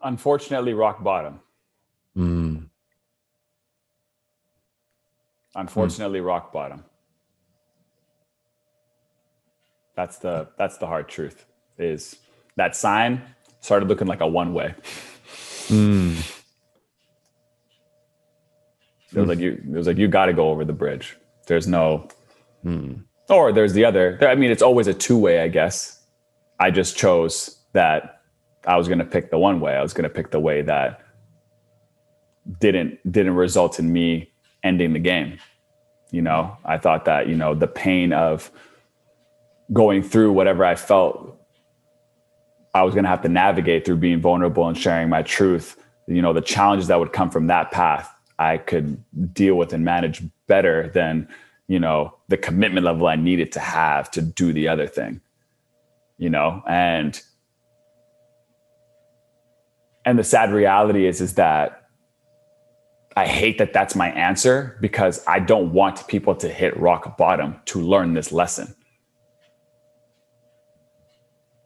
[0.03, 1.41] Unfortunately rock bottom.
[2.17, 2.69] Mm
[5.59, 6.85] unfortunately rock bottom.
[9.97, 11.45] That's the that's the hard truth
[11.77, 12.17] is
[12.57, 13.23] that sign
[13.61, 14.75] started looking like a one way
[15.69, 16.19] mm.
[19.13, 21.17] it was like you it was like you got to go over the bridge
[21.47, 22.09] there's no
[22.65, 23.03] mm.
[23.29, 26.03] or there's the other i mean it's always a two way i guess
[26.59, 28.23] i just chose that
[28.67, 30.63] i was going to pick the one way i was going to pick the way
[30.63, 31.01] that
[32.61, 34.33] didn't didn't result in me
[34.63, 35.39] ending the game.
[36.11, 38.51] You know, I thought that, you know, the pain of
[39.73, 41.38] going through whatever I felt
[42.79, 45.77] I was going to have to navigate through being vulnerable and sharing my truth,
[46.07, 49.03] you know, the challenges that would come from that path, I could
[49.35, 51.29] deal with and manage better than,
[51.67, 55.21] you know, the commitment level I needed to have to do the other thing.
[56.19, 57.21] You know, and
[60.05, 61.89] and the sad reality is is that
[63.17, 67.57] I hate that that's my answer because I don't want people to hit rock bottom
[67.67, 68.75] to learn this lesson.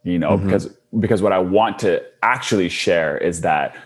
[0.05, 0.47] You know, mm-hmm.
[0.47, 3.77] because because what I want to actually share is that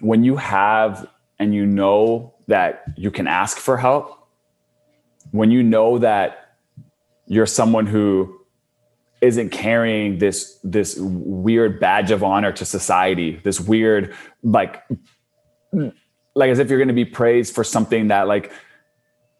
[0.00, 4.28] when you have and you know that you can ask for help,
[5.30, 6.56] when you know that
[7.26, 8.40] you're someone who
[9.20, 14.82] isn't carrying this this weird badge of honor to society, this weird like
[16.34, 18.52] like as if you're going to be praised for something that like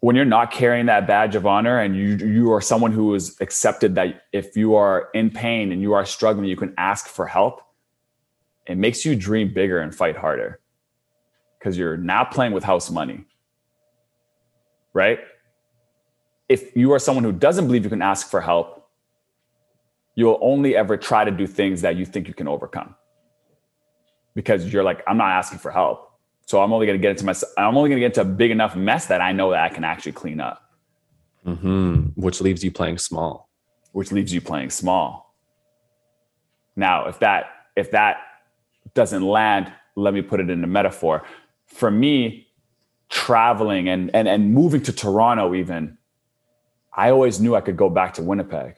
[0.04, 3.38] when you're not carrying that badge of honor and you you are someone who is
[3.40, 7.26] accepted that if you are in pain and you are struggling you can ask for
[7.26, 7.62] help
[8.66, 10.60] it makes you dream bigger and fight harder.
[11.58, 13.24] Because you're not playing with house money.
[14.92, 15.20] Right?
[16.50, 18.82] If you are someone who doesn't believe you can ask for help
[20.16, 22.94] you'll only ever try to do things that you think you can overcome.
[24.34, 26.13] Because you're like i'm not asking for help
[26.46, 28.34] so I'm only going to get into my, I'm only going to get into a
[28.34, 30.62] big enough mess that I know that I can actually clean up.
[31.46, 32.20] Mm-hmm.
[32.20, 33.48] Which leaves you playing small.
[33.92, 35.34] Which leaves you playing small.
[36.76, 37.46] Now, if that,
[37.76, 38.18] if that
[38.94, 41.24] doesn't land, let me put it in a metaphor.
[41.66, 42.48] For me,
[43.08, 45.98] traveling and, and, and moving to Toronto, even,
[46.92, 48.76] I always knew I could go back to Winnipeg.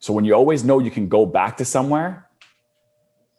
[0.00, 2.27] So when you always know you can go back to somewhere,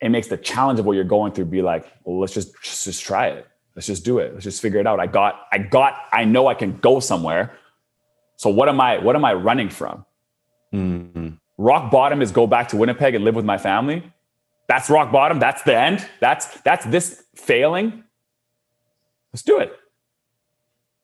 [0.02, 2.86] it makes the challenge of what you're going through be like, well, let's just, just
[2.86, 3.48] just try it.
[3.76, 4.34] Let's just do it.
[4.34, 5.00] Let's just figure it out.
[5.00, 7.58] I got, I got, I know I can go somewhere.
[8.36, 10.06] So what am I, what am I running from?
[10.74, 11.30] Mm-hmm.
[11.58, 14.04] rock bottom is go back to Winnipeg and live with my family.
[14.68, 15.40] That's rock bottom.
[15.40, 16.08] That's the end.
[16.20, 18.04] That's that's this failing.
[19.34, 19.74] Let's do it.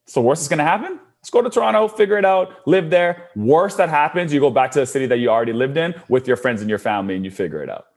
[0.06, 1.00] So worst is going to happen.
[1.20, 3.30] Let's go to Toronto, figure it out, live there.
[3.36, 6.28] Worst that happens, you go back to the city that you already lived in with
[6.28, 7.88] your friends and your family, and you figure it out.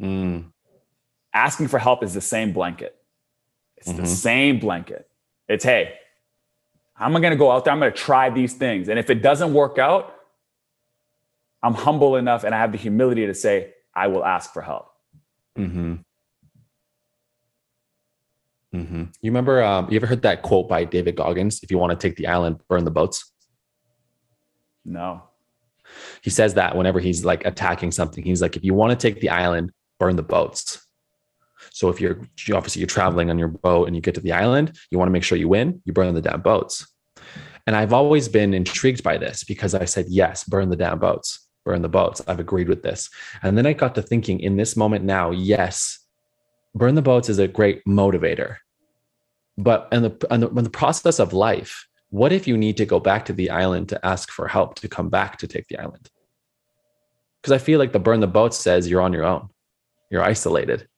[0.00, 0.52] Mm.
[1.32, 2.96] Asking for help is the same blanket.
[3.76, 3.96] It's Mhm.
[3.96, 5.08] the same blanket.
[5.48, 5.94] It's hey,
[6.96, 7.72] I'm going to go out there.
[7.72, 10.14] I'm going to try these things, and if it doesn't work out,
[11.62, 14.88] I'm humble enough and I have the humility to say I will ask for help.
[15.58, 15.94] Mm-hmm.
[18.74, 19.02] Mm-hmm.
[19.20, 19.62] You remember?
[19.62, 21.62] Um, you ever heard that quote by David Goggins?
[21.62, 23.32] If you want to take the island, burn the boats.
[24.84, 25.22] No.
[26.22, 29.20] He says that whenever he's like attacking something, he's like, if you want to take
[29.20, 30.86] the island, burn the boats.
[31.70, 32.20] So if you're
[32.54, 35.12] obviously you're traveling on your boat and you get to the island, you want to
[35.12, 36.86] make sure you win, you burn the damn boats.
[37.66, 41.46] And I've always been intrigued by this because I said, yes, burn the damn boats,
[41.64, 42.22] burn the boats.
[42.28, 43.10] I've agreed with this.
[43.42, 45.98] And then I got to thinking in this moment now, yes,
[46.74, 48.56] burn the boats is a great motivator.
[49.58, 52.86] But in the, in the, in the process of life, what if you need to
[52.86, 55.78] go back to the island to ask for help to come back to take the
[55.78, 56.08] island?
[57.42, 59.48] Because I feel like the burn the boat says you're on your own,
[60.10, 60.88] you're isolated,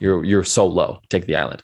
[0.00, 1.00] you're you're so low.
[1.08, 1.62] Take the island.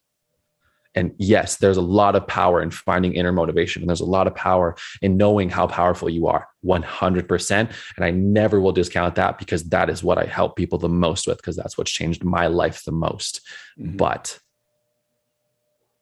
[0.96, 4.26] And yes, there's a lot of power in finding inner motivation, and there's a lot
[4.26, 7.70] of power in knowing how powerful you are, 100%.
[7.96, 11.28] And I never will discount that because that is what I help people the most
[11.28, 13.40] with, because that's what's changed my life the most.
[13.78, 13.98] Mhm.
[13.98, 14.40] But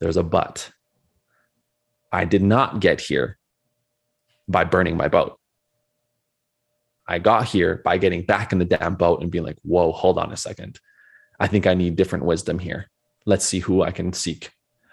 [0.01, 0.73] there's a but.
[2.11, 3.37] I did not get here
[4.49, 5.38] by burning my boat.
[7.09, 10.19] I got here by getting back in the damn boat and being like, whoa, hold
[10.19, 10.79] on a second.
[11.41, 12.91] I think I need different wisdom here.
[13.25, 14.51] Let's see who I can seek.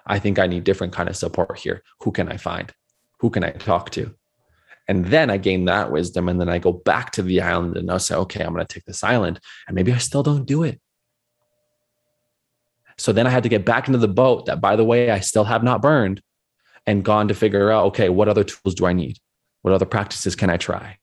[0.07, 1.83] I think I need different kind of support here.
[2.01, 2.71] Who can I find?
[3.19, 4.15] Who can I talk to?
[4.87, 6.29] And then I gain that wisdom.
[6.29, 8.73] And then I go back to the island and I'll say, okay, I'm going to
[8.73, 9.39] take this island.
[9.67, 10.79] And maybe I still don't do it.
[12.97, 15.19] So then I had to get back into the boat that, by the way, I
[15.19, 16.21] still have not burned
[16.85, 19.17] and gone to figure out, okay, what other tools do I need?
[19.63, 20.97] What other practices can I try?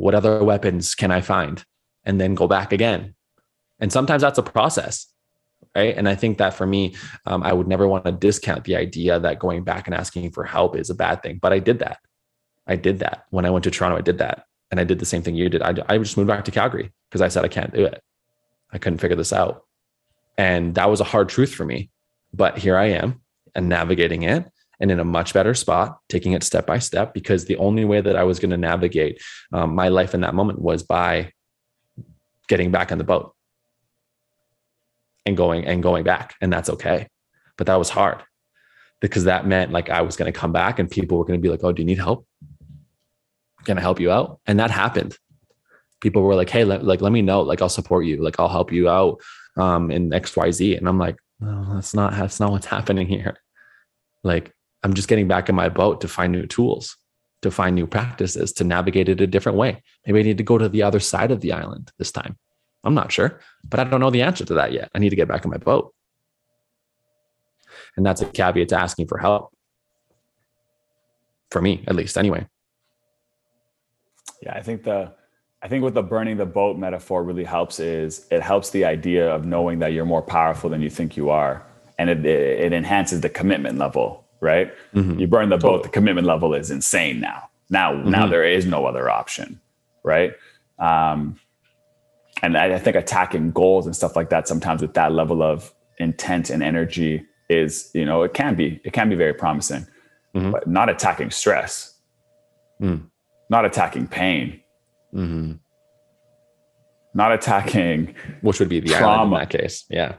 [0.00, 1.62] What other weapons can I find?
[2.04, 3.14] And then go back again.
[3.80, 5.06] And sometimes that's a process,
[5.76, 5.94] right?
[5.94, 6.94] And I think that for me,
[7.26, 10.44] um, I would never want to discount the idea that going back and asking for
[10.44, 11.38] help is a bad thing.
[11.40, 11.98] But I did that.
[12.66, 13.98] I did that when I went to Toronto.
[13.98, 15.60] I did that, and I did the same thing you did.
[15.60, 18.02] I, I just moved back to Calgary because I said I can't do it.
[18.72, 19.64] I couldn't figure this out,
[20.38, 21.90] and that was a hard truth for me.
[22.32, 23.20] But here I am,
[23.54, 24.50] and navigating it,
[24.80, 27.12] and in a much better spot, taking it step by step.
[27.12, 29.20] Because the only way that I was going to navigate
[29.52, 31.32] um, my life in that moment was by
[32.48, 33.34] getting back on the boat.
[35.26, 37.06] And going and going back and that's okay.
[37.58, 38.22] But that was hard
[39.00, 41.42] because that meant like i was going to come back and people were going to
[41.42, 42.26] be like oh do you need help?
[43.64, 44.40] Can i help you out?
[44.46, 45.16] And that happened.
[46.00, 48.72] People were like hey like let me know like i'll support you like i'll help
[48.72, 49.20] you out
[49.56, 53.36] um in xyz and i'm like no that's not that's not what's happening here.
[54.22, 54.52] Like
[54.82, 56.96] i'm just getting back in my boat to find new tools
[57.42, 60.58] to find new practices to navigate it a different way maybe i need to go
[60.58, 62.36] to the other side of the island this time
[62.84, 64.90] i'm not sure but I don't know the answer to that yet.
[64.94, 65.94] I need to get back in my boat.
[67.96, 69.52] And that's a caveat to asking for help.
[71.50, 72.46] For me, at least, anyway.
[74.42, 75.12] Yeah, I think the
[75.62, 79.30] I think what the burning the boat metaphor really helps is it helps the idea
[79.30, 81.66] of knowing that you're more powerful than you think you are,
[81.98, 84.24] and it it, it enhances the commitment level.
[84.40, 84.72] Right?
[84.94, 85.20] Mhm.
[85.20, 87.48] You burn the boat, the commitment level is insane now.
[87.68, 88.30] Now now Mhm.
[88.30, 89.60] there is no other option.
[90.02, 90.32] Right?
[90.78, 91.36] Um,
[92.42, 95.72] and I, I think attacking goals and stuff like that sometimes with that level of
[95.98, 99.86] intent and energy is you know it can be it can be very promising,
[100.34, 100.52] Mhm.
[100.52, 101.94] but not attacking stress,
[102.80, 103.02] Mm.
[103.50, 104.60] not attacking pain
[105.14, 105.58] Mhm.
[107.12, 109.36] not attacking Which would be the island Trauma.
[109.36, 109.84] in that case.
[109.90, 110.14] Yeah.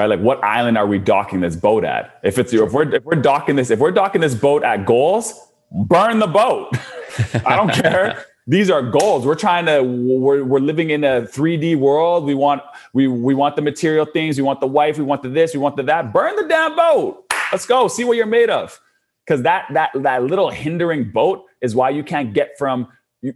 [0.00, 0.08] Right?
[0.08, 2.18] Like what island are we docking this boat at?
[2.22, 5.48] If it's if we're if we're docking this if we're docking this boat at goals
[5.70, 6.76] burn the boat.
[7.46, 8.24] I don't care.
[8.46, 9.26] These are goals.
[9.26, 12.24] We're trying to we're, we're living in a 3d world.
[12.24, 12.62] We want
[12.92, 14.36] we we want the material things.
[14.36, 14.98] We want the wife.
[14.98, 15.54] We want the this.
[15.54, 16.12] We want the that.
[16.12, 17.24] Burn the damn boat.
[17.52, 17.88] Let's go.
[17.88, 18.80] See what you're made of.
[19.24, 22.88] Because that that that little hindering boat is why you can't get from
[23.22, 23.34] you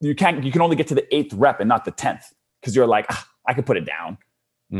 [0.00, 2.76] you can't you can only get to the eighth rep and not the 10th because
[2.76, 4.16] you're like ah, i could put it down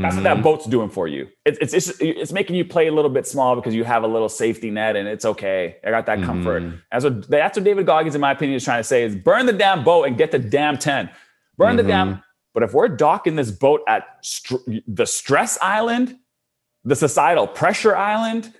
[0.03, 0.43] that's what that Mhm.
[0.43, 1.29] boat's doing for you.
[1.45, 4.07] It's, it's it's it's making you play a little bit small because you have a
[4.09, 5.77] little safety net and it's okay.
[5.87, 6.62] I got that comfort.
[6.65, 6.81] Mhm.
[6.91, 9.47] That's what that's what David Goggins, in my opinion, is trying to say: is burn
[9.47, 11.11] the damn boat and get the damn ten.
[11.57, 11.87] Burn the Mhm.
[11.89, 12.23] damn.
[12.55, 14.07] But if we're docking this boat at
[14.89, 16.16] the stress island,
[16.85, 18.53] the societal pressure island,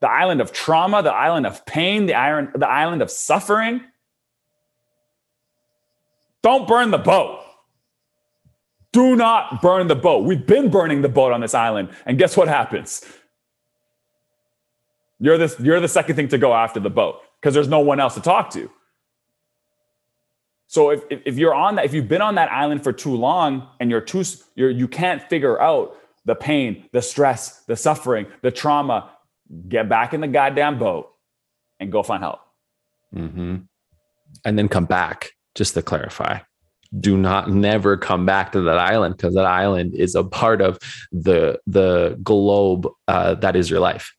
[0.00, 3.80] the island of trauma, the island of pain, the island the island of suffering,
[6.42, 7.38] Don't burn the boat.
[8.92, 10.24] Do not burn the boat.
[10.24, 11.88] We've been burning the boat on this island.
[12.04, 13.04] And guess what happens?
[15.18, 18.00] You're, this, you're the second thing to go after the boat because there's no one
[18.00, 18.70] else to talk to.
[20.66, 23.68] So if, if you're on that, if you've been on that island for too long
[23.78, 24.24] and you're too,
[24.54, 29.10] you're, you can't figure out the pain, the stress, the suffering, the trauma,
[29.68, 31.10] get back in the goddamn boat
[31.78, 32.40] and go find help.
[33.14, 33.56] Mm-hmm.
[34.44, 36.38] And then come back, just to clarify.
[36.98, 40.78] Do not never come back to that island because that island is a part of
[41.10, 44.14] the the globe uh, that is your life.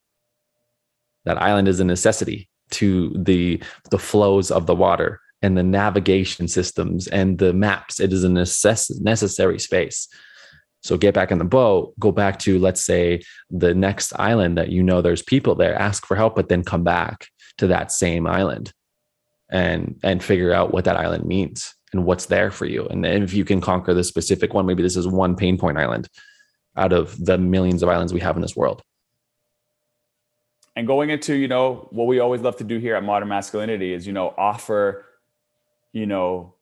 [1.25, 6.47] That island is a necessity to the the flows of the water and the navigation
[6.47, 7.99] systems and the maps.
[7.99, 10.07] It is a necess- necessary space.
[10.81, 14.69] So get back in the boat, go back to, let's say, the next island that
[14.69, 17.27] you know there's people there, ask for help, but then come back
[17.57, 18.73] to that same island
[19.49, 22.85] and and figure out what that island means and what's there for you.
[22.87, 26.09] And if you can conquer this specific one, maybe this is one pain point island
[26.75, 28.81] out of the millions of islands we have in this world.
[30.75, 33.93] And going into, you know, what we always love to do here at Modern Masculinity
[33.93, 35.05] is, you know, offer,
[35.91, 36.55] you know,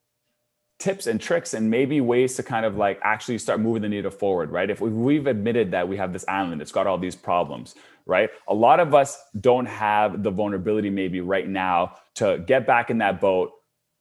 [0.79, 4.11] tips and tricks and maybe ways to kind of like actually start moving the needle
[4.11, 4.69] forward, right?
[4.69, 7.75] If we've admitted that we have this island, it's got all these problems,
[8.05, 8.29] right?
[8.47, 12.97] A lot of us don't have the vulnerability maybe right now to get back in
[12.97, 13.51] that boat,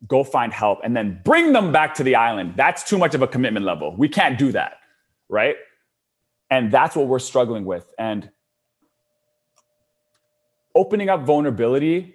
[0.06, 2.54] go find help, and then bring them back to the island.
[2.56, 3.94] That's too much of a commitment level.
[3.96, 4.78] We can't do that,
[5.28, 5.56] right?
[6.50, 7.92] And that's what we're struggling with.
[7.98, 8.30] And
[10.74, 12.14] opening up vulnerability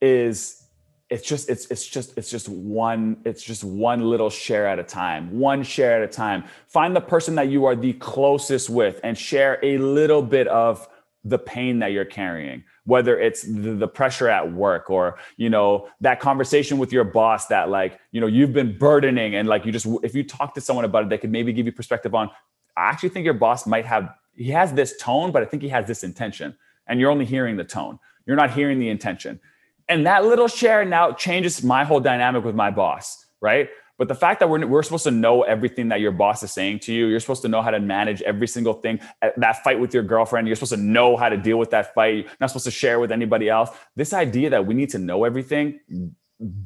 [0.00, 0.62] is
[1.08, 4.82] it's just it's it's just it's just one it's just one little share at a
[4.82, 8.98] time one share at a time find the person that you are the closest with
[9.04, 10.88] and share a little bit of
[11.28, 16.20] the pain that you're carrying whether it's the, pressure at work or you know that
[16.20, 19.86] conversation with your boss that like you know you've been burdening and like you just
[20.02, 22.30] if you talk to someone about it they could maybe give you perspective on
[22.76, 25.68] i actually think your boss might have he has this tone but i think he
[25.68, 26.56] has this intention.
[26.86, 27.98] And you're only hearing the tone.
[28.26, 29.40] You're not hearing the intention.
[29.88, 33.68] And that little share now changes my whole dynamic with my boss, right?
[33.98, 36.80] But the fact that we're, we're supposed to know everything that your boss is saying
[36.80, 39.00] to you, you're supposed to know how to manage every single thing.
[39.22, 41.94] Eh, that fight with your girlfriend, you're supposed to know how to deal with that
[41.94, 42.14] fight.
[42.16, 43.70] You're not supposed to share with anybody else.
[43.94, 45.80] This idea that we need to know everything,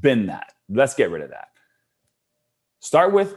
[0.00, 0.52] bin that.
[0.68, 1.48] Let's get rid of that.
[2.80, 3.36] Start with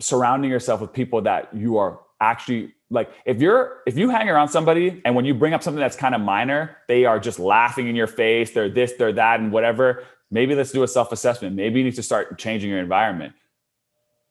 [0.00, 4.48] surrounding yourself with people that you are actually like if you're if you hang around
[4.48, 7.88] somebody and when you bring up something that's kind of minor they are just laughing
[7.88, 11.54] in your face they're this they're that and whatever maybe let's do a self-assessment.
[11.54, 13.34] Maybe you need to start changing your environment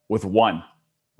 [0.10, 0.64] with one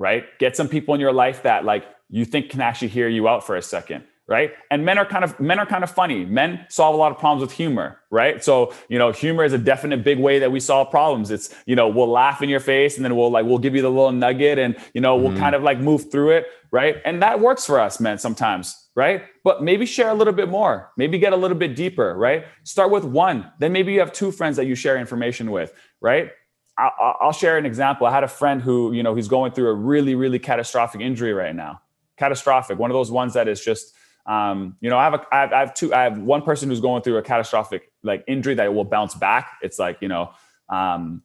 [0.02, 0.26] right?
[0.40, 3.46] Get some people in your life that like you think can actually hear you out
[3.46, 4.54] for a second right?
[4.70, 6.26] And men are kind of men are kind of funny.
[6.26, 8.44] Men solve a lot of problems with humor right?
[8.44, 11.30] So you know humor is a definite big way that we solve problems.
[11.30, 13.84] It's you know we'll laugh in your face and then we'll like we'll give you
[13.84, 15.40] the little nugget and you know we'll mm-hmm.
[15.40, 16.98] kind of like move through it right?
[17.06, 19.24] And that works for us men sometimes right?
[19.44, 20.92] But maybe share a little bit more.
[20.98, 22.46] Maybe get a little bit deeper right?
[22.64, 23.52] Start with one.
[23.60, 26.32] Then maybe you have two friends that you share information with right?
[26.78, 28.08] I'll, I'll share an example.
[28.08, 31.34] I had a friend who you know he's going through a really really catastrophic injury
[31.34, 31.82] right now.
[32.18, 32.80] Catastrophic.
[32.80, 33.94] One of those ones that is just
[34.26, 36.70] um, you know, I have a, I have, I have two, I have one person
[36.70, 39.58] who's going through a catastrophic like injury that will bounce back.
[39.62, 40.32] It's like, you know,
[40.70, 41.24] um,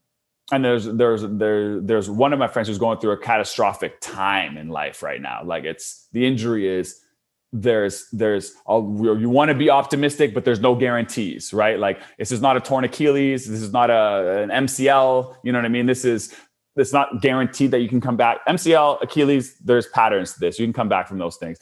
[0.50, 4.56] and there's, there's, there, there's one of my friends who's going through a catastrophic time
[4.56, 5.42] in life right now.
[5.44, 7.00] Like it's, the injury is,
[7.62, 11.78] there's there's you want to be optimistic but there's no guarantees right?
[11.78, 15.58] Like this is not a torn achilles this is not a an mcl you know
[15.58, 15.86] what i mean?
[15.86, 16.34] This is
[16.76, 18.46] it's not guaranteed that you can come back.
[18.46, 20.58] Mcl achilles there's patterns to this.
[20.58, 21.58] You can come back from those things.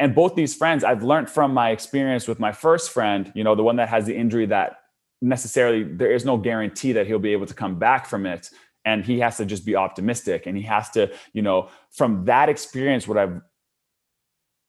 [0.00, 3.54] And both these friends i've learned from my experience with my first friend you know
[3.54, 4.76] the one that has the injury that
[5.20, 8.50] necessarily there is no guarantee that he'll be able to come back from it.
[8.84, 10.46] And he has to just be optimistic.
[10.46, 13.40] And he has to you know from that experience what i've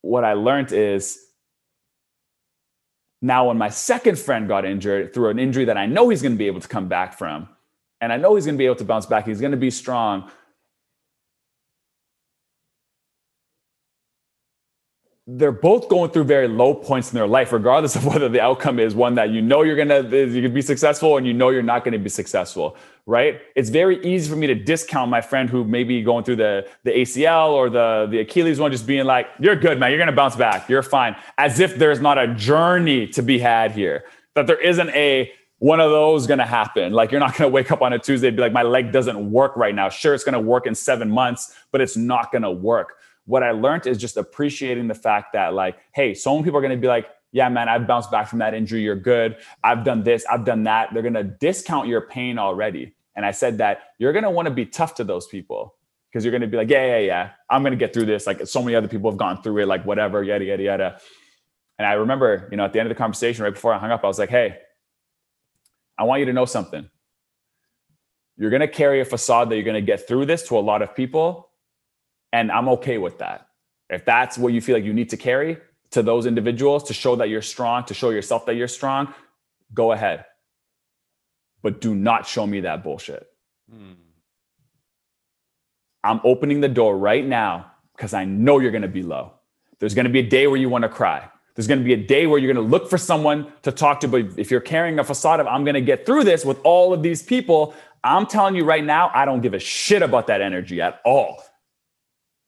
[0.01, 1.19] what i learned is
[3.21, 6.34] now when my second friend got injured through an injury that i know he's going
[6.34, 7.47] to be able to come back from
[8.01, 9.71] and i know he's going to be able to bounce back he's going to be
[9.71, 10.30] strong
[15.31, 18.80] they're both going through very low points in their life, regardless of whether the outcome
[18.80, 21.61] is one that you know you're gonna you can be successful and you know you're
[21.61, 22.76] not gonna be successful,
[23.06, 23.39] right?
[23.56, 26.68] It's very easy for me to discount my friend who may be going through the
[26.84, 29.91] the ACL or the the Achilles one, just being like, "You're good, man.
[29.91, 30.68] You're gonna bounce back.
[30.68, 34.06] You're fine," as if there's not a journey to be had here.
[34.34, 36.93] That there isn't a one of those to happen.
[36.93, 39.30] Like you're not to wake up on a Tuesday and be like, my leg doesn't
[39.30, 39.89] work right now.
[39.89, 42.93] Sure, it's to work in seven months, but it's not to work
[43.30, 46.61] what I learned is just appreciating the fact that, like, hey, so many people are
[46.61, 48.81] going to be like, yeah, man, I've bounced back from that injury.
[48.81, 49.38] You're good.
[49.64, 50.89] I've done this, I've done that.
[50.91, 52.95] They're going to discount your pain already.
[53.15, 55.76] And I said that you're going to want to be tough to those people
[56.10, 58.26] because you're going to be like, yeah, yeah, yeah, I'm going to get through this.
[58.26, 60.99] Like so many other people have gone through it, like whatever, yada, yada, yada.
[61.77, 63.91] And I remember, you know, at the end of the conversation, right before I hung
[63.91, 64.57] up, I was like, hey,
[65.99, 66.89] I want you to know something.
[68.38, 70.61] You're going to carry a facade that you're going to get through this to a
[70.61, 71.48] lot of people.
[72.31, 73.47] And I'm okay with that.
[73.89, 75.57] If that's what you feel like you need to carry
[75.91, 79.14] to those individuals to show that you're strong, to show yourself that you're strong,
[79.73, 80.26] go ahead.
[81.61, 83.27] But do not show me that bullshit.
[83.69, 83.93] Hmm.
[86.03, 89.34] I'm opening the door right now because I know you're going to be low.
[89.80, 91.30] There's going to be a day where you want to cry.
[91.56, 93.99] There's going to be a day where you're going to look for someone to talk
[94.01, 94.07] to.
[94.07, 96.93] But if you're carrying a facade of, I'm going to get through this with all
[96.93, 97.73] of these people,
[98.03, 101.43] I'm telling you right now, I don't give a shit about that energy at all.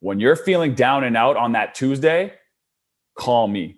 [0.01, 2.33] When you're feeling down and out on that Tuesday,
[3.17, 3.77] call me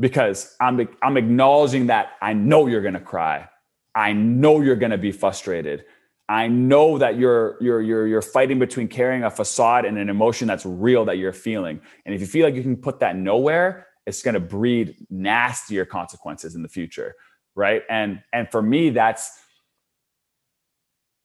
[0.00, 3.48] because I'm, I'm acknowledging that I know you're going to cry.
[3.94, 5.84] I know you're going to be frustrated.
[6.28, 10.48] I know that you're you're you're you're fighting between carrying a facade and an emotion
[10.48, 11.80] that's real that you're feeling.
[12.04, 15.84] And if you feel like you can put that nowhere, it's going to breed nastier
[15.84, 17.14] consequences in the future,
[17.54, 17.82] right?
[17.88, 19.30] And and for me that's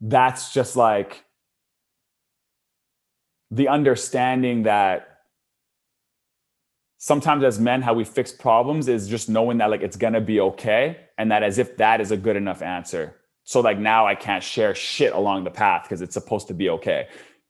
[0.02, 1.24] that's just like
[3.52, 5.20] the understanding that
[6.98, 10.22] sometimes as men how we fix problems is just knowing that like it's going to
[10.22, 13.16] be okay and that as if that is a good enough answer.
[13.44, 16.70] So like now i can't share shit along the path because it's supposed to be
[16.70, 17.08] okay.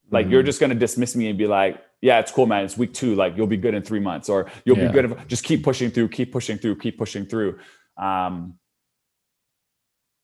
[0.10, 0.34] Like mm-hmm.
[0.34, 2.66] you're just going to dismiss me and be like yeah it's cool man.
[2.66, 3.14] It's week two.
[3.14, 4.88] Like you'll be good in three months or you'll yeah.
[4.88, 7.60] be good if, just keep pushing through keep pushing through keep pushing through.
[7.98, 8.56] Um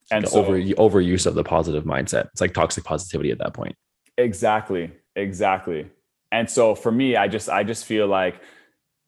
[0.10, 2.30] and so, over overuse of the positive mindset.
[2.32, 3.76] It's like toxic positivity at that point.
[4.18, 5.90] Exactly exactly.
[6.32, 8.42] And so for me i just i just feel like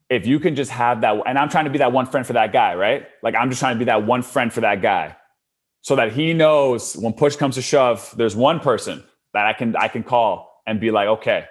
[0.08, 2.32] if you can just have that and i'm trying to be that one friend for
[2.32, 3.06] that guy right?
[3.22, 5.16] Like i'm just trying to be that one friend for that guy
[5.82, 9.04] so that he knows when push comes to shove there's one person
[9.34, 11.46] that i can i can call and be like okay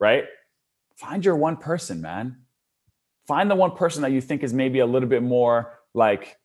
[0.00, 0.24] right?
[0.96, 2.38] Find your one person man.
[3.26, 6.36] Find the one person that you think is maybe a little bit more like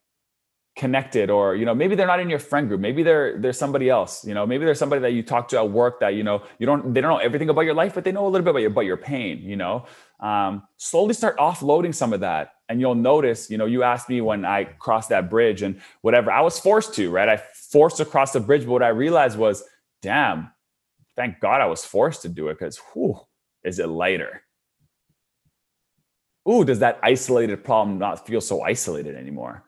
[0.76, 2.80] connected or you know maybe they're not in your friend group.
[2.80, 4.46] Maybe they're they're somebody else you know.
[4.46, 7.00] Maybe there's somebody that you talk to at work that you know you don't they
[7.00, 8.86] don't know everything about your life but they know a little bit about your about
[8.86, 9.86] your pain you know.
[10.20, 14.20] Um, slowly start offloading some of that and you'll notice you know you asked me
[14.20, 17.28] when i crossed that bridge and whatever i was forced to right?
[17.28, 19.64] I forced to cross the bridge but what i realized was
[20.02, 20.50] damn
[21.16, 23.18] thank god i was forced to do it because whew
[23.64, 24.42] is it lighter.
[26.48, 29.64] Ooh does that isolated problem not feel so isolated anymore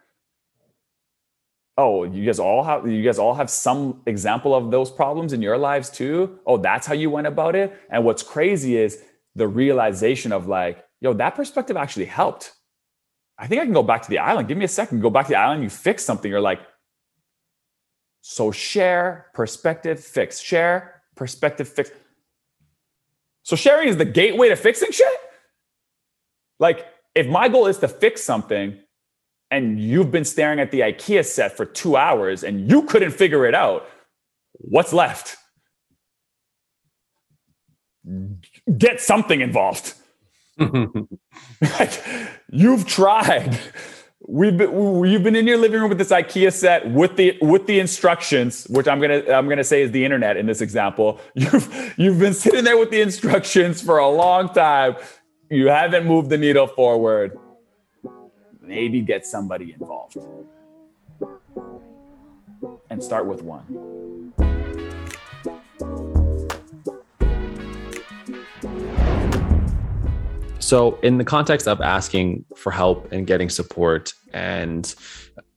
[1.78, 5.42] oh you guys all have you guys all have some example of those problems in
[5.42, 6.38] your lives too?
[6.46, 7.76] Oh that's how you went about it?
[7.90, 9.02] And what's crazy is
[9.34, 12.52] the realization of like yo that perspective actually helped.
[13.38, 14.48] I think i can go back to the island.
[14.48, 15.00] Give me a second.
[15.00, 16.30] Go back to the island you fix something.
[16.30, 16.60] You're like
[18.20, 20.40] so share perspective fix.
[20.40, 21.90] Share perspective fix.
[23.42, 25.12] So sharing is the gateway to fixing shit?
[26.60, 28.78] Like if my goal is to fix something
[29.52, 33.44] and you've been staring at the IKEA set for two hours and you couldn't figure
[33.44, 33.86] it out,
[34.52, 35.36] what's left?
[38.78, 39.94] Get something involved.
[40.58, 42.02] like,
[42.50, 43.58] you've tried.
[44.26, 47.66] We've been, you've been in your living room with this IKEA set with the with
[47.66, 51.20] the instructions, which I'm gonna I'm gonna say is the internet in this example.
[51.34, 54.96] You've you've been sitting there with the instructions for a long time.
[55.50, 57.36] You haven't moved the needle forward
[58.62, 60.18] maybe get somebody involved
[62.90, 64.32] and start with one.
[70.59, 74.94] So, in the context of asking for help and getting support and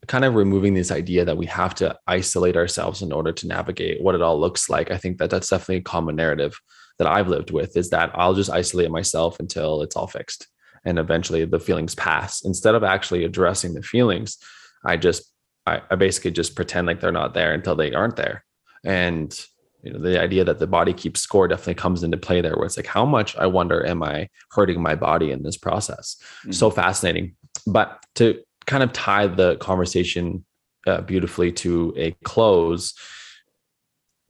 [0.07, 4.01] kind of removing this idea that we have to isolate ourselves in order to navigate
[4.01, 6.59] what it all looks like, I think that that's definitely a common narrative
[6.99, 10.47] that I've lived with is that I'll just isolate myself until it's all fixed
[10.85, 12.43] and eventually the feelings pass.
[12.43, 14.37] Instead of actually addressing the feelings
[14.85, 15.31] i just
[15.65, 18.45] I, I, basically just pretend like they're not there until they aren't there.
[18.83, 19.37] And
[19.81, 22.65] you know the idea that the body keeps score definitely comes into play there where
[22.65, 26.17] it's like how much i wonder am i hurting my body in this process?
[26.41, 26.51] Mm-hmm.
[26.51, 27.35] so fascinating.
[27.67, 30.45] But to kind of tie the conversation
[30.87, 32.93] uh, beautifully to a close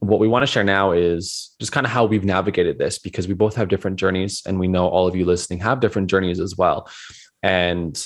[0.08, 3.28] what we want to share now is just kind of how we've navigated this because
[3.28, 6.40] we both have different journeys and we know all of you listening have different journeys
[6.40, 6.90] as well.
[7.42, 8.02] And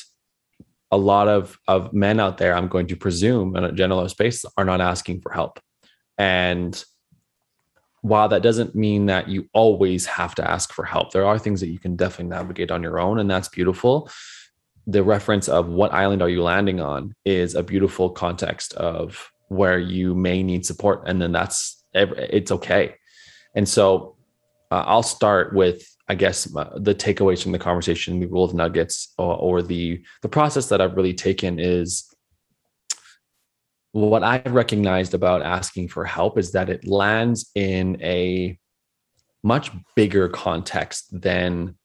[0.91, 4.43] a lot of of men out there i'm going to presume in a general space
[4.57, 5.59] are not asking for help.
[6.17, 6.83] And
[8.01, 11.59] while that doesn't mean that you always have to ask for help there are things
[11.59, 14.09] that you can definitely navigate on your own and that's beautiful.
[14.87, 19.77] The reference of what island are you landing on is a beautiful context of where
[19.77, 22.95] you may need support and then that's it's okay.
[23.55, 24.15] And so
[24.71, 29.15] uh, i'll start with i guess the takeaways from the conversation the rule of nuggets
[29.17, 32.13] or, or the the process that i've really taken is
[33.93, 38.55] what i've recognized about asking for help is that it lands in a
[39.43, 41.75] much bigger context than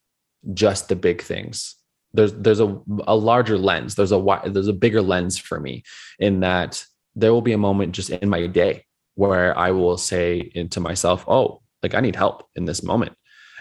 [0.52, 1.76] just the big things.
[2.12, 3.94] There's there's a, a larger lens.
[3.94, 5.84] There's a there's a bigger lens for me
[6.18, 6.84] in that
[7.16, 8.84] there will be a moment just in my day
[9.14, 13.12] where i will say into myself oh like i need help in this moment.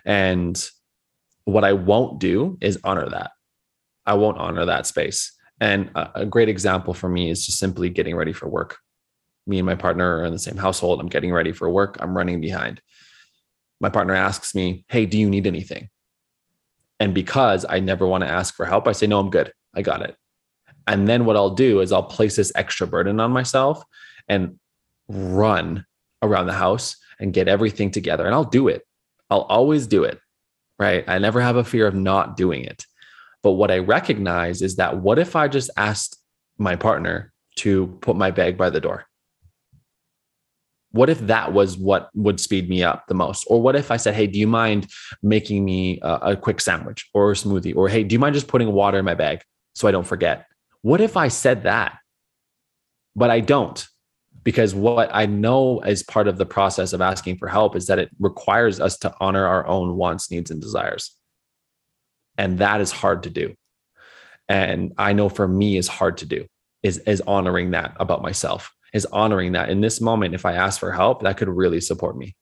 [0.05, 0.61] And
[1.45, 3.31] what i won't do is honor that.
[4.05, 5.31] I won't honor that space.
[5.59, 8.77] And a, great example for me is just simply getting ready for work.
[9.45, 10.99] Me and my partner are in the same household.
[10.99, 11.97] I'm getting ready for work.
[11.99, 12.81] I'm running behind.
[13.79, 15.89] My partner asks me hey do you need anything?
[16.99, 19.51] And because I never want to ask for help, I say, no, I'm good.
[19.75, 20.15] I got it.
[20.87, 23.83] And then what I'll do is I'll place this extra burden on myself
[24.29, 24.57] and
[25.07, 25.85] run
[26.21, 28.25] around the house and get everything together.
[28.25, 28.83] And I'll do it.
[29.29, 30.19] I'll always do it.
[30.79, 31.03] Right.
[31.07, 32.85] I never have a fear of not doing it.
[33.41, 36.17] But what I recognize is that what if I just asked
[36.57, 39.05] my partner to put my bag by the door?
[40.93, 43.97] what if that was what would speed me up the most or what if i
[43.97, 44.87] said hey do you mind
[45.21, 48.47] making me a, a, quick sandwich or a smoothie or hey do you mind just
[48.47, 49.43] putting water in my bag
[49.75, 50.47] so i don't forget
[50.81, 51.97] what if i said that
[53.15, 53.87] but i don't
[54.43, 57.99] because what i know as part of the process of asking for help is that
[57.99, 61.15] it requires us to honor our own wants needs and desires.
[62.37, 63.55] And that is hard to do.
[64.49, 66.45] And i know for me is hard to do
[66.81, 69.69] is is honoring that about myself is honoring that.
[69.69, 72.35] In this moment if i ask for help that could really support me.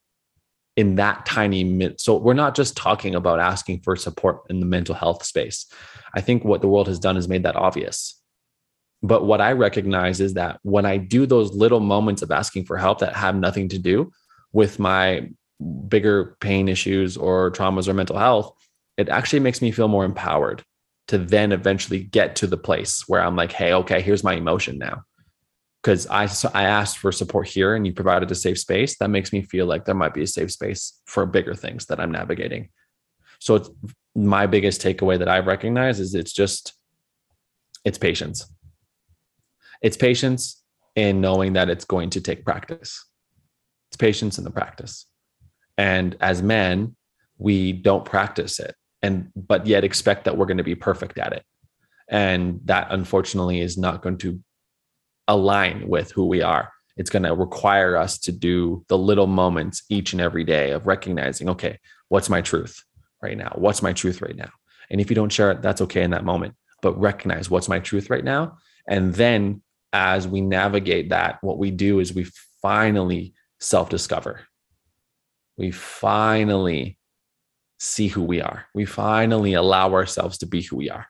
[0.77, 4.65] In that tiny minute so we're not just talking about asking for support in the
[4.65, 5.65] mental health space.
[6.15, 8.20] I think what the world has done is made that obvious
[9.03, 12.77] but what i recognize is that when i do those little moments of asking for
[12.77, 14.11] help that have nothing to do
[14.53, 15.27] with my
[15.87, 18.53] bigger pain issues or traumas or mental health
[18.97, 20.63] it actually makes me feel more empowered
[21.07, 24.77] to then eventually get to the place where i'm like hey okay here's my emotion
[24.77, 25.03] now
[25.81, 28.97] because I I asked for support here and you provided a safe space.
[28.97, 31.99] That makes me feel like there might be a safe space for bigger things that
[31.99, 32.69] I'm navigating.
[33.39, 33.69] So it's
[34.15, 36.73] my biggest takeaway that I've recognized is it's just
[37.83, 38.45] it's patience.
[39.81, 40.61] It's patience
[40.95, 43.05] in knowing that it's going to take practice.
[43.89, 45.05] It's patience in the practice.
[45.77, 46.95] And as men,
[47.37, 51.33] we don't practice it and but yet expect that we're going to be perfect at
[51.33, 51.43] it.
[52.07, 54.39] And that unfortunately is not going to
[55.27, 56.71] align with who we are.
[56.97, 60.85] It's going to require us to do the little moments each and every day of
[60.85, 61.79] recognizing, okay,
[62.09, 62.83] what's my truth
[63.21, 63.53] right now?
[63.55, 64.49] What's my truth right now?
[64.89, 67.79] And if you don't share it, that's okay in that moment, but recognize what's my
[67.79, 68.57] truth right now.
[68.87, 69.61] And then
[69.93, 72.27] as we navigate that, what we do is we
[72.61, 74.41] finally self discover.
[75.57, 76.97] We finally
[77.79, 78.65] see who we are.
[78.73, 81.07] We finally allow ourselves to be who we are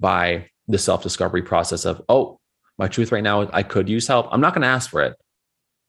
[0.00, 2.38] by the self discovery process of, oh,
[2.78, 4.28] my truth right now is I could use help.
[4.30, 5.16] I'm not going to ask for it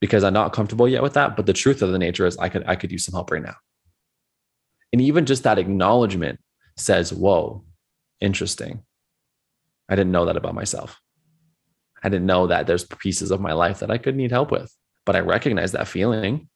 [0.02, 1.36] because I'm not comfortable yet with that.
[1.36, 3.44] But the truth of the nature is I could I could use some help right
[3.44, 3.56] now.
[4.92, 6.40] And even just that acknowledgement
[6.78, 7.64] says, whoa,
[8.22, 8.84] interesting.
[9.88, 11.00] I didn't know that about myself.
[12.04, 14.74] I didn't know that there's pieces of my life that I could need help with,
[15.06, 16.48] but I recognize that feeling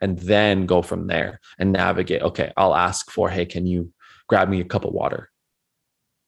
[0.00, 2.22] and then go from there and navigate.
[2.22, 3.92] Okay, I'll ask for, hey, can you
[4.28, 5.30] grab me a cup of water?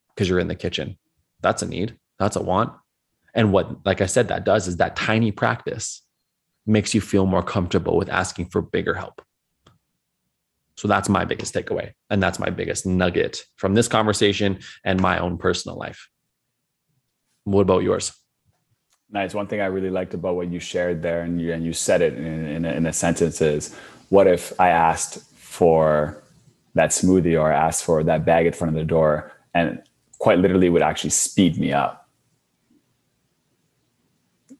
[0.09, 0.97] Because you're in the kitchen.
[1.41, 1.97] That's a need.
[2.19, 2.73] That's a want.
[3.33, 6.01] And what, like I said, that does is that tiny practice
[6.65, 9.21] makes you feel more comfortable with asking for bigger help.
[10.75, 11.93] So that's my biggest takeaway.
[12.09, 16.09] And that's my biggest nugget from this conversation and my own personal life.
[17.45, 18.11] What about yours?
[19.09, 19.33] Nice.
[19.33, 22.01] One thing I really liked about what you shared there, and you and you said
[22.01, 23.73] it in, in, a, in a sentence is,
[24.09, 26.21] what if I asked for
[26.75, 29.81] that smoothie or asked for that bag in front of the door, and
[30.19, 32.07] quite literally would actually speed me up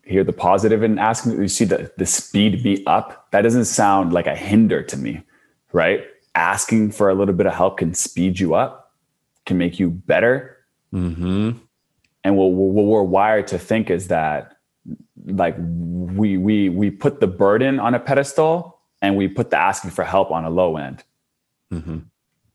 [0.07, 4.13] hear the positive and ask you see the, the speed me up that doesn't sound
[4.13, 5.21] like a hinder to me
[5.73, 8.95] right asking for a little bit of help can speed you up
[9.45, 10.57] can make you better
[10.93, 11.51] mm-hmm.
[12.27, 14.57] And what, what we're wired to think is that
[15.27, 19.91] like we we we put the burden on a pedestal and we put the asking
[19.91, 21.03] for help on a low end.
[21.71, 21.97] Mm-hmm.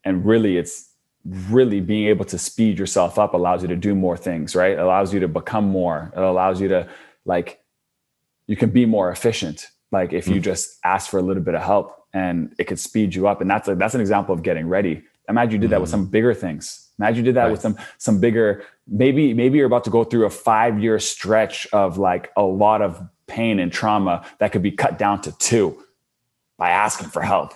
[0.04, 0.88] and really it's
[1.26, 4.72] really being able to speed yourself up allows you to do more things right?
[4.72, 6.12] It allows you to become more.
[6.14, 6.88] It allows you to
[7.24, 7.62] like
[8.46, 9.68] you can be more efficient.
[9.90, 10.42] Like if you mm.
[10.42, 13.40] just ask for a little bit of help and it could speed you up.
[13.40, 15.02] And that's a, that's an example of getting ready.
[15.30, 15.96] Imagine you did that with mm.
[15.96, 17.52] some bigger things imagine you did that right.
[17.52, 21.66] with some some bigger maybe maybe you're about to go through a five year stretch
[21.72, 25.82] of like a lot of pain and trauma that could be cut down to two
[26.58, 27.54] by asking for help.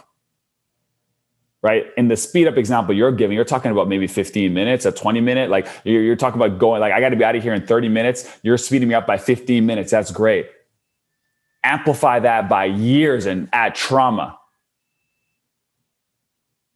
[1.62, 1.86] Right.
[1.96, 5.20] In the speed up example you're giving, you're talking about maybe 15 minutes, a 20
[5.20, 5.50] minute.
[5.50, 7.66] Like you're, you're talking about going, like, I got to be out of here in
[7.66, 8.38] 30 minutes.
[8.42, 9.90] You're speeding me up by 15 minutes.
[9.90, 10.48] That's great.
[11.64, 14.38] Amplify that by years and add trauma.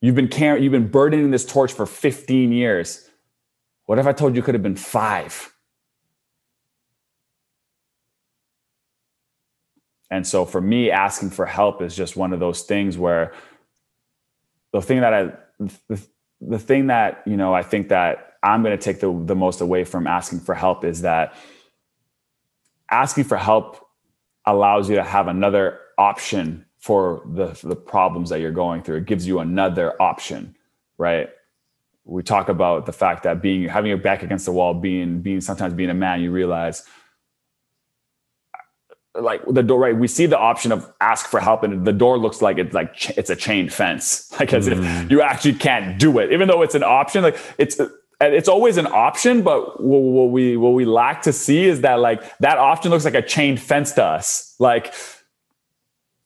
[0.01, 3.09] You've been carrying, you've been burdening this torch for 15 years.
[3.86, 5.52] What if I told you could have been five?
[10.10, 13.32] And so for me, asking for help is just one of those things where
[14.72, 15.32] the thing that I,
[15.89, 16.01] the,
[16.40, 19.60] the thing that, you know, I think that I'm going to take the, the most
[19.60, 21.35] away from asking for help is that
[22.90, 23.86] asking for help
[24.47, 28.97] allows you to have another option for the, the problems that you're going through.
[28.97, 30.57] It gives you another option,
[30.98, 31.28] right?
[32.05, 35.40] We talk about the fact that being having your back against the wall, being being
[35.40, 36.82] sometimes being a man, you realize
[39.15, 42.16] like the door right we see the option of ask for help and the door
[42.16, 45.05] looks like it's like it's a chain fence like as mm.
[45.05, 47.81] if you actually can't do it even though it's an option like it's
[48.20, 52.39] it's always an option but what we what we lack to see is that like
[52.39, 54.94] that option looks like a chain fence to us like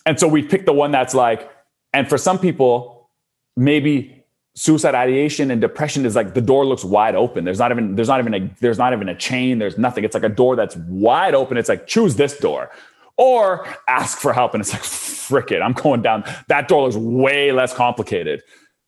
[0.06, 1.50] and so we pick the one that's like
[1.92, 3.10] and for some people
[3.56, 4.24] maybe
[4.56, 7.44] suicide ideation and depression is like the door looks wide open.
[7.44, 9.58] There's not even there's not even a there's not even a chain.
[9.58, 10.04] There's nothing.
[10.04, 11.56] It's like a door that's wide open.
[11.56, 12.70] It's like choose this door,
[13.16, 15.60] or ask for help, and it's like frick it.
[15.60, 16.24] I'm going down.
[16.48, 18.42] That door looks way less complicated,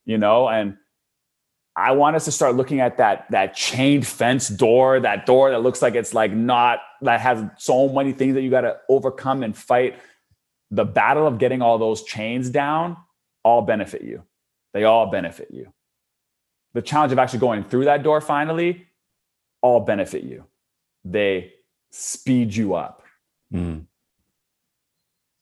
[0.05, 0.48] you know.
[0.48, 0.76] And
[1.74, 5.62] I want us to start looking at that that chained fence door, that door that
[5.62, 9.43] looks like it's like not that has so many things that you got to overcome
[9.43, 9.98] and fight.
[10.70, 12.97] The battle of getting all those chains down
[13.44, 14.24] all benefit you
[14.76, 15.72] they all benefit you.
[16.74, 18.86] The challenge of actually going through that door finally,
[19.62, 20.44] all benefit you.
[21.02, 21.55] They
[21.90, 23.02] speed you up.
[23.51, 23.86] Mm.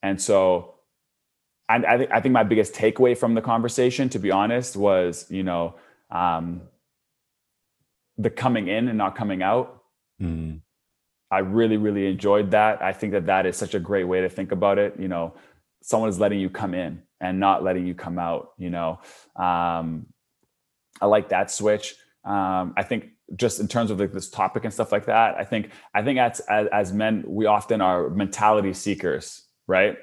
[0.05, 0.77] And so
[1.69, 5.29] I, I, think, I think my biggest takeaway from the conversation, to be honest, was,
[5.29, 5.75] you know,
[6.13, 6.63] um,
[8.17, 9.83] the coming in and not coming out.
[10.23, 10.61] Mm.
[11.35, 12.83] I really, really enjoyed that.
[12.83, 14.95] I think that that is such a great way to think about it.
[14.99, 15.35] You know,
[15.85, 19.01] someone is letting you come in and not letting you come out you know
[19.37, 20.07] um,
[21.01, 21.95] i like that switch
[22.25, 25.45] um, i think just in terms of like this topic and stuff like that i
[25.45, 29.97] think i think as, as, as men we often are mentality seekers right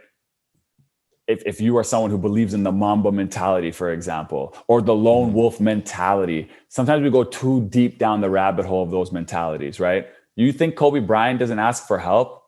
[1.27, 4.93] if, if you are someone who believes in the mamba mentality for example or the
[4.93, 9.79] lone wolf mentality sometimes we go too deep down the rabbit hole of those mentalities
[9.79, 12.41] right you think kobe bryant doesn't ask for help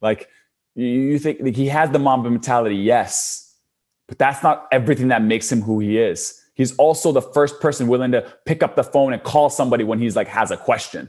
[0.00, 0.28] like
[0.74, 3.56] you think he has the Mamba mentality, yes,
[4.06, 6.40] but that's not everything that makes him who he is.
[6.54, 9.98] He's also the first person willing to pick up the phone and call somebody when
[9.98, 11.08] he's like has a question.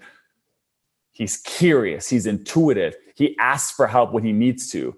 [1.11, 4.95] He's curious, he's intuitive, he asks for help when he needs to.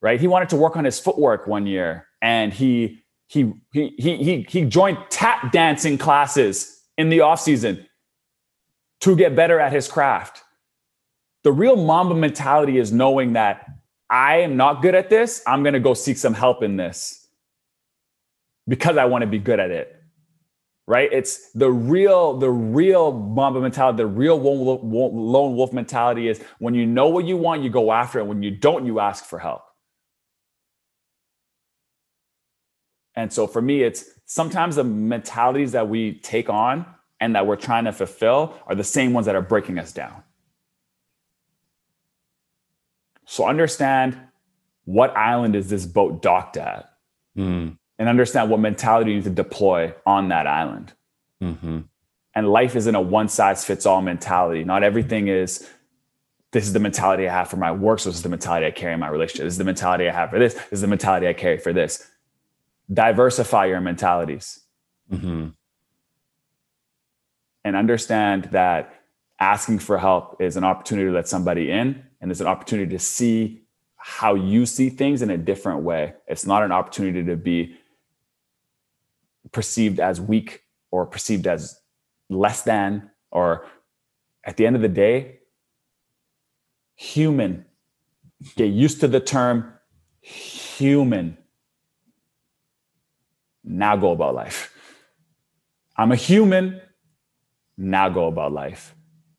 [0.00, 0.20] Right?
[0.20, 4.46] He wanted to work on his footwork one year and he he he he he,
[4.48, 7.84] he joined tap dancing classes in the off season
[9.00, 10.42] to get better at his craft
[11.44, 13.70] the real Mamba mentality is knowing that
[14.10, 15.42] I am not good at this.
[15.46, 17.26] I'm going to go seek some help in this
[18.66, 19.94] because I want to be good at it.
[20.86, 21.10] Right?
[21.12, 26.86] It's the real, the real Mamba mentality, the real lone wolf mentality is when you
[26.86, 28.26] know what you want, you go after it.
[28.26, 29.62] When you don't, you ask for help.
[33.14, 36.86] And so for me, it's sometimes the mentalities that we take on
[37.20, 40.22] and that we're trying to fulfill are the same ones that are breaking us down.
[43.24, 44.18] So understand
[44.84, 46.88] what island is this boat docked at,
[47.36, 47.76] mm.
[47.98, 50.94] and understand what mentality you need to deploy on that island.
[51.42, 51.80] Mm-hmm.
[52.34, 54.64] And life isn't a one size fits all mentality.
[54.64, 55.68] Not everything is.
[56.52, 57.98] This is the mentality I have for my work.
[57.98, 59.44] So this is the mentality I carry in my relationship.
[59.44, 60.54] This is the mentality I have for this.
[60.54, 62.08] This is the mentality I carry for this.
[62.90, 64.60] Diversify your mentalities.
[65.12, 65.48] Mm-hmm.
[67.64, 68.94] And understand that
[69.40, 72.98] asking for help is an opportunity to let somebody in and it's an opportunity to
[72.98, 73.62] see
[73.96, 76.14] how you see things in a different way.
[76.26, 77.76] It's not an opportunity to be
[79.52, 81.80] perceived as weak or perceived as
[82.28, 83.66] less than, or
[84.44, 85.40] at the end of the day,
[86.94, 87.64] human.
[88.56, 89.72] Get used to the term
[90.20, 91.36] human.
[93.64, 94.72] Now go about life.
[95.96, 96.80] I'm a human.
[97.78, 98.94] Now go about life.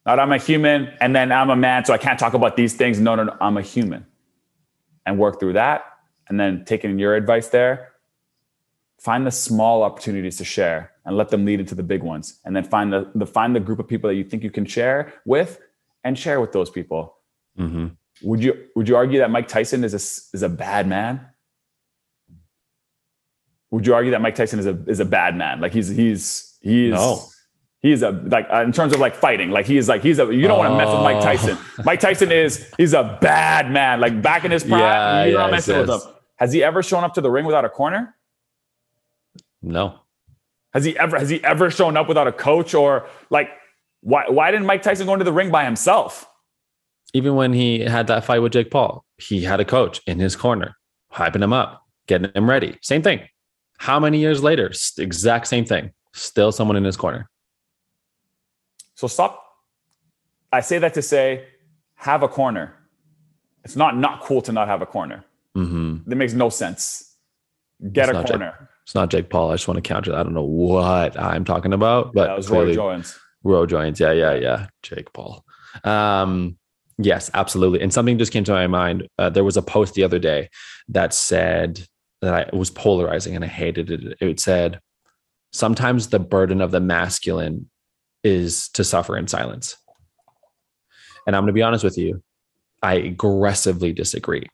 [0.06, 2.74] Not I'm a human and then I'm a man, so I can't talk about these
[2.74, 3.00] things.
[3.00, 4.06] No, no, no, I'm a human.
[5.06, 5.84] And work through that.
[6.30, 7.92] And then taking your advice there,
[9.00, 12.40] find the small opportunities to share and let them lead into the big ones.
[12.46, 14.66] And then find the, the find the group of people that you think you can
[14.66, 15.60] share with
[16.04, 17.18] and share with those people.
[17.58, 17.88] Mm-hmm.
[18.24, 20.02] Would you would you argue that Mike Tyson is a
[20.36, 21.28] is a bad man?
[23.72, 25.62] Would you argue that Mike Tyson is a is a bad man?
[25.62, 27.26] Like he's he's he's No.
[27.82, 29.52] He's a like uh, in terms of like fighting.
[29.52, 31.22] Like he's like he's a you don't want to mess with Mike Oh.
[31.22, 31.58] Tyson.
[31.86, 34.00] Mike Tyson is he's a bad man.
[34.00, 36.14] Like back in his prime, Yeah, you're not yes, messing with him.
[36.38, 38.16] Has he ever shown up to the ring without a corner?
[39.62, 40.00] No.
[40.74, 43.50] Has he ever has he ever shown up without a coach or like
[44.02, 46.28] why why didn't Mike Tyson go into the ring by himself?
[47.14, 50.36] Even when he had that fight with Jake Paul, he had a coach in his
[50.36, 50.76] corner,
[51.12, 52.78] hyping him up, getting him ready.
[52.84, 53.22] Same thing.
[53.80, 54.72] How many years later?
[55.00, 55.92] Exact same thing.
[56.14, 57.28] Still someone in his corner.
[59.00, 59.42] So stop.
[60.52, 61.46] I say that to say,
[61.96, 62.74] have a corner.
[63.64, 65.24] It's not not cool to not have a corner.
[65.56, 67.16] hmm That makes no sense.
[67.94, 68.70] Get It's a not Jake- corner.
[68.84, 69.52] It's not Jake Paul.
[69.52, 70.20] I just want to counter that.
[70.20, 73.18] I don't know what I'm talking about, but that was Roy Jones.
[73.44, 74.02] Roy Jones.
[74.02, 74.68] Yeah, yeah, yeah.
[74.84, 75.46] Jake Paul.
[75.86, 76.58] Um,
[76.98, 77.80] yes, absolutely.
[77.82, 79.08] And something just came to my mind.
[79.18, 80.50] Uh, there was a post the other day
[80.90, 81.86] that said
[82.22, 84.18] that I, it was polarizing and I hated it.
[84.20, 84.82] It said,
[85.54, 87.70] sometimes the burden of the masculine
[88.24, 89.78] is to suffer in silence.
[91.26, 92.24] And I'm going to be honest with you,
[92.82, 94.48] I aggressively disagree.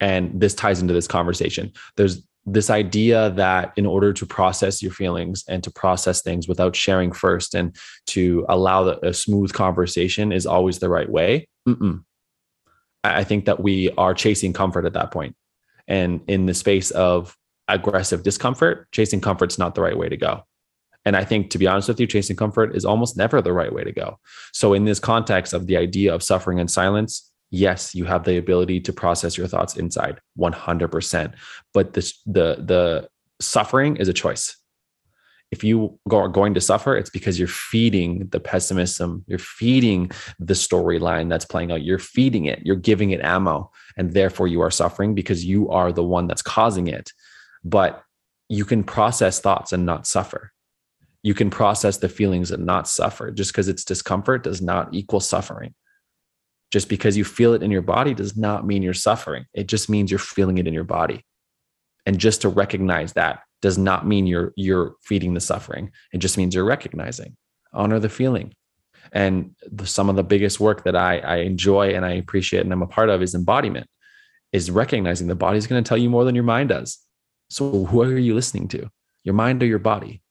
[0.00, 1.72] And this ties into this conversation.
[1.96, 6.74] There's this idea that in order to process your feelings and to process things without
[6.74, 7.76] sharing first and
[8.06, 11.48] to allow a smooth conversation is always the right way.
[11.68, 12.02] Mm-mm.
[13.04, 15.36] I think that we are chasing comfort at that point.
[15.86, 17.36] And in the space of
[17.68, 20.44] aggressive discomfort, chasing comfort's not the right way to go.
[21.04, 23.72] And I think, to be honest with you, chasing comfort is almost never the right
[23.72, 24.18] way to go.
[24.52, 28.36] So, in this context of the idea of suffering in silence, yes, you have the
[28.36, 31.34] ability to process your thoughts inside 100%.
[31.72, 33.08] But this, the, the
[33.40, 34.56] suffering is a choice
[35.50, 40.54] if you are going to suffer, it's because you're feeding the pessimism, you're feeding the
[40.54, 44.70] storyline that's playing out, you're feeding it, you're giving it ammo, and therefore you are
[44.70, 47.12] suffering because you are the one that's causing it.
[47.64, 48.02] But
[48.48, 50.52] you can process thoughts and not suffer.
[51.28, 53.30] You can process the feelings and not suffer.
[53.30, 55.74] Just because it's discomfort does not equal suffering.
[56.70, 59.44] Just because you feel it in your body does not mean you're suffering.
[59.52, 61.26] It just means you're feeling it in your body.
[62.06, 65.90] And just to recognize that does not mean you're you're feeding the suffering.
[66.14, 67.36] It just means you're recognizing.
[67.74, 68.54] Honor the feeling.
[69.12, 72.72] And the, some of the biggest work that I, I enjoy and I appreciate and
[72.72, 73.86] I'm a part of is embodiment,
[74.54, 76.96] is recognizing the body's going to tell you more than your mind does.
[77.50, 78.88] So who are you listening to?
[79.24, 80.22] Your mind or your body?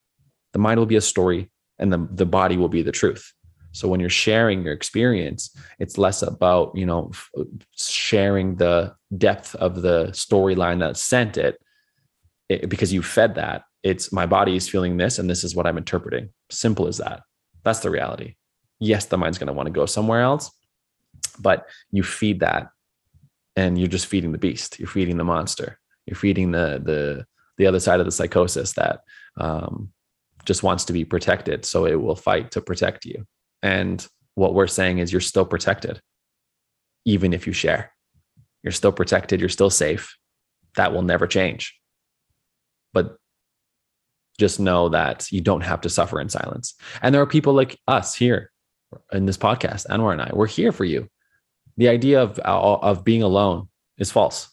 [0.58, 3.32] The mind will be a story and the, the body will be the truth.
[3.74, 7.30] So when you're sharing your experience, it's less about, you know, f-
[7.78, 11.62] sharing the depth of the storyline that sent it,
[12.50, 13.66] it because you fed that.
[13.84, 16.30] It's my body is feeling this and this is what I'm interpreting.
[16.50, 17.22] Simple as that.
[17.64, 18.34] That's the reality.
[18.80, 20.50] Yes, the mind's going to want to go somewhere else,
[21.38, 22.70] but you feed that
[23.56, 24.80] and you're just feeding the beast.
[24.80, 25.78] You're feeding the monster.
[26.08, 27.28] You're feeding the the
[27.60, 29.02] the other side of the psychosis that
[29.38, 29.92] um,
[30.48, 31.66] just wants to be protected.
[31.66, 33.28] So it will fight to protect you.
[33.62, 36.02] And what we're saying is you're still protected,
[37.06, 37.92] even if you share.
[38.64, 39.40] You're still protected.
[39.40, 40.18] You're still safe.
[40.76, 41.76] That will never change.
[42.94, 43.18] But
[44.40, 46.76] just know that you don't have to suffer in silence.
[47.02, 48.52] And there are people like us here
[49.12, 50.32] in this podcast, Anwar and I.
[50.34, 51.10] We're here for you.
[51.76, 53.68] The idea of of being alone
[53.98, 54.50] is false,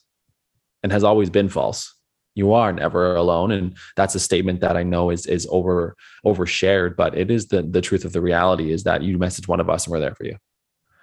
[0.82, 1.93] and has always been false.
[2.34, 5.96] You are never alone, and that's a statement that I know is is over
[6.26, 9.60] overshared, but it is the the truth of the reality is that you message one
[9.60, 10.36] of us and we're there for you.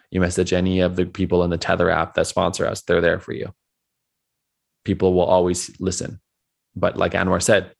[0.09, 3.19] You message any of the people in the Tethr app that sponsor us, they're there
[3.19, 3.53] for you.
[4.83, 6.19] People will always listen,
[6.75, 7.73] but like Anwar said,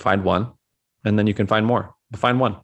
[0.00, 0.52] find one,
[1.04, 1.94] and then you can find more.
[2.10, 2.56] But find one.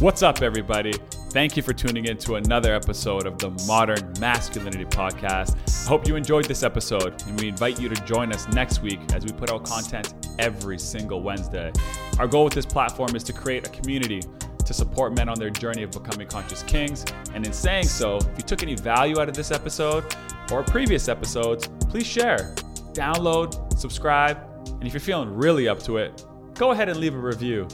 [0.00, 0.94] What's up, everybody?
[1.32, 5.56] Thank you for tuning in to another episode of the Modern Masculinity Podcast.
[5.86, 9.00] I hope you enjoyed this episode, and we invite you to join us next week
[9.14, 11.72] as we put out content every single Wednesday.
[12.18, 14.20] Our goal with this platform is to create a community
[14.62, 17.02] to support men on their journey of becoming conscious kings.
[17.32, 20.04] And in saying so, if you took any value out of this episode
[20.52, 22.54] or previous episodes, please share,
[22.92, 24.36] download, subscribe,
[24.68, 27.66] and if you're feeling really up to it, go ahead and leave a review.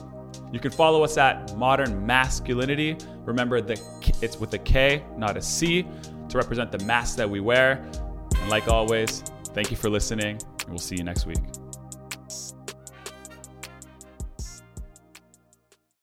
[0.53, 2.97] You can follow us at Modern Masculinity.
[3.25, 3.81] Remember that
[4.23, 5.87] it's with a K, not a C,
[6.29, 7.85] to represent the mask that we wear.
[8.37, 11.39] And like always, thank you for listening, and we'll see you next week.